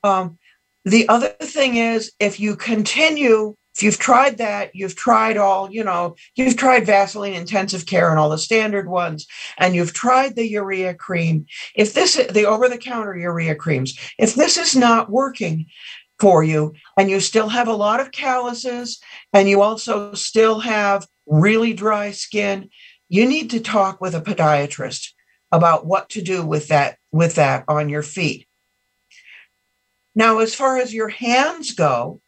Um, 0.03 0.37
the 0.83 1.09
other 1.09 1.29
thing 1.41 1.77
is, 1.77 2.11
if 2.19 2.39
you 2.39 2.55
continue, 2.55 3.55
if 3.75 3.81
you've 3.81 3.97
tried 3.97 4.37
that, 4.37 4.75
you've 4.75 4.95
tried 4.95 5.35
all, 5.35 5.69
you 5.71 5.83
know, 5.83 6.15
you've 6.35 6.55
tried 6.55 6.85
Vaseline 6.85 7.33
intensive 7.33 7.87
care 7.87 8.11
and 8.11 8.19
all 8.19 8.29
the 8.29 8.37
standard 8.37 8.87
ones, 8.87 9.25
and 9.57 9.75
you've 9.75 9.93
tried 9.93 10.35
the 10.35 10.47
urea 10.47 10.93
cream. 10.93 11.47
If 11.75 11.93
this, 11.93 12.15
the 12.15 12.45
over 12.45 12.69
the 12.69 12.77
counter 12.77 13.17
urea 13.17 13.55
creams, 13.55 13.97
if 14.19 14.35
this 14.35 14.57
is 14.57 14.75
not 14.75 15.09
working 15.09 15.65
for 16.19 16.43
you 16.43 16.73
and 16.97 17.09
you 17.09 17.19
still 17.19 17.49
have 17.49 17.67
a 17.67 17.73
lot 17.73 17.99
of 17.99 18.11
calluses 18.11 19.01
and 19.33 19.49
you 19.49 19.61
also 19.61 20.13
still 20.13 20.59
have 20.59 21.05
really 21.25 21.73
dry 21.73 22.11
skin, 22.11 22.69
you 23.09 23.27
need 23.27 23.49
to 23.49 23.59
talk 23.59 23.99
with 23.99 24.15
a 24.15 24.21
podiatrist 24.21 25.14
about 25.55 25.85
what 25.85 26.09
to 26.09 26.21
do 26.21 26.45
with 26.45 26.67
that 26.67 26.97
with 27.11 27.35
that 27.35 27.63
on 27.69 27.87
your 27.87 28.03
feet. 28.03 28.45
Now, 30.13 30.39
as 30.39 30.53
far 30.53 30.77
as 30.77 30.93
your 30.93 31.07
hands 31.07 31.73
go, 31.73 32.21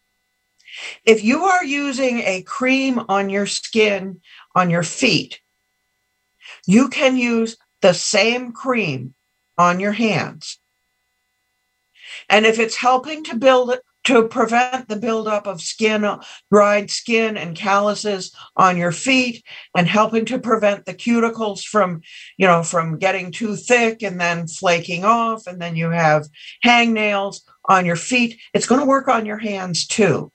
if 1.03 1.23
you 1.23 1.43
are 1.43 1.63
using 1.63 2.19
a 2.19 2.43
cream 2.43 3.01
on 3.09 3.30
your 3.30 3.45
skin 3.45 4.21
on 4.55 4.69
your 4.69 4.84
feet, 4.84 5.41
you 6.65 6.88
can 6.88 7.17
use 7.17 7.57
the 7.82 7.93
same 7.93 8.53
cream 8.53 9.13
on 9.57 9.80
your 9.80 9.91
hands. 9.91 10.59
And 12.30 12.45
if 12.45 12.59
it's 12.59 12.75
helping 12.75 13.23
to 13.25 13.36
build 13.36 13.78
to 14.08 14.26
prevent 14.26 14.88
the 14.88 14.95
buildup 14.95 15.47
of 15.47 15.62
skin, 15.62 16.08
dried 16.49 16.89
skin 16.89 17.36
and 17.36 17.58
calluses 17.58 18.34
on 18.55 18.78
your 18.78 18.93
feet 18.93 19.43
and 19.76 19.86
helping 19.86 20.24
to 20.24 20.39
prevent 20.39 20.86
the 20.86 20.93
cuticles 20.93 21.64
from, 21.64 22.01
you 22.38 22.47
know, 22.47 22.64
from 22.64 22.97
getting 22.97 23.34
too 23.34 23.58
thick 23.58 24.01
and 24.01 24.18
then 24.18 24.47
flaking 24.47 25.03
off. 25.03 25.45
And 25.45 25.62
then 25.62 25.76
you 25.76 25.89
have 25.89 26.26
hangnails 26.66 27.41
on 27.68 27.86
your 27.86 27.97
feet. 27.97 28.39
It's 28.53 28.66
going 28.66 28.80
to 28.80 28.88
work 28.88 29.10
on 29.10 29.26
your 29.26 29.39
hands 29.39 29.86
too. 29.86 30.32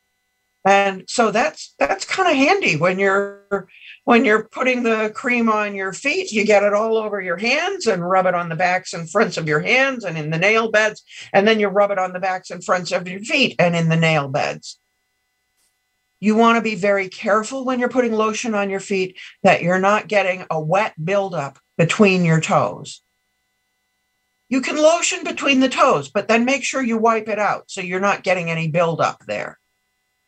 And 0.66 1.04
so 1.08 1.30
that's 1.30 1.74
that's 1.78 2.04
kind 2.04 2.28
of 2.28 2.36
handy 2.36 2.76
when 2.76 2.98
you're 2.98 3.68
when 4.04 4.24
you're 4.24 4.44
putting 4.44 4.82
the 4.82 5.12
cream 5.14 5.48
on 5.48 5.74
your 5.74 5.92
feet, 5.92 6.32
you 6.32 6.44
get 6.44 6.64
it 6.64 6.74
all 6.74 6.96
over 6.96 7.20
your 7.20 7.36
hands 7.36 7.86
and 7.86 8.08
rub 8.08 8.26
it 8.26 8.34
on 8.34 8.48
the 8.48 8.56
backs 8.56 8.92
and 8.92 9.08
fronts 9.08 9.36
of 9.36 9.46
your 9.46 9.60
hands 9.60 10.04
and 10.04 10.18
in 10.18 10.30
the 10.30 10.38
nail 10.38 10.70
beds. 10.70 11.04
And 11.32 11.46
then 11.46 11.60
you 11.60 11.68
rub 11.68 11.92
it 11.92 11.98
on 11.98 12.12
the 12.12 12.20
backs 12.20 12.50
and 12.50 12.64
fronts 12.64 12.90
of 12.90 13.06
your 13.06 13.20
feet 13.20 13.54
and 13.58 13.76
in 13.76 13.88
the 13.88 13.96
nail 13.96 14.28
beds. 14.28 14.78
You 16.18 16.36
want 16.36 16.56
to 16.56 16.62
be 16.62 16.74
very 16.74 17.08
careful 17.08 17.64
when 17.64 17.78
you're 17.78 17.88
putting 17.88 18.12
lotion 18.12 18.54
on 18.54 18.70
your 18.70 18.80
feet 18.80 19.18
that 19.42 19.62
you're 19.62 19.80
not 19.80 20.08
getting 20.08 20.46
a 20.50 20.60
wet 20.60 20.94
buildup 21.02 21.58
between 21.76 22.24
your 22.24 22.40
toes. 22.40 23.02
You 24.48 24.60
can 24.60 24.76
lotion 24.76 25.24
between 25.24 25.60
the 25.60 25.68
toes, 25.68 26.10
but 26.10 26.28
then 26.28 26.44
make 26.44 26.62
sure 26.62 26.82
you 26.82 26.98
wipe 26.98 27.28
it 27.28 27.38
out 27.38 27.70
so 27.70 27.80
you're 27.80 28.00
not 28.00 28.22
getting 28.22 28.50
any 28.50 28.68
buildup 28.68 29.24
there. 29.26 29.58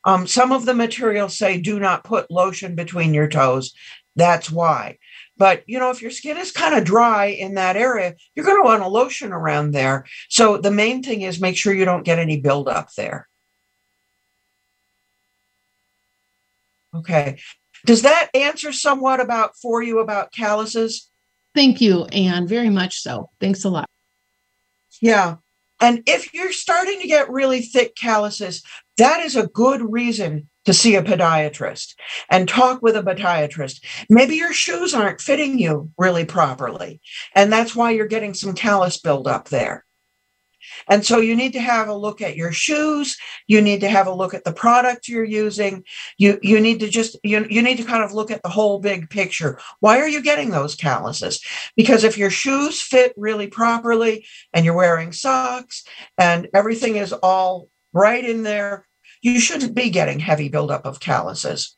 Um, 0.05 0.27
some 0.27 0.53
of 0.53 0.67
the 0.67 0.75
materials 0.75 1.37
say 1.37 1.61
do 1.61 1.79
not 1.81 2.05
put 2.05 2.31
lotion 2.31 2.75
between 2.75 3.15
your 3.15 3.29
toes. 3.29 3.73
That's 4.17 4.51
why. 4.51 4.99
But 5.37 5.65
you 5.67 5.79
know, 5.79 5.91
if 5.91 6.03
your 6.03 6.11
skin 6.11 6.37
is 6.37 6.53
kind 6.53 6.75
of 6.75 6.85
dry 6.85 7.27
in 7.27 7.55
that 7.55 7.77
area, 7.77 8.15
you're 8.35 8.47
going 8.47 8.59
to 8.59 8.65
want 8.65 8.83
a 8.83 8.89
lotion 8.89 9.33
around 9.33 9.73
there. 9.73 10.05
So 10.29 10.59
the 10.59 10.71
main 10.71 11.03
thing 11.03 11.23
is 11.23 11.41
make 11.41 11.57
sure 11.57 11.75
you 11.75 11.85
don't 11.85 12.05
get 12.05 12.19
any 12.19 12.41
buildup 12.41 12.93
there. 12.95 13.29
Okay. 16.95 17.39
Does 17.85 18.03
that 18.03 18.31
answer 18.35 18.73
somewhat 18.73 19.21
about 19.21 19.57
for 19.57 19.83
you 19.83 19.99
about 19.99 20.33
calluses? 20.33 21.11
Thank 21.55 21.81
you, 21.81 22.05
Ann, 22.07 22.47
very 22.47 22.71
much 22.71 23.01
so. 23.01 23.31
Thanks 23.41 23.65
a 23.65 23.69
lot. 23.69 23.89
Yeah. 25.01 25.37
And 25.81 26.03
if 26.07 26.33
you're 26.33 26.53
starting 26.53 27.01
to 27.01 27.09
get 27.09 27.31
really 27.31 27.61
thick 27.61 27.95
calluses, 27.97 28.63
that 28.99 29.21
is 29.21 29.37
a 29.37 29.47
good 29.49 29.81
reason 29.93 30.49
to 30.65 30.73
see 30.73 30.97
a 30.97 31.03
podiatrist 31.03 31.95
and 32.31 32.49
talk 32.49 32.81
with 32.83 32.97
a 32.97 33.03
podiatrist. 33.03 33.85
Maybe 34.09 34.37
your 34.37 34.53
shoes 34.53 34.95
aren't 34.95 35.21
fitting 35.21 35.59
you 35.59 35.91
really 35.99 36.25
properly, 36.25 37.01
and 37.35 37.53
that's 37.53 37.77
why 37.77 37.91
you're 37.91 38.07
getting 38.07 38.35
some 38.35 38.55
callus 38.55 38.99
buildup 38.99 39.49
there. 39.49 39.85
And 40.89 41.05
so 41.05 41.19
you 41.19 41.37
need 41.37 41.53
to 41.53 41.61
have 41.61 41.89
a 41.89 41.95
look 41.95 42.21
at 42.21 42.37
your 42.37 42.53
shoes. 42.53 43.17
You 43.47 43.61
need 43.61 43.81
to 43.81 43.89
have 43.89 44.07
a 44.07 44.15
look 44.15 44.35
at 44.35 44.45
the 44.45 44.53
product 44.53 45.09
you're 45.09 45.25
using. 45.25 45.85
You 46.19 46.39
you 46.43 46.61
need 46.61 46.81
to 46.81 46.89
just 46.89 47.17
you, 47.23 47.47
you 47.49 47.63
need 47.63 47.77
to 47.79 47.85
kind 47.85 48.03
of 48.03 48.13
look 48.13 48.31
at 48.31 48.43
the 48.43 48.49
whole 48.49 48.79
big 48.79 49.11
picture. 49.11 49.59
Why 49.81 50.01
are 50.01 50.09
you 50.09 50.23
getting 50.23 50.51
those 50.51 50.75
calluses? 50.75 51.43
Because 51.77 52.05
if 52.05 52.19
your 52.19 52.31
shoes 52.31 52.81
fit 52.81 53.13
really 53.17 53.47
properly 53.47 54.27
and 54.53 54.65
you're 54.65 54.75
wearing 54.75 55.13
socks 55.13 55.85
and 56.19 56.49
everything 56.55 56.97
is 56.97 57.13
all 57.13 57.69
right 57.95 58.25
in 58.25 58.43
there, 58.43 58.87
you 59.23 59.41
shouldn't 59.41 59.75
be 59.75 59.89
getting 59.89 60.21
heavy 60.21 60.49
buildup 60.51 60.85
of 60.85 61.01
calluses. 61.01 61.77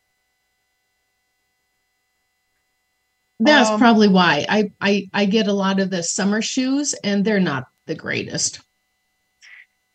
That's 3.38 3.70
Um, 3.70 3.78
probably 3.78 4.08
why 4.08 4.46
I, 4.48 4.70
I 4.80 5.08
I 5.12 5.26
get 5.26 5.46
a 5.46 5.52
lot 5.52 5.78
of 5.78 5.90
the 5.90 6.02
summer 6.02 6.40
shoes 6.40 6.94
and 7.04 7.24
they're 7.24 7.38
not 7.38 7.66
the 7.86 7.94
greatest. 7.94 8.60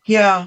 Yeah. 0.06 0.46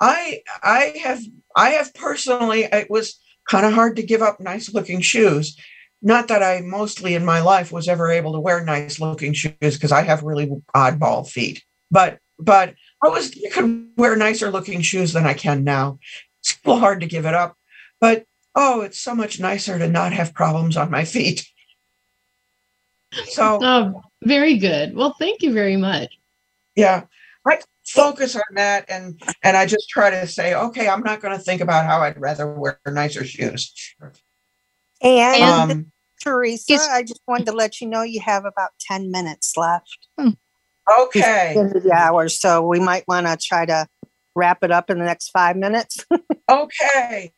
I 0.00 0.42
I 0.62 0.94
have 1.02 1.20
I 1.54 1.70
have 1.70 1.94
personally 1.94 2.64
it 2.64 2.90
was 2.90 3.20
kind 3.48 3.64
of 3.64 3.72
hard 3.72 3.96
to 3.96 4.02
give 4.02 4.22
up 4.22 4.40
nice 4.40 4.74
looking 4.74 5.00
shoes. 5.00 5.56
Not 6.00 6.26
that 6.28 6.42
I 6.42 6.60
mostly 6.62 7.14
in 7.14 7.24
my 7.24 7.40
life 7.40 7.70
was 7.70 7.86
ever 7.86 8.10
able 8.10 8.32
to 8.32 8.40
wear 8.40 8.64
nice 8.64 8.98
looking 8.98 9.32
shoes 9.32 9.54
because 9.60 9.92
I 9.92 10.02
have 10.02 10.24
really 10.24 10.50
oddball 10.74 11.28
feet. 11.28 11.62
But 11.92 12.18
but 12.40 12.74
I 13.04 13.08
was 13.08 13.34
you 13.36 13.50
could 13.50 13.88
wear 13.96 14.16
nicer 14.16 14.50
looking 14.50 14.80
shoes 14.80 15.12
than 15.12 15.26
I 15.26 15.34
can 15.34 15.64
now. 15.64 15.98
It's 16.40 16.54
a 16.64 16.68
little 16.68 16.80
hard 16.80 17.00
to 17.00 17.06
give 17.06 17.26
it 17.26 17.34
up. 17.34 17.56
But 18.00 18.24
oh, 18.54 18.82
it's 18.82 18.98
so 18.98 19.14
much 19.14 19.40
nicer 19.40 19.78
to 19.78 19.88
not 19.88 20.12
have 20.12 20.34
problems 20.34 20.76
on 20.76 20.90
my 20.90 21.04
feet. 21.04 21.46
So 23.28 23.58
Oh, 23.62 24.02
very 24.24 24.56
good. 24.58 24.94
Well, 24.94 25.14
thank 25.18 25.42
you 25.42 25.52
very 25.52 25.76
much. 25.76 26.16
yeah 26.76 27.04
i 27.44 27.58
focus 27.84 28.36
on 28.36 28.54
that 28.54 28.84
and 28.88 29.20
and 29.42 29.56
i 29.56 29.66
just 29.66 29.88
try 29.88 30.08
to 30.08 30.26
say 30.28 30.54
okay 30.54 30.88
i'm 30.88 31.02
not 31.02 31.20
going 31.20 31.36
to 31.36 31.42
think 31.42 31.60
about 31.60 31.84
how 31.84 31.98
i'd 32.00 32.18
rather 32.20 32.46
wear 32.54 32.78
nicer 32.86 33.24
shoes 33.24 33.74
And 35.02 35.42
um 35.42 35.92
Teresa, 36.22 36.74
I 36.88 37.02
just 37.02 37.20
wanted 37.26 37.46
to 37.46 37.52
let 37.52 37.80
you 37.80 37.88
know 37.88 38.02
you 38.02 38.20
have 38.20 38.44
about 38.44 38.70
10 38.78 39.10
minutes 39.10 39.56
left. 39.56 39.98
Okay 41.00 41.54
the 41.54 41.92
hour, 41.92 42.28
so 42.28 42.66
we 42.66 42.80
might 42.80 43.04
want 43.06 43.26
to 43.26 43.36
try 43.36 43.64
to 43.66 43.86
wrap 44.34 44.62
it 44.62 44.70
up 44.70 44.90
in 44.90 44.98
the 44.98 45.04
next 45.04 45.30
five 45.30 45.56
minutes. 45.56 46.04
okay 46.50 47.32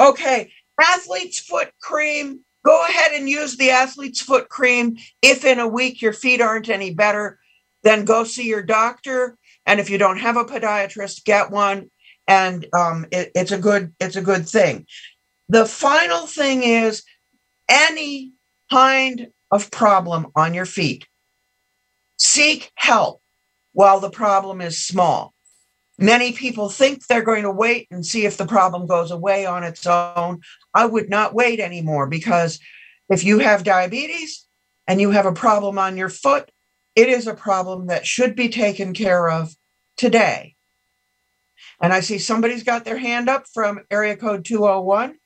Okay, 0.00 0.50
athlete's 0.80 1.38
foot 1.38 1.70
cream. 1.82 2.40
Go 2.64 2.82
ahead 2.88 3.12
and 3.12 3.28
use 3.28 3.56
the 3.56 3.70
athlete's 3.70 4.22
foot 4.22 4.48
cream. 4.48 4.96
If 5.20 5.44
in 5.44 5.58
a 5.58 5.68
week 5.68 6.00
your 6.00 6.14
feet 6.14 6.40
aren't 6.40 6.70
any 6.70 6.92
better, 6.94 7.38
then 7.82 8.06
go 8.06 8.24
see 8.24 8.48
your 8.48 8.62
doctor. 8.62 9.36
And 9.66 9.78
if 9.78 9.90
you 9.90 9.98
don't 9.98 10.18
have 10.18 10.38
a 10.38 10.44
podiatrist, 10.44 11.24
get 11.24 11.50
one. 11.50 11.90
And 12.26 12.66
um, 12.74 13.06
it, 13.12 13.30
it's 13.34 13.52
a 13.52 13.58
good 13.58 13.92
it's 14.00 14.16
a 14.16 14.22
good 14.22 14.48
thing. 14.48 14.86
The 15.48 15.66
final 15.66 16.26
thing 16.26 16.62
is 16.62 17.02
any 17.68 18.32
kind 18.70 19.28
of 19.50 19.70
problem 19.70 20.28
on 20.34 20.54
your 20.54 20.66
feet. 20.66 21.06
Seek 22.20 22.70
help 22.74 23.22
while 23.72 23.98
the 23.98 24.10
problem 24.10 24.60
is 24.60 24.84
small. 24.84 25.32
Many 25.98 26.32
people 26.32 26.68
think 26.68 27.06
they're 27.06 27.22
going 27.22 27.44
to 27.44 27.50
wait 27.50 27.88
and 27.90 28.04
see 28.04 28.26
if 28.26 28.36
the 28.36 28.46
problem 28.46 28.86
goes 28.86 29.10
away 29.10 29.46
on 29.46 29.64
its 29.64 29.86
own. 29.86 30.40
I 30.74 30.84
would 30.84 31.08
not 31.08 31.34
wait 31.34 31.60
anymore 31.60 32.06
because 32.06 32.60
if 33.08 33.24
you 33.24 33.38
have 33.38 33.64
diabetes 33.64 34.46
and 34.86 35.00
you 35.00 35.12
have 35.12 35.24
a 35.24 35.32
problem 35.32 35.78
on 35.78 35.96
your 35.96 36.10
foot, 36.10 36.50
it 36.94 37.08
is 37.08 37.26
a 37.26 37.34
problem 37.34 37.86
that 37.86 38.06
should 38.06 38.36
be 38.36 38.50
taken 38.50 38.92
care 38.92 39.30
of 39.30 39.54
today. 39.96 40.56
And 41.80 41.90
I 41.90 42.00
see 42.00 42.18
somebody's 42.18 42.64
got 42.64 42.84
their 42.84 42.98
hand 42.98 43.30
up 43.30 43.44
from 43.52 43.80
area 43.90 44.16
code 44.16 44.44
201. 44.44 45.19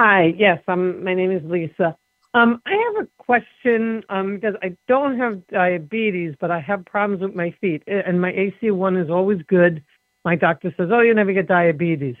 Hi, 0.00 0.32
yes, 0.38 0.62
um, 0.68 1.02
my 1.02 1.12
name 1.12 1.32
is 1.32 1.42
Lisa. 1.44 1.96
Um, 2.32 2.62
I 2.64 2.70
have 2.70 3.04
a 3.04 3.08
question 3.20 4.04
um, 4.08 4.36
because 4.36 4.54
I 4.62 4.76
don't 4.86 5.18
have 5.18 5.44
diabetes, 5.48 6.36
but 6.38 6.52
I 6.52 6.60
have 6.60 6.84
problems 6.84 7.20
with 7.20 7.34
my 7.34 7.52
feet, 7.60 7.82
and 7.88 8.20
my 8.20 8.30
AC1 8.30 9.02
is 9.02 9.10
always 9.10 9.40
good. 9.48 9.82
My 10.24 10.36
doctor 10.36 10.72
says, 10.76 10.90
"Oh, 10.92 11.00
you 11.00 11.14
never 11.14 11.32
get 11.32 11.48
diabetes," 11.48 12.14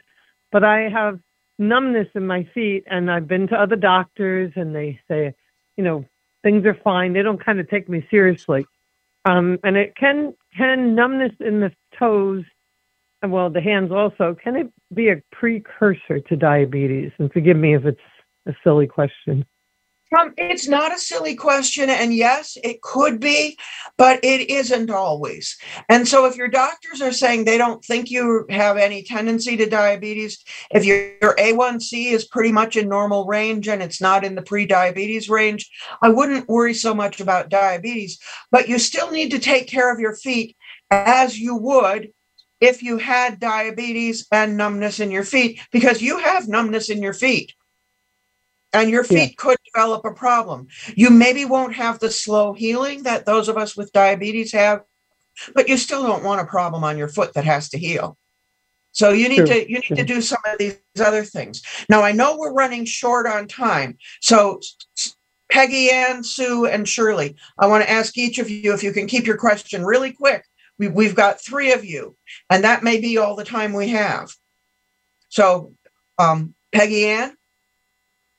but 0.50 0.64
I 0.64 0.88
have 0.88 1.20
numbness 1.60 2.08
in 2.16 2.26
my 2.26 2.42
feet, 2.52 2.82
and 2.90 3.08
I've 3.08 3.28
been 3.28 3.46
to 3.46 3.54
other 3.54 3.76
doctors, 3.76 4.52
and 4.56 4.74
they 4.74 4.98
say, 5.06 5.32
you 5.76 5.84
know, 5.84 6.04
things 6.42 6.66
are 6.66 6.74
fine. 6.82 7.12
They 7.12 7.22
don't 7.22 7.44
kind 7.44 7.60
of 7.60 7.70
take 7.70 7.88
me 7.88 8.04
seriously, 8.10 8.66
um, 9.24 9.56
and 9.62 9.76
it 9.76 9.94
can 9.94 10.34
can 10.56 10.96
numbness 10.96 11.34
in 11.38 11.60
the 11.60 11.70
toes, 11.96 12.42
well, 13.26 13.50
the 13.50 13.60
hands 13.60 13.90
also. 13.90 14.36
Can 14.42 14.56
it 14.56 14.72
be 14.94 15.08
a 15.08 15.22
precursor 15.32 16.20
to 16.20 16.36
diabetes? 16.36 17.12
And 17.18 17.32
forgive 17.32 17.56
me 17.56 17.74
if 17.74 17.84
it's 17.84 18.00
a 18.46 18.54
silly 18.62 18.86
question. 18.86 19.44
Um, 20.18 20.32
it's 20.38 20.66
not 20.66 20.94
a 20.94 20.98
silly 20.98 21.34
question. 21.34 21.90
And 21.90 22.14
yes, 22.14 22.56
it 22.64 22.80
could 22.80 23.20
be, 23.20 23.58
but 23.98 24.20
it 24.24 24.48
isn't 24.48 24.90
always. 24.90 25.58
And 25.88 26.08
so 26.08 26.24
if 26.24 26.36
your 26.36 26.48
doctors 26.48 27.02
are 27.02 27.12
saying 27.12 27.44
they 27.44 27.58
don't 27.58 27.84
think 27.84 28.10
you 28.10 28.46
have 28.48 28.78
any 28.78 29.02
tendency 29.02 29.56
to 29.58 29.68
diabetes, 29.68 30.42
if 30.70 30.86
your, 30.86 31.12
your 31.20 31.36
A1C 31.36 32.12
is 32.12 32.26
pretty 32.26 32.52
much 32.52 32.76
in 32.76 32.88
normal 32.88 33.26
range 33.26 33.68
and 33.68 33.82
it's 33.82 34.00
not 34.00 34.24
in 34.24 34.34
the 34.34 34.42
pre 34.42 34.64
diabetes 34.64 35.28
range, 35.28 35.70
I 36.00 36.08
wouldn't 36.08 36.48
worry 36.48 36.74
so 36.74 36.94
much 36.94 37.20
about 37.20 37.50
diabetes. 37.50 38.18
But 38.50 38.68
you 38.68 38.78
still 38.78 39.10
need 39.10 39.30
to 39.32 39.38
take 39.38 39.68
care 39.68 39.92
of 39.92 40.00
your 40.00 40.16
feet 40.16 40.56
as 40.90 41.38
you 41.38 41.54
would 41.56 42.08
if 42.60 42.82
you 42.82 42.98
had 42.98 43.40
diabetes 43.40 44.26
and 44.32 44.56
numbness 44.56 45.00
in 45.00 45.10
your 45.10 45.24
feet, 45.24 45.60
because 45.70 46.02
you 46.02 46.18
have 46.18 46.48
numbness 46.48 46.90
in 46.90 47.02
your 47.02 47.12
feet 47.12 47.54
and 48.72 48.90
your 48.90 49.04
feet 49.04 49.30
yeah. 49.30 49.36
could 49.36 49.56
develop 49.72 50.04
a 50.04 50.12
problem. 50.12 50.68
You 50.94 51.10
maybe 51.10 51.44
won't 51.44 51.74
have 51.74 51.98
the 51.98 52.10
slow 52.10 52.52
healing 52.52 53.04
that 53.04 53.26
those 53.26 53.48
of 53.48 53.56
us 53.56 53.76
with 53.76 53.92
diabetes 53.92 54.52
have, 54.52 54.82
but 55.54 55.68
you 55.68 55.76
still 55.76 56.02
don't 56.02 56.24
want 56.24 56.40
a 56.40 56.46
problem 56.46 56.84
on 56.84 56.98
your 56.98 57.08
foot 57.08 57.34
that 57.34 57.44
has 57.44 57.68
to 57.70 57.78
heal. 57.78 58.16
So 58.92 59.10
you 59.10 59.28
need 59.28 59.46
to 59.46 59.70
you 59.70 59.78
need 59.78 59.96
to 59.96 60.04
do 60.04 60.20
some 60.20 60.40
of 60.44 60.58
these 60.58 60.78
other 60.98 61.22
things. 61.22 61.62
Now 61.88 62.02
I 62.02 62.12
know 62.12 62.36
we're 62.36 62.52
running 62.52 62.84
short 62.84 63.26
on 63.26 63.46
time. 63.46 63.96
So 64.20 64.60
Peggy 65.50 65.90
Ann, 65.90 66.24
Sue, 66.24 66.66
and 66.66 66.88
Shirley, 66.88 67.36
I 67.58 67.66
want 67.66 67.84
to 67.84 67.90
ask 67.90 68.18
each 68.18 68.38
of 68.38 68.50
you 68.50 68.74
if 68.74 68.82
you 68.82 68.92
can 68.92 69.06
keep 69.06 69.26
your 69.26 69.36
question 69.36 69.84
really 69.84 70.12
quick. 70.12 70.44
We, 70.78 70.88
we've 70.88 71.14
got 71.14 71.40
three 71.40 71.72
of 71.72 71.84
you, 71.84 72.16
and 72.50 72.64
that 72.64 72.82
may 72.82 73.00
be 73.00 73.18
all 73.18 73.36
the 73.36 73.44
time 73.44 73.72
we 73.72 73.88
have. 73.88 74.30
So, 75.28 75.74
um, 76.18 76.54
Peggy 76.72 77.06
Ann? 77.06 77.36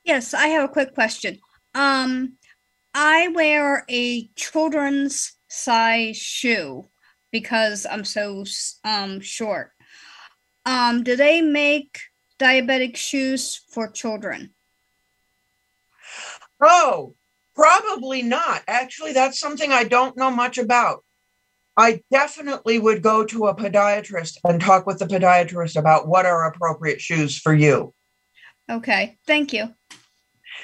Yes, 0.04 0.34
I 0.34 0.48
have 0.48 0.70
a 0.70 0.74
quick 0.74 0.94
question. 0.94 1.40
Um, 1.76 2.38
I 2.94 3.28
wear 3.30 3.86
a 3.90 4.28
children's 4.36 5.34
size 5.50 6.18
shoe 6.18 6.88
because 7.32 7.86
I'm 7.90 8.06
so 8.06 8.44
um 8.84 9.20
short. 9.20 9.72
Um, 10.66 11.04
do 11.04 11.16
they 11.16 11.42
make 11.42 12.00
diabetic 12.40 12.96
shoes 12.96 13.62
for 13.72 13.90
children? 13.90 14.54
Oh, 16.62 17.16
probably 17.56 18.22
not. 18.22 18.64
Actually, 18.68 19.14
that's 19.14 19.40
something 19.40 19.72
I 19.72 19.84
don't 19.84 20.18
know 20.18 20.32
much 20.32 20.58
about. 20.58 21.04
I 21.80 22.02
definitely 22.12 22.78
would 22.78 23.02
go 23.02 23.24
to 23.24 23.48
a 23.48 23.56
podiatrist 23.56 24.36
and 24.44 24.60
talk 24.60 24.86
with 24.86 25.00
the 25.00 25.06
podiatrist 25.06 25.78
about 25.80 26.10
what 26.10 26.26
are 26.26 26.46
appropriate 26.46 27.00
shoes 27.00 27.40
for 27.40 27.54
you. 27.54 27.94
Okay, 28.70 29.18
thank 29.26 29.54
you. 29.54 29.74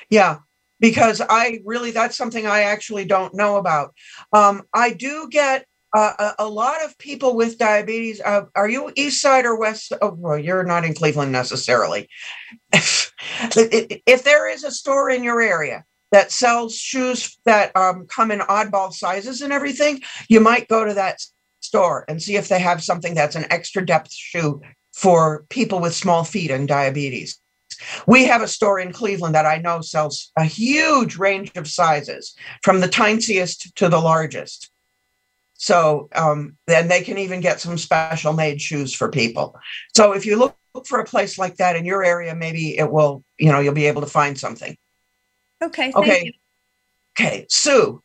Yeah, 0.10 0.40
because 0.82 1.22
I 1.22 1.62
really, 1.64 1.92
that's 1.92 2.18
something 2.18 2.46
I 2.46 2.64
actually 2.64 3.06
don't 3.06 3.34
know 3.34 3.56
about. 3.56 3.94
Um, 4.34 4.64
I 4.74 4.92
do 4.92 5.30
get 5.32 5.66
uh, 5.96 6.34
a, 6.38 6.44
a, 6.44 6.50
lot 6.50 6.84
of 6.84 6.98
people 6.98 7.38
with 7.38 7.58
diabetes. 7.58 8.20
Uh, 8.20 8.48
are 8.54 8.68
you 8.68 8.92
east 8.98 9.22
side 9.22 9.46
or 9.46 9.58
west? 9.58 9.94
Oh, 10.02 10.18
well, 10.18 10.38
you're 10.38 10.66
not 10.66 10.84
in 10.84 10.94
Cleveland 10.94 11.32
necessarily. 11.32 12.10
if, 12.74 13.14
if 14.06 14.24
there 14.26 14.50
is 14.50 14.66
a 14.66 14.72
store 14.72 15.10
in 15.10 15.24
your 15.24 15.42
area 15.42 15.86
that 16.16 16.32
sells 16.32 16.78
shoes 16.78 17.38
that 17.44 17.76
um, 17.76 18.08
come 18.08 18.32
in 18.32 18.40
oddball 18.40 18.94
sizes 18.94 19.42
and 19.42 19.52
everything, 19.52 20.02
you 20.30 20.40
might 20.40 20.66
go 20.70 20.86
to 20.86 20.94
that 20.94 21.20
store 21.60 22.06
and 22.08 22.24
see 22.24 22.38
if 22.38 22.48
they 22.48 22.58
have 22.58 22.82
something 22.82 23.14
that's 23.14 23.36
an 23.36 23.46
extra 23.50 23.86
depth 23.86 24.14
shoe 24.14 24.62
for 24.94 25.46
people 25.50 25.82
with 25.82 25.94
small 25.94 26.24
feet 26.24 26.52
and 26.52 26.70
diabetes. 26.70 27.38
We 28.08 28.24
have 28.28 28.42
a 28.42 28.48
store 28.48 28.80
in 28.80 28.94
Cleveland 28.94 29.36
that 29.36 29.46
I 29.46 29.58
know 29.58 29.82
sells 29.82 30.32
a 30.38 30.46
huge 30.46 31.18
range 31.18 31.52
of 31.58 31.68
sizes, 31.68 32.34
from 32.64 32.80
the 32.80 32.88
tiniest 32.88 33.76
to 33.76 33.90
the 33.90 34.00
largest. 34.00 34.72
So 35.56 36.08
um, 36.16 36.56
then 36.66 36.88
they 36.88 37.02
can 37.02 37.18
even 37.18 37.42
get 37.42 37.60
some 37.60 37.78
special 37.78 38.32
made 38.32 38.62
shoes 38.62 38.94
for 38.94 39.10
people. 39.10 39.54
So 39.98 40.14
if 40.14 40.26
you 40.26 40.38
look 40.38 40.56
for 40.86 41.02
a 41.02 41.06
place 41.06 41.38
like 41.38 41.58
that 41.58 41.76
in 41.76 41.84
your 41.84 42.06
area, 42.06 42.34
maybe 42.34 42.78
it 42.78 42.90
will, 42.90 43.22
you 43.38 43.52
know, 43.52 43.60
you'll 43.60 43.74
be 43.74 43.88
able 43.88 44.02
to 44.02 44.08
find 44.08 44.40
something. 44.40 44.78
Okay. 45.66 45.92
Okay. 45.96 46.34
Okay. 47.18 47.46
Sue. 47.50 48.02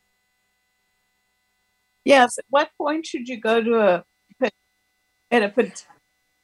Yes. 2.05 2.39
At 2.39 2.45
what 2.49 2.71
point 2.79 3.07
should 3.07 3.29
you 3.29 3.39
go 3.39 3.63
to 3.63 3.79
a 3.79 4.05
at 5.31 5.43
a 5.43 5.73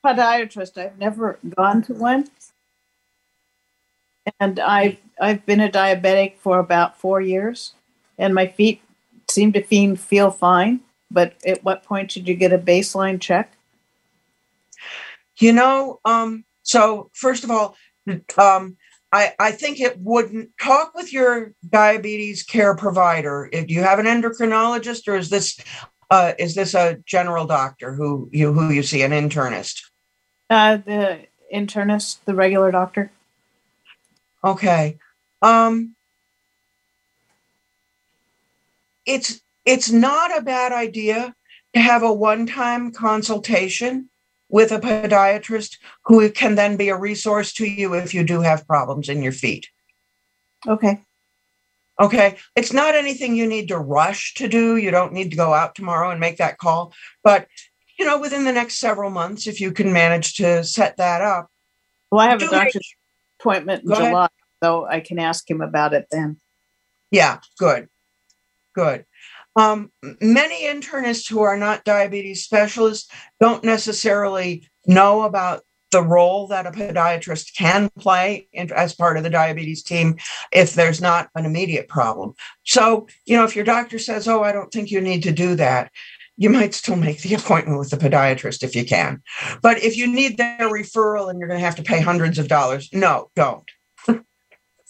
podiatrist? 0.04 0.78
I've 0.78 0.98
never 0.98 1.38
gone 1.56 1.82
to 1.82 1.94
one 1.94 2.28
and 4.40 4.58
I've 4.58 4.98
I've 5.20 5.44
been 5.46 5.60
a 5.60 5.68
diabetic 5.68 6.36
for 6.38 6.58
about 6.58 6.98
four 6.98 7.20
years, 7.20 7.74
and 8.18 8.34
my 8.34 8.46
feet 8.46 8.82
seem 9.28 9.52
to 9.52 9.62
feel 9.62 9.96
feel 9.96 10.30
fine. 10.30 10.80
But 11.10 11.34
at 11.46 11.62
what 11.64 11.84
point 11.84 12.10
should 12.10 12.26
you 12.28 12.34
get 12.34 12.52
a 12.52 12.58
baseline 12.58 13.20
check? 13.20 13.52
You 15.38 15.52
know, 15.52 16.00
um, 16.04 16.44
so 16.62 17.10
first 17.12 17.44
of 17.44 17.50
all, 17.50 17.76
um, 18.38 18.76
I, 19.16 19.32
I 19.38 19.52
think 19.52 19.80
it 19.80 19.98
wouldn't 19.98 20.50
talk 20.60 20.94
with 20.94 21.10
your 21.10 21.54
diabetes 21.66 22.42
care 22.42 22.76
provider. 22.76 23.48
If 23.50 23.70
you 23.70 23.80
have 23.80 23.98
an 23.98 24.04
endocrinologist, 24.04 25.08
or 25.08 25.16
is 25.16 25.30
this 25.30 25.58
uh, 26.10 26.32
is 26.38 26.54
this 26.54 26.74
a 26.74 26.98
general 27.06 27.46
doctor 27.46 27.94
who 27.94 28.28
you 28.30 28.52
who 28.52 28.70
you 28.70 28.82
see 28.82 29.02
an 29.02 29.12
internist? 29.12 29.80
Uh, 30.50 30.76
the 30.76 31.20
internist, 31.54 32.18
the 32.26 32.34
regular 32.34 32.70
doctor. 32.70 33.10
Okay. 34.44 34.98
Um, 35.40 35.96
it's 39.06 39.40
it's 39.64 39.90
not 39.90 40.36
a 40.36 40.42
bad 40.42 40.72
idea 40.72 41.34
to 41.74 41.80
have 41.80 42.02
a 42.02 42.12
one-time 42.12 42.92
consultation 42.92 44.10
with 44.48 44.72
a 44.72 44.78
podiatrist 44.78 45.78
who 46.04 46.30
can 46.30 46.54
then 46.54 46.76
be 46.76 46.88
a 46.88 46.96
resource 46.96 47.52
to 47.54 47.66
you 47.66 47.94
if 47.94 48.14
you 48.14 48.24
do 48.24 48.40
have 48.40 48.66
problems 48.66 49.08
in 49.08 49.22
your 49.22 49.32
feet. 49.32 49.68
Okay. 50.66 51.02
Okay. 52.00 52.36
It's 52.54 52.72
not 52.72 52.94
anything 52.94 53.34
you 53.34 53.46
need 53.46 53.68
to 53.68 53.78
rush 53.78 54.34
to 54.34 54.48
do. 54.48 54.76
You 54.76 54.90
don't 54.90 55.12
need 55.12 55.30
to 55.30 55.36
go 55.36 55.54
out 55.54 55.74
tomorrow 55.74 56.10
and 56.10 56.20
make 56.20 56.36
that 56.38 56.58
call. 56.58 56.92
But, 57.24 57.46
you 57.98 58.04
know, 58.04 58.20
within 58.20 58.44
the 58.44 58.52
next 58.52 58.78
several 58.78 59.10
months, 59.10 59.46
if 59.46 59.60
you 59.60 59.72
can 59.72 59.92
manage 59.92 60.34
to 60.36 60.62
set 60.62 60.96
that 60.98 61.22
up. 61.22 61.50
Well, 62.10 62.20
I 62.20 62.30
have 62.30 62.42
a 62.42 62.48
doctor's 62.48 62.94
appointment 63.40 63.84
in 63.84 63.94
July, 63.94 64.10
ahead. 64.10 64.30
so 64.62 64.86
I 64.86 65.00
can 65.00 65.18
ask 65.18 65.48
him 65.50 65.60
about 65.60 65.94
it 65.94 66.06
then. 66.10 66.38
Yeah, 67.10 67.38
good. 67.58 67.88
Good. 68.74 69.06
Um, 69.56 69.90
many 70.20 70.64
internists 70.64 71.28
who 71.28 71.40
are 71.40 71.56
not 71.56 71.84
diabetes 71.84 72.44
specialists 72.44 73.10
don't 73.40 73.64
necessarily 73.64 74.68
know 74.86 75.22
about 75.22 75.62
the 75.92 76.02
role 76.02 76.46
that 76.48 76.66
a 76.66 76.70
podiatrist 76.70 77.56
can 77.56 77.88
play 77.98 78.48
in, 78.52 78.70
as 78.72 78.94
part 78.94 79.16
of 79.16 79.22
the 79.22 79.30
diabetes 79.30 79.82
team 79.82 80.16
if 80.52 80.74
there's 80.74 81.00
not 81.00 81.30
an 81.34 81.46
immediate 81.46 81.88
problem. 81.88 82.34
So, 82.64 83.06
you 83.24 83.36
know, 83.36 83.44
if 83.44 83.56
your 83.56 83.64
doctor 83.64 83.98
says, 83.98 84.28
Oh, 84.28 84.42
I 84.42 84.52
don't 84.52 84.70
think 84.70 84.90
you 84.90 85.00
need 85.00 85.22
to 85.22 85.32
do 85.32 85.54
that, 85.56 85.90
you 86.36 86.50
might 86.50 86.74
still 86.74 86.96
make 86.96 87.22
the 87.22 87.34
appointment 87.40 87.78
with 87.78 87.90
the 87.90 87.96
podiatrist 87.96 88.62
if 88.62 88.74
you 88.74 88.84
can. 88.84 89.22
But 89.62 89.82
if 89.82 89.96
you 89.96 90.06
need 90.06 90.36
their 90.36 90.68
referral 90.70 91.30
and 91.30 91.38
you're 91.38 91.48
going 91.48 91.60
to 91.60 91.64
have 91.64 91.76
to 91.76 91.82
pay 91.82 92.00
hundreds 92.00 92.38
of 92.38 92.48
dollars, 92.48 92.90
no, 92.92 93.30
don't. 93.34 93.68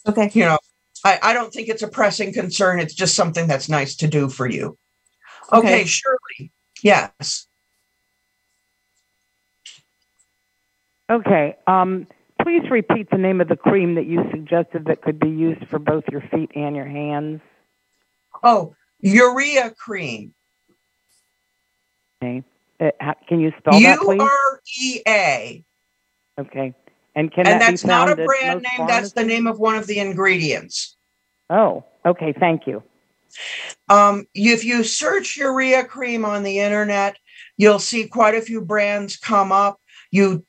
Okay. 0.07 0.31
You 0.33 0.45
know, 0.45 0.57
I, 1.03 1.19
I 1.21 1.33
don't 1.33 1.53
think 1.53 1.69
it's 1.69 1.83
a 1.83 1.87
pressing 1.87 2.33
concern. 2.33 2.79
It's 2.79 2.93
just 2.93 3.15
something 3.15 3.47
that's 3.47 3.69
nice 3.69 3.95
to 3.97 4.07
do 4.07 4.29
for 4.29 4.47
you. 4.49 4.77
Okay, 5.51 5.67
Okay. 5.67 5.85
Shirley. 5.85 6.51
Yes. 6.83 7.47
Okay. 11.09 11.55
Um, 11.67 12.07
please 12.41 12.69
repeat 12.69 13.09
the 13.09 13.17
name 13.17 13.41
of 13.41 13.47
the 13.47 13.55
cream 13.55 13.95
that 13.95 14.05
you 14.05 14.23
suggested 14.31 14.85
that 14.85 15.01
could 15.01 15.19
be 15.19 15.29
used 15.29 15.67
for 15.69 15.79
both 15.79 16.03
your 16.11 16.21
feet 16.21 16.51
and 16.55 16.75
your 16.75 16.87
hands. 16.87 17.41
Oh, 18.43 18.75
urea 18.99 19.71
cream. 19.71 20.33
Okay. 22.21 22.43
Uh, 22.79 23.13
can 23.27 23.39
you 23.39 23.51
spell 23.57 23.79
that, 23.79 23.99
please? 23.99 24.19
U 24.19 24.21
R 24.21 24.61
E 24.79 25.01
A. 25.07 25.63
Okay. 26.39 26.73
And 27.17 27.31
can 27.31 27.47
And 27.47 27.59
that 27.59 27.71
that's 27.71 27.83
not 27.83 28.11
a 28.11 28.15
brand 28.15 28.61
name. 28.77 28.87
That's 28.87 29.11
the 29.13 29.23
name 29.23 29.47
of 29.47 29.57
one 29.57 29.75
of 29.75 29.87
the 29.87 29.97
ingredients. 29.97 30.95
Oh, 31.49 31.83
okay. 32.05 32.31
Thank 32.31 32.67
you. 32.67 32.83
Um, 33.89 34.27
if 34.35 34.63
you 34.63 34.83
search 34.83 35.35
urea 35.35 35.83
cream 35.83 36.23
on 36.25 36.43
the 36.43 36.59
internet, 36.59 37.17
you'll 37.57 37.79
see 37.79 38.07
quite 38.07 38.35
a 38.35 38.41
few 38.41 38.61
brands 38.61 39.17
come 39.17 39.51
up. 39.51 39.81
You 40.11 40.45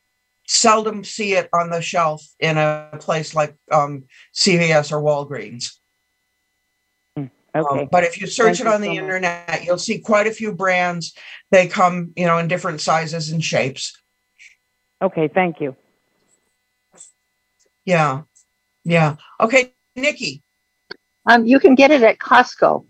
seldom 0.47 1.05
see 1.05 1.33
it 1.33 1.49
on 1.55 1.71
the 1.71 1.81
shelf 1.81 2.23
in 2.39 2.59
a 2.59 2.91
place 3.01 3.35
like 3.35 3.57
um, 3.73 4.05
CVS 4.35 4.93
or 4.93 5.03
Walgreens. 5.03 5.73
Um, 7.17 7.31
Okay. 7.57 7.89
but 7.91 8.05
if 8.05 8.21
you 8.21 8.27
search 8.27 8.59
Thank 8.59 8.69
it 8.69 8.75
on 8.75 8.83
the 8.83 8.89
so 8.89 8.95
much. 8.95 9.01
internet, 9.01 9.63
you'll 9.65 9.79
see 9.79 10.01
quite 10.01 10.27
a 10.27 10.33
few 10.33 10.53
brands. 10.53 11.17
They 11.51 11.67
come, 11.67 12.13
you 12.15 12.27
know, 12.27 12.37
in 12.37 12.47
different 12.47 12.83
sizes 12.83 13.31
and 13.31 13.43
shapes. 13.43 13.99
Okay. 15.01 15.29
Thank 15.29 15.63
you. 15.63 15.75
Yeah. 17.89 18.25
Yeah. 18.85 19.17
Okay, 19.41 19.73
Nikki. 19.97 20.43
Um, 21.25 21.47
you 21.47 21.59
can 21.59 21.75
get 21.75 21.91
it 21.91 22.03
at 22.03 22.19
Costco. 22.19 22.85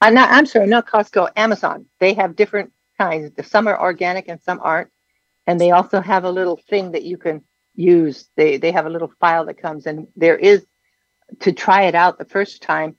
I'm 0.00 0.12
not, 0.12 0.28
I'm 0.30 0.44
sorry, 0.44 0.66
not 0.66 0.88
Costco, 0.88 1.30
Amazon. 1.36 1.86
They 2.00 2.14
have 2.14 2.34
different 2.34 2.72
kinds. 2.98 3.30
Some 3.48 3.68
are 3.68 3.80
organic 3.80 4.26
and 4.26 4.42
some 4.42 4.58
aren't. 4.60 4.90
And 5.46 5.60
they 5.60 5.70
also 5.70 6.00
have 6.00 6.24
a 6.24 6.30
little 6.32 6.58
thing 6.68 6.90
that 6.92 7.04
you 7.04 7.16
can 7.16 7.44
use. 7.76 8.28
They 8.36 8.56
they 8.56 8.72
have 8.72 8.86
a 8.86 8.90
little 8.90 9.12
file 9.20 9.44
that 9.46 9.62
comes 9.62 9.86
and 9.86 10.08
there 10.16 10.36
is 10.36 10.66
to 11.38 11.52
try 11.52 11.82
it 11.82 11.94
out 11.94 12.18
the 12.18 12.24
first 12.24 12.60
time. 12.60 12.96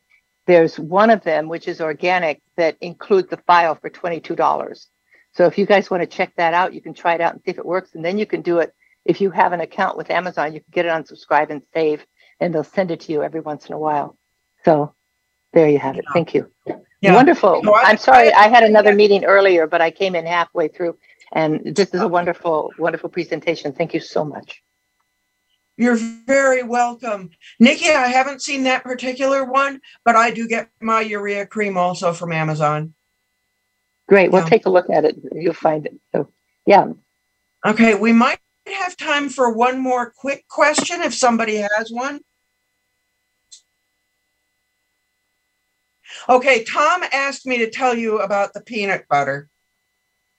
There's 0.47 0.79
one 0.79 1.09
of 1.09 1.21
them 1.21 1.49
which 1.49 1.67
is 1.67 1.81
organic 1.81 2.41
that 2.55 2.77
includes 2.79 3.27
the 3.27 3.43
file 3.45 3.75
for 3.75 3.89
$22. 3.89 4.87
So 5.33 5.47
if 5.47 5.57
you 5.57 5.65
guys 5.65 5.91
want 5.91 6.01
to 6.01 6.07
check 6.07 6.33
that 6.37 6.53
out, 6.53 6.73
you 6.73 6.81
can 6.81 6.93
try 6.93 7.13
it 7.15 7.19
out 7.19 7.33
and 7.33 7.41
see 7.43 7.51
if 7.51 7.57
it 7.57 7.65
works. 7.65 7.93
And 7.93 8.05
then 8.05 8.17
you 8.17 8.25
can 8.25 8.41
do 8.41 8.59
it 8.59 8.73
if 9.05 9.21
you 9.21 9.31
have 9.31 9.53
an 9.53 9.61
account 9.61 9.97
with 9.97 10.09
Amazon, 10.09 10.53
you 10.53 10.59
can 10.59 10.71
get 10.71 10.85
it 10.85 10.89
on 10.89 11.05
subscribe 11.05 11.49
and 11.51 11.61
save, 11.73 12.05
and 12.39 12.53
they'll 12.53 12.63
send 12.63 12.91
it 12.91 13.01
to 13.01 13.11
you 13.11 13.23
every 13.23 13.41
once 13.41 13.67
in 13.67 13.73
a 13.73 13.79
while. 13.79 14.17
So 14.63 14.93
there 15.53 15.67
you 15.69 15.79
have 15.79 15.97
it. 15.97 16.05
Thank 16.13 16.33
you. 16.33 16.51
Yeah. 17.01 17.15
Wonderful. 17.15 17.63
No, 17.63 17.73
I- 17.73 17.83
I'm 17.83 17.97
sorry, 17.97 18.31
I 18.31 18.47
had 18.47 18.63
another 18.63 18.93
meeting 18.93 19.25
earlier, 19.25 19.65
but 19.65 19.81
I 19.81 19.89
came 19.91 20.15
in 20.15 20.25
halfway 20.25 20.67
through. 20.67 20.97
And 21.33 21.75
this 21.75 21.93
is 21.93 22.01
a 22.01 22.07
wonderful, 22.07 22.71
wonderful 22.77 23.09
presentation. 23.09 23.71
Thank 23.73 23.93
you 23.93 24.01
so 24.01 24.25
much. 24.25 24.61
You're 25.77 25.95
very 25.95 26.61
welcome. 26.61 27.31
Nikki, 27.59 27.89
I 27.89 28.09
haven't 28.09 28.41
seen 28.41 28.63
that 28.63 28.83
particular 28.83 29.45
one, 29.45 29.81
but 30.03 30.15
I 30.15 30.31
do 30.31 30.47
get 30.47 30.69
my 30.81 31.01
urea 31.01 31.45
cream 31.47 31.77
also 31.77 32.13
from 32.13 32.33
Amazon. 32.33 32.93
Great. 34.07 34.31
We'll 34.31 34.45
take 34.45 34.65
a 34.65 34.69
look 34.69 34.89
at 34.89 35.05
it. 35.05 35.15
You'll 35.31 35.53
find 35.53 35.85
it. 35.85 35.95
So, 36.11 36.29
yeah. 36.67 36.87
Okay, 37.65 37.95
we 37.95 38.11
might 38.11 38.39
have 38.74 38.97
time 38.97 39.30
for 39.30 39.51
one 39.51 39.80
more 39.80 40.13
quick 40.15 40.47
question 40.47 41.01
if 41.01 41.13
somebody 41.13 41.57
has 41.57 41.91
one. 41.91 42.22
Okay, 46.30 46.63
Tom 46.63 47.03
asked 47.11 47.45
me 47.45 47.59
to 47.59 47.69
tell 47.69 47.95
you 47.95 48.19
about 48.19 48.53
the 48.53 48.61
peanut 48.61 49.05
butter. 49.09 49.49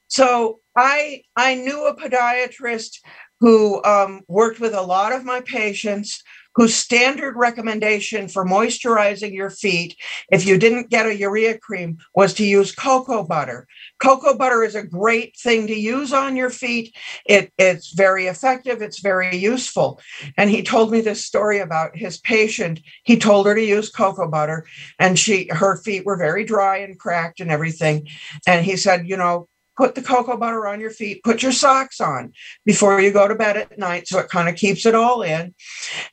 So 0.08 0.60
I 0.76 1.22
I 1.36 1.54
knew 1.54 1.86
a 1.86 1.96
podiatrist 1.96 2.98
who 3.40 3.82
um, 3.84 4.20
worked 4.28 4.60
with 4.60 4.74
a 4.74 4.82
lot 4.82 5.12
of 5.12 5.24
my 5.24 5.40
patients 5.40 6.22
whose 6.54 6.74
standard 6.74 7.36
recommendation 7.36 8.28
for 8.28 8.44
moisturizing 8.44 9.32
your 9.32 9.50
feet 9.50 9.96
if 10.30 10.46
you 10.46 10.58
didn't 10.58 10.90
get 10.90 11.06
a 11.06 11.16
urea 11.16 11.58
cream 11.58 11.98
was 12.14 12.34
to 12.34 12.44
use 12.44 12.72
cocoa 12.74 13.22
butter. 13.22 13.66
Cocoa 14.00 14.36
butter 14.36 14.62
is 14.62 14.74
a 14.74 14.82
great 14.82 15.36
thing 15.36 15.66
to 15.66 15.74
use 15.74 16.12
on 16.12 16.36
your 16.36 16.50
feet. 16.50 16.94
It, 17.24 17.52
it's 17.58 17.92
very 17.92 18.26
effective. 18.26 18.82
It's 18.82 19.00
very 19.00 19.36
useful. 19.36 20.00
And 20.36 20.50
he 20.50 20.62
told 20.62 20.90
me 20.90 21.00
this 21.00 21.24
story 21.24 21.58
about 21.58 21.96
his 21.96 22.18
patient. 22.18 22.80
He 23.04 23.16
told 23.16 23.46
her 23.46 23.54
to 23.54 23.62
use 23.62 23.90
cocoa 23.90 24.28
butter 24.28 24.66
and 24.98 25.18
she 25.18 25.48
her 25.50 25.76
feet 25.76 26.04
were 26.04 26.16
very 26.16 26.44
dry 26.44 26.78
and 26.78 26.98
cracked 26.98 27.40
and 27.40 27.50
everything. 27.50 28.08
And 28.46 28.64
he 28.64 28.76
said 28.76 29.08
you 29.08 29.16
know 29.16 29.48
put 29.82 29.96
the 29.96 30.02
cocoa 30.02 30.36
butter 30.36 30.68
on 30.68 30.78
your 30.78 30.92
feet 30.92 31.24
put 31.24 31.42
your 31.42 31.50
socks 31.50 32.00
on 32.00 32.32
before 32.64 33.00
you 33.00 33.10
go 33.10 33.26
to 33.26 33.34
bed 33.34 33.56
at 33.56 33.76
night 33.76 34.06
so 34.06 34.20
it 34.20 34.28
kind 34.28 34.48
of 34.48 34.54
keeps 34.54 34.86
it 34.86 34.94
all 34.94 35.22
in. 35.22 35.52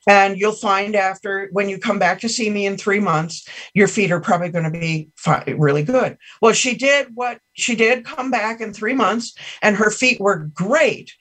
And 0.08 0.36
you'll 0.36 0.50
find 0.50 0.96
after 0.96 1.48
when 1.52 1.68
you 1.68 1.78
come 1.78 2.00
back 2.00 2.18
to 2.22 2.28
see 2.28 2.50
me 2.50 2.66
in 2.66 2.76
three 2.76 2.98
months 2.98 3.46
your 3.72 3.86
feet 3.86 4.10
are 4.10 4.18
probably 4.18 4.48
going 4.48 4.64
to 4.64 4.76
be 4.76 5.10
fi- 5.14 5.54
really 5.56 5.84
good. 5.84 6.18
Well 6.42 6.52
she 6.52 6.74
did 6.74 7.14
what 7.14 7.38
she 7.52 7.76
did 7.76 8.04
come 8.04 8.32
back 8.32 8.60
in 8.60 8.72
three 8.72 8.94
months 8.94 9.36
and 9.62 9.76
her 9.76 9.92
feet 9.92 10.20
were 10.20 10.50
great. 10.52 11.12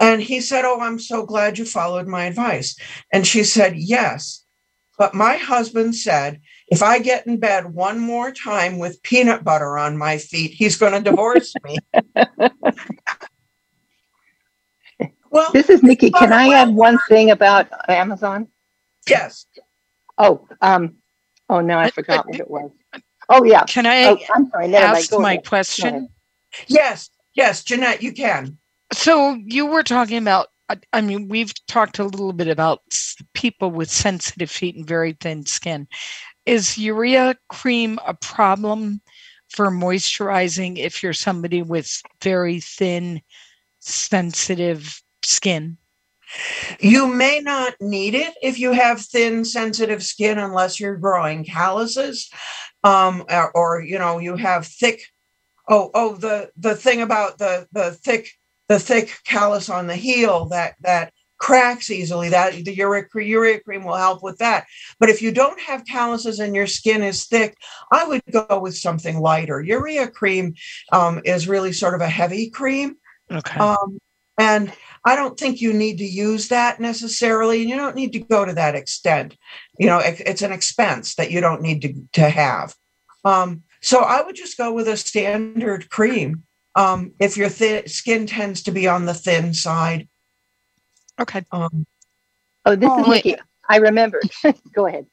And 0.00 0.22
he 0.22 0.40
said 0.40 0.64
oh 0.64 0.80
i'm 0.80 0.98
so 0.98 1.26
glad 1.26 1.58
you 1.58 1.66
followed 1.66 2.06
my 2.06 2.24
advice. 2.24 2.74
And 3.12 3.26
she 3.26 3.44
said 3.44 3.76
yes. 3.76 4.46
But 4.96 5.12
my 5.14 5.36
husband 5.36 5.94
said 5.94 6.40
if 6.72 6.82
i 6.82 6.98
get 6.98 7.26
in 7.26 7.36
bed 7.38 7.66
one 7.74 7.98
more 7.98 8.32
time 8.32 8.78
with 8.78 9.02
peanut 9.02 9.44
butter 9.44 9.76
on 9.78 9.96
my 9.96 10.16
feet 10.18 10.50
he's 10.52 10.76
going 10.76 10.92
to 10.92 11.00
divorce 11.00 11.54
me 11.64 11.76
well 15.30 15.50
This 15.52 15.68
is 15.70 15.82
Nikki. 15.82 16.10
Can 16.10 16.32
I 16.32 16.48
add 16.54 16.68
one 16.70 16.98
thing 17.08 17.30
about 17.30 17.68
Amazon? 17.88 18.48
yes 19.08 19.46
Oh, 20.18 20.46
um, 20.60 20.96
oh, 21.48 21.60
now 21.60 21.80
I 21.80 21.90
forgot 21.90 22.28
what 22.28 22.38
it 22.38 22.48
was. 22.50 22.70
Oh, 23.30 23.42
yeah. 23.44 23.64
Can 23.64 23.86
I 23.86 24.04
Oh, 24.04 24.18
I'm 24.34 24.48
sorry. 24.50 24.68
Never 24.68 24.84
ask 24.94 25.10
Go 25.10 25.18
my 25.20 25.32
ahead. 25.32 25.46
Question? 25.46 26.08
yes 26.68 27.08
yes 27.34 27.64
jeanette 27.64 28.02
you 28.02 28.12
can 28.12 28.58
So 28.92 29.38
you 29.46 29.64
were 29.66 29.82
talking 29.82 30.18
about, 30.18 30.48
I- 30.68 30.76
I 30.92 31.00
mean, 31.00 31.28
we've 31.28 31.52
talked 31.66 31.98
a 31.98 32.04
little 32.04 32.34
bit 32.34 32.48
about 32.48 32.80
people 33.32 33.70
with 33.70 33.90
sensitive 33.90 34.50
feet 34.50 34.76
and 34.76 34.86
very 34.86 35.14
thin 35.18 35.46
skin. 35.46 35.88
Is 36.44 36.76
urea 36.76 37.36
cream 37.48 37.98
a 38.06 38.14
problem 38.14 39.00
for 39.50 39.70
moisturizing 39.70 40.78
if 40.78 41.02
you're 41.02 41.12
somebody 41.12 41.62
with 41.62 42.02
very 42.22 42.60
thin, 42.60 43.20
sensitive 43.78 45.00
skin? 45.22 45.76
You 46.80 47.06
may 47.06 47.40
not 47.40 47.74
need 47.80 48.14
it 48.14 48.34
if 48.42 48.58
you 48.58 48.72
have 48.72 49.00
thin, 49.00 49.44
sensitive 49.44 50.02
skin, 50.02 50.38
unless 50.38 50.80
you're 50.80 50.96
growing 50.96 51.44
calluses, 51.44 52.30
um, 52.82 53.24
or, 53.30 53.52
or, 53.54 53.82
you 53.82 53.98
know 53.98 54.18
you 54.18 54.36
have 54.36 54.66
thick. 54.66 55.02
Oh, 55.68 55.90
oh, 55.94 56.16
the 56.16 56.50
the 56.56 56.74
thing 56.74 57.02
about 57.02 57.38
the 57.38 57.66
the 57.72 57.92
thick 57.92 58.30
the 58.68 58.78
thick 58.78 59.18
callus 59.24 59.68
on 59.68 59.86
the 59.86 59.96
heel 59.96 60.46
that 60.46 60.74
that 60.80 61.12
cracks 61.42 61.90
easily. 61.90 62.28
That 62.28 62.64
the 62.64 62.74
urea, 62.74 63.04
urea 63.14 63.60
cream 63.60 63.82
will 63.84 63.96
help 63.96 64.22
with 64.22 64.38
that. 64.38 64.64
But 65.00 65.10
if 65.10 65.20
you 65.20 65.32
don't 65.32 65.60
have 65.60 65.84
calluses 65.84 66.38
and 66.38 66.54
your 66.54 66.68
skin 66.68 67.02
is 67.02 67.26
thick, 67.26 67.56
I 67.90 68.06
would 68.06 68.22
go 68.30 68.60
with 68.60 68.76
something 68.76 69.18
lighter. 69.18 69.60
Urea 69.60 70.06
cream 70.06 70.54
um, 70.92 71.20
is 71.24 71.48
really 71.48 71.72
sort 71.72 71.94
of 71.94 72.00
a 72.00 72.08
heavy 72.08 72.48
cream. 72.48 72.94
Okay. 73.30 73.58
Um, 73.58 73.98
and 74.38 74.72
I 75.04 75.16
don't 75.16 75.36
think 75.38 75.60
you 75.60 75.72
need 75.72 75.98
to 75.98 76.04
use 76.04 76.46
that 76.48 76.78
necessarily. 76.78 77.60
And 77.60 77.68
you 77.68 77.76
don't 77.76 77.96
need 77.96 78.12
to 78.12 78.20
go 78.20 78.44
to 78.44 78.54
that 78.54 78.76
extent. 78.76 79.36
You 79.80 79.86
know, 79.86 79.98
it- 79.98 80.22
it's 80.24 80.42
an 80.42 80.52
expense 80.52 81.16
that 81.16 81.32
you 81.32 81.40
don't 81.40 81.60
need 81.60 81.82
to, 81.82 81.94
to 82.20 82.30
have. 82.30 82.76
Um, 83.24 83.64
so 83.80 83.98
I 83.98 84.22
would 84.22 84.36
just 84.36 84.56
go 84.56 84.72
with 84.72 84.86
a 84.86 84.96
standard 84.96 85.90
cream 85.90 86.44
um, 86.76 87.12
if 87.18 87.36
your 87.36 87.48
thi- 87.48 87.88
skin 87.88 88.26
tends 88.26 88.62
to 88.62 88.70
be 88.70 88.86
on 88.86 89.06
the 89.06 89.14
thin 89.14 89.54
side. 89.54 90.08
Okay. 91.20 91.44
Um, 91.52 91.86
Oh, 92.64 92.76
this 92.76 92.90
Oh, 92.90 93.00
is 93.02 93.08
wait. 93.08 93.40
I 93.68 93.76
remembered. 93.78 94.30
Go 94.74 94.86
ahead. 94.86 95.06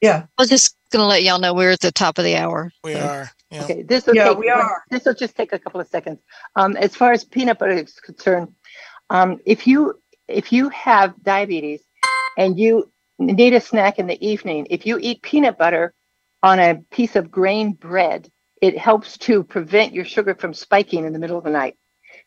yeah. 0.00 0.26
I 0.38 0.42
was 0.42 0.48
just 0.50 0.76
Gonna 0.92 1.06
let 1.06 1.22
y'all 1.22 1.38
know 1.38 1.54
we're 1.54 1.70
at 1.72 1.80
the 1.80 1.92
top 1.92 2.18
of 2.18 2.24
the 2.24 2.36
hour. 2.36 2.72
We 2.82 2.94
are. 2.94 3.30
Yeah. 3.50 3.62
Okay, 3.64 3.82
this 3.82 4.06
will 4.06 4.16
Yeah, 4.16 4.28
take, 4.30 4.38
we 4.38 4.48
are. 4.48 4.82
This 4.90 5.04
will 5.04 5.14
just 5.14 5.36
take 5.36 5.52
a 5.52 5.58
couple 5.58 5.80
of 5.80 5.88
seconds. 5.88 6.20
Um, 6.56 6.76
as 6.76 6.96
far 6.96 7.12
as 7.12 7.24
peanut 7.24 7.58
butter 7.60 7.72
is 7.72 7.94
concerned, 7.94 8.48
um, 9.10 9.38
if 9.46 9.66
you 9.68 10.00
if 10.28 10.52
you 10.52 10.68
have 10.70 11.14
diabetes 11.22 11.82
and 12.38 12.58
you 12.58 12.90
need 13.20 13.54
a 13.54 13.60
snack 13.60 14.00
in 14.00 14.08
the 14.08 14.26
evening, 14.26 14.66
if 14.70 14.86
you 14.86 14.98
eat 15.00 15.22
peanut 15.22 15.58
butter 15.58 15.94
on 16.42 16.58
a 16.58 16.76
piece 16.90 17.16
of 17.16 17.30
grain 17.30 17.72
bread, 17.74 18.28
it 18.62 18.78
helps 18.78 19.18
to 19.18 19.44
prevent 19.44 19.92
your 19.94 20.04
sugar 20.04 20.34
from 20.34 20.54
spiking 20.54 21.04
in 21.04 21.12
the 21.12 21.20
middle 21.20 21.38
of 21.38 21.44
the 21.44 21.50
night. 21.50 21.76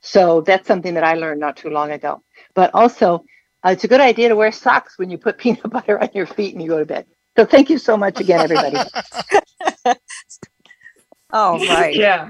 So 0.03 0.41
that's 0.41 0.67
something 0.67 0.93
that 0.95 1.03
I 1.03 1.15
learned 1.15 1.39
not 1.39 1.57
too 1.57 1.69
long 1.69 1.89
ago. 1.91 2.21
But 2.53 2.71
also, 2.75 3.23
uh, 3.65 3.69
it's 3.69 3.85
a 3.85 3.87
good 3.87 4.01
idea 4.01 4.29
to 4.29 4.35
wear 4.35 4.51
socks 4.51 4.99
when 4.99 5.09
you 5.09 5.17
put 5.17 5.37
peanut 5.39 5.69
butter 5.69 5.99
on 5.99 6.09
your 6.13 6.27
feet 6.27 6.53
and 6.53 6.61
you 6.61 6.69
go 6.69 6.77
to 6.77 6.85
bed. 6.85 7.05
So 7.37 7.45
thank 7.45 7.69
you 7.69 7.79
so 7.79 7.97
much 7.97 8.19
again, 8.19 8.41
everybody. 8.41 8.77
All 11.31 11.57
right. 11.65 11.95
Yeah. 11.95 12.29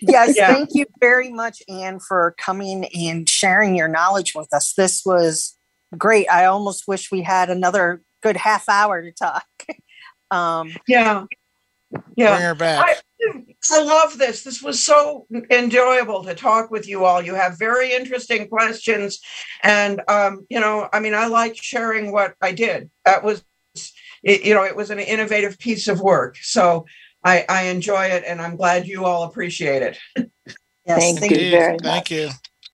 Yes, 0.00 0.36
Yeah. 0.36 0.52
thank 0.54 0.70
you 0.74 0.86
very 1.00 1.32
much, 1.32 1.62
Ann, 1.68 1.98
for 1.98 2.34
coming 2.38 2.84
and 2.94 3.28
sharing 3.28 3.74
your 3.74 3.88
knowledge 3.88 4.34
with 4.34 4.52
us. 4.52 4.74
This 4.74 5.02
was 5.04 5.56
great. 5.96 6.28
I 6.30 6.44
almost 6.44 6.86
wish 6.86 7.10
we 7.10 7.22
had 7.22 7.50
another 7.50 8.02
good 8.22 8.36
half 8.36 8.68
hour 8.68 9.02
to 9.02 9.12
talk. 9.12 9.46
Um, 10.30 10.76
Yeah. 10.86 11.24
Yeah. 12.16 12.36
Bring 12.36 12.46
her 12.46 12.54
back. 12.54 12.84
I, 12.86 12.94
I 13.70 13.82
love 13.82 14.18
this. 14.18 14.42
This 14.42 14.62
was 14.62 14.82
so 14.82 15.26
enjoyable 15.50 16.24
to 16.24 16.34
talk 16.34 16.70
with 16.70 16.88
you 16.88 17.04
all. 17.04 17.22
You 17.22 17.34
have 17.34 17.58
very 17.58 17.92
interesting 17.92 18.48
questions. 18.48 19.20
And, 19.62 20.02
um, 20.08 20.46
you 20.48 20.60
know, 20.60 20.88
I 20.92 21.00
mean, 21.00 21.14
I 21.14 21.26
like 21.26 21.56
sharing 21.56 22.12
what 22.12 22.34
I 22.40 22.52
did. 22.52 22.90
That 23.04 23.24
was, 23.24 23.44
it, 24.22 24.42
you 24.42 24.54
know, 24.54 24.64
it 24.64 24.76
was 24.76 24.90
an 24.90 24.98
innovative 24.98 25.58
piece 25.58 25.88
of 25.88 26.00
work. 26.00 26.36
So 26.40 26.86
I, 27.24 27.44
I 27.48 27.62
enjoy 27.64 28.06
it 28.06 28.24
and 28.26 28.40
I'm 28.40 28.56
glad 28.56 28.86
you 28.86 29.04
all 29.04 29.24
appreciate 29.24 29.82
it. 29.82 29.98
yes, 30.86 30.98
Thank 30.98 31.20
thank 31.20 31.32
you 31.32 31.38
you. 31.38 31.50
very 31.50 31.72
much. 31.72 31.82
Thank 31.82 32.10
you. 32.10 32.30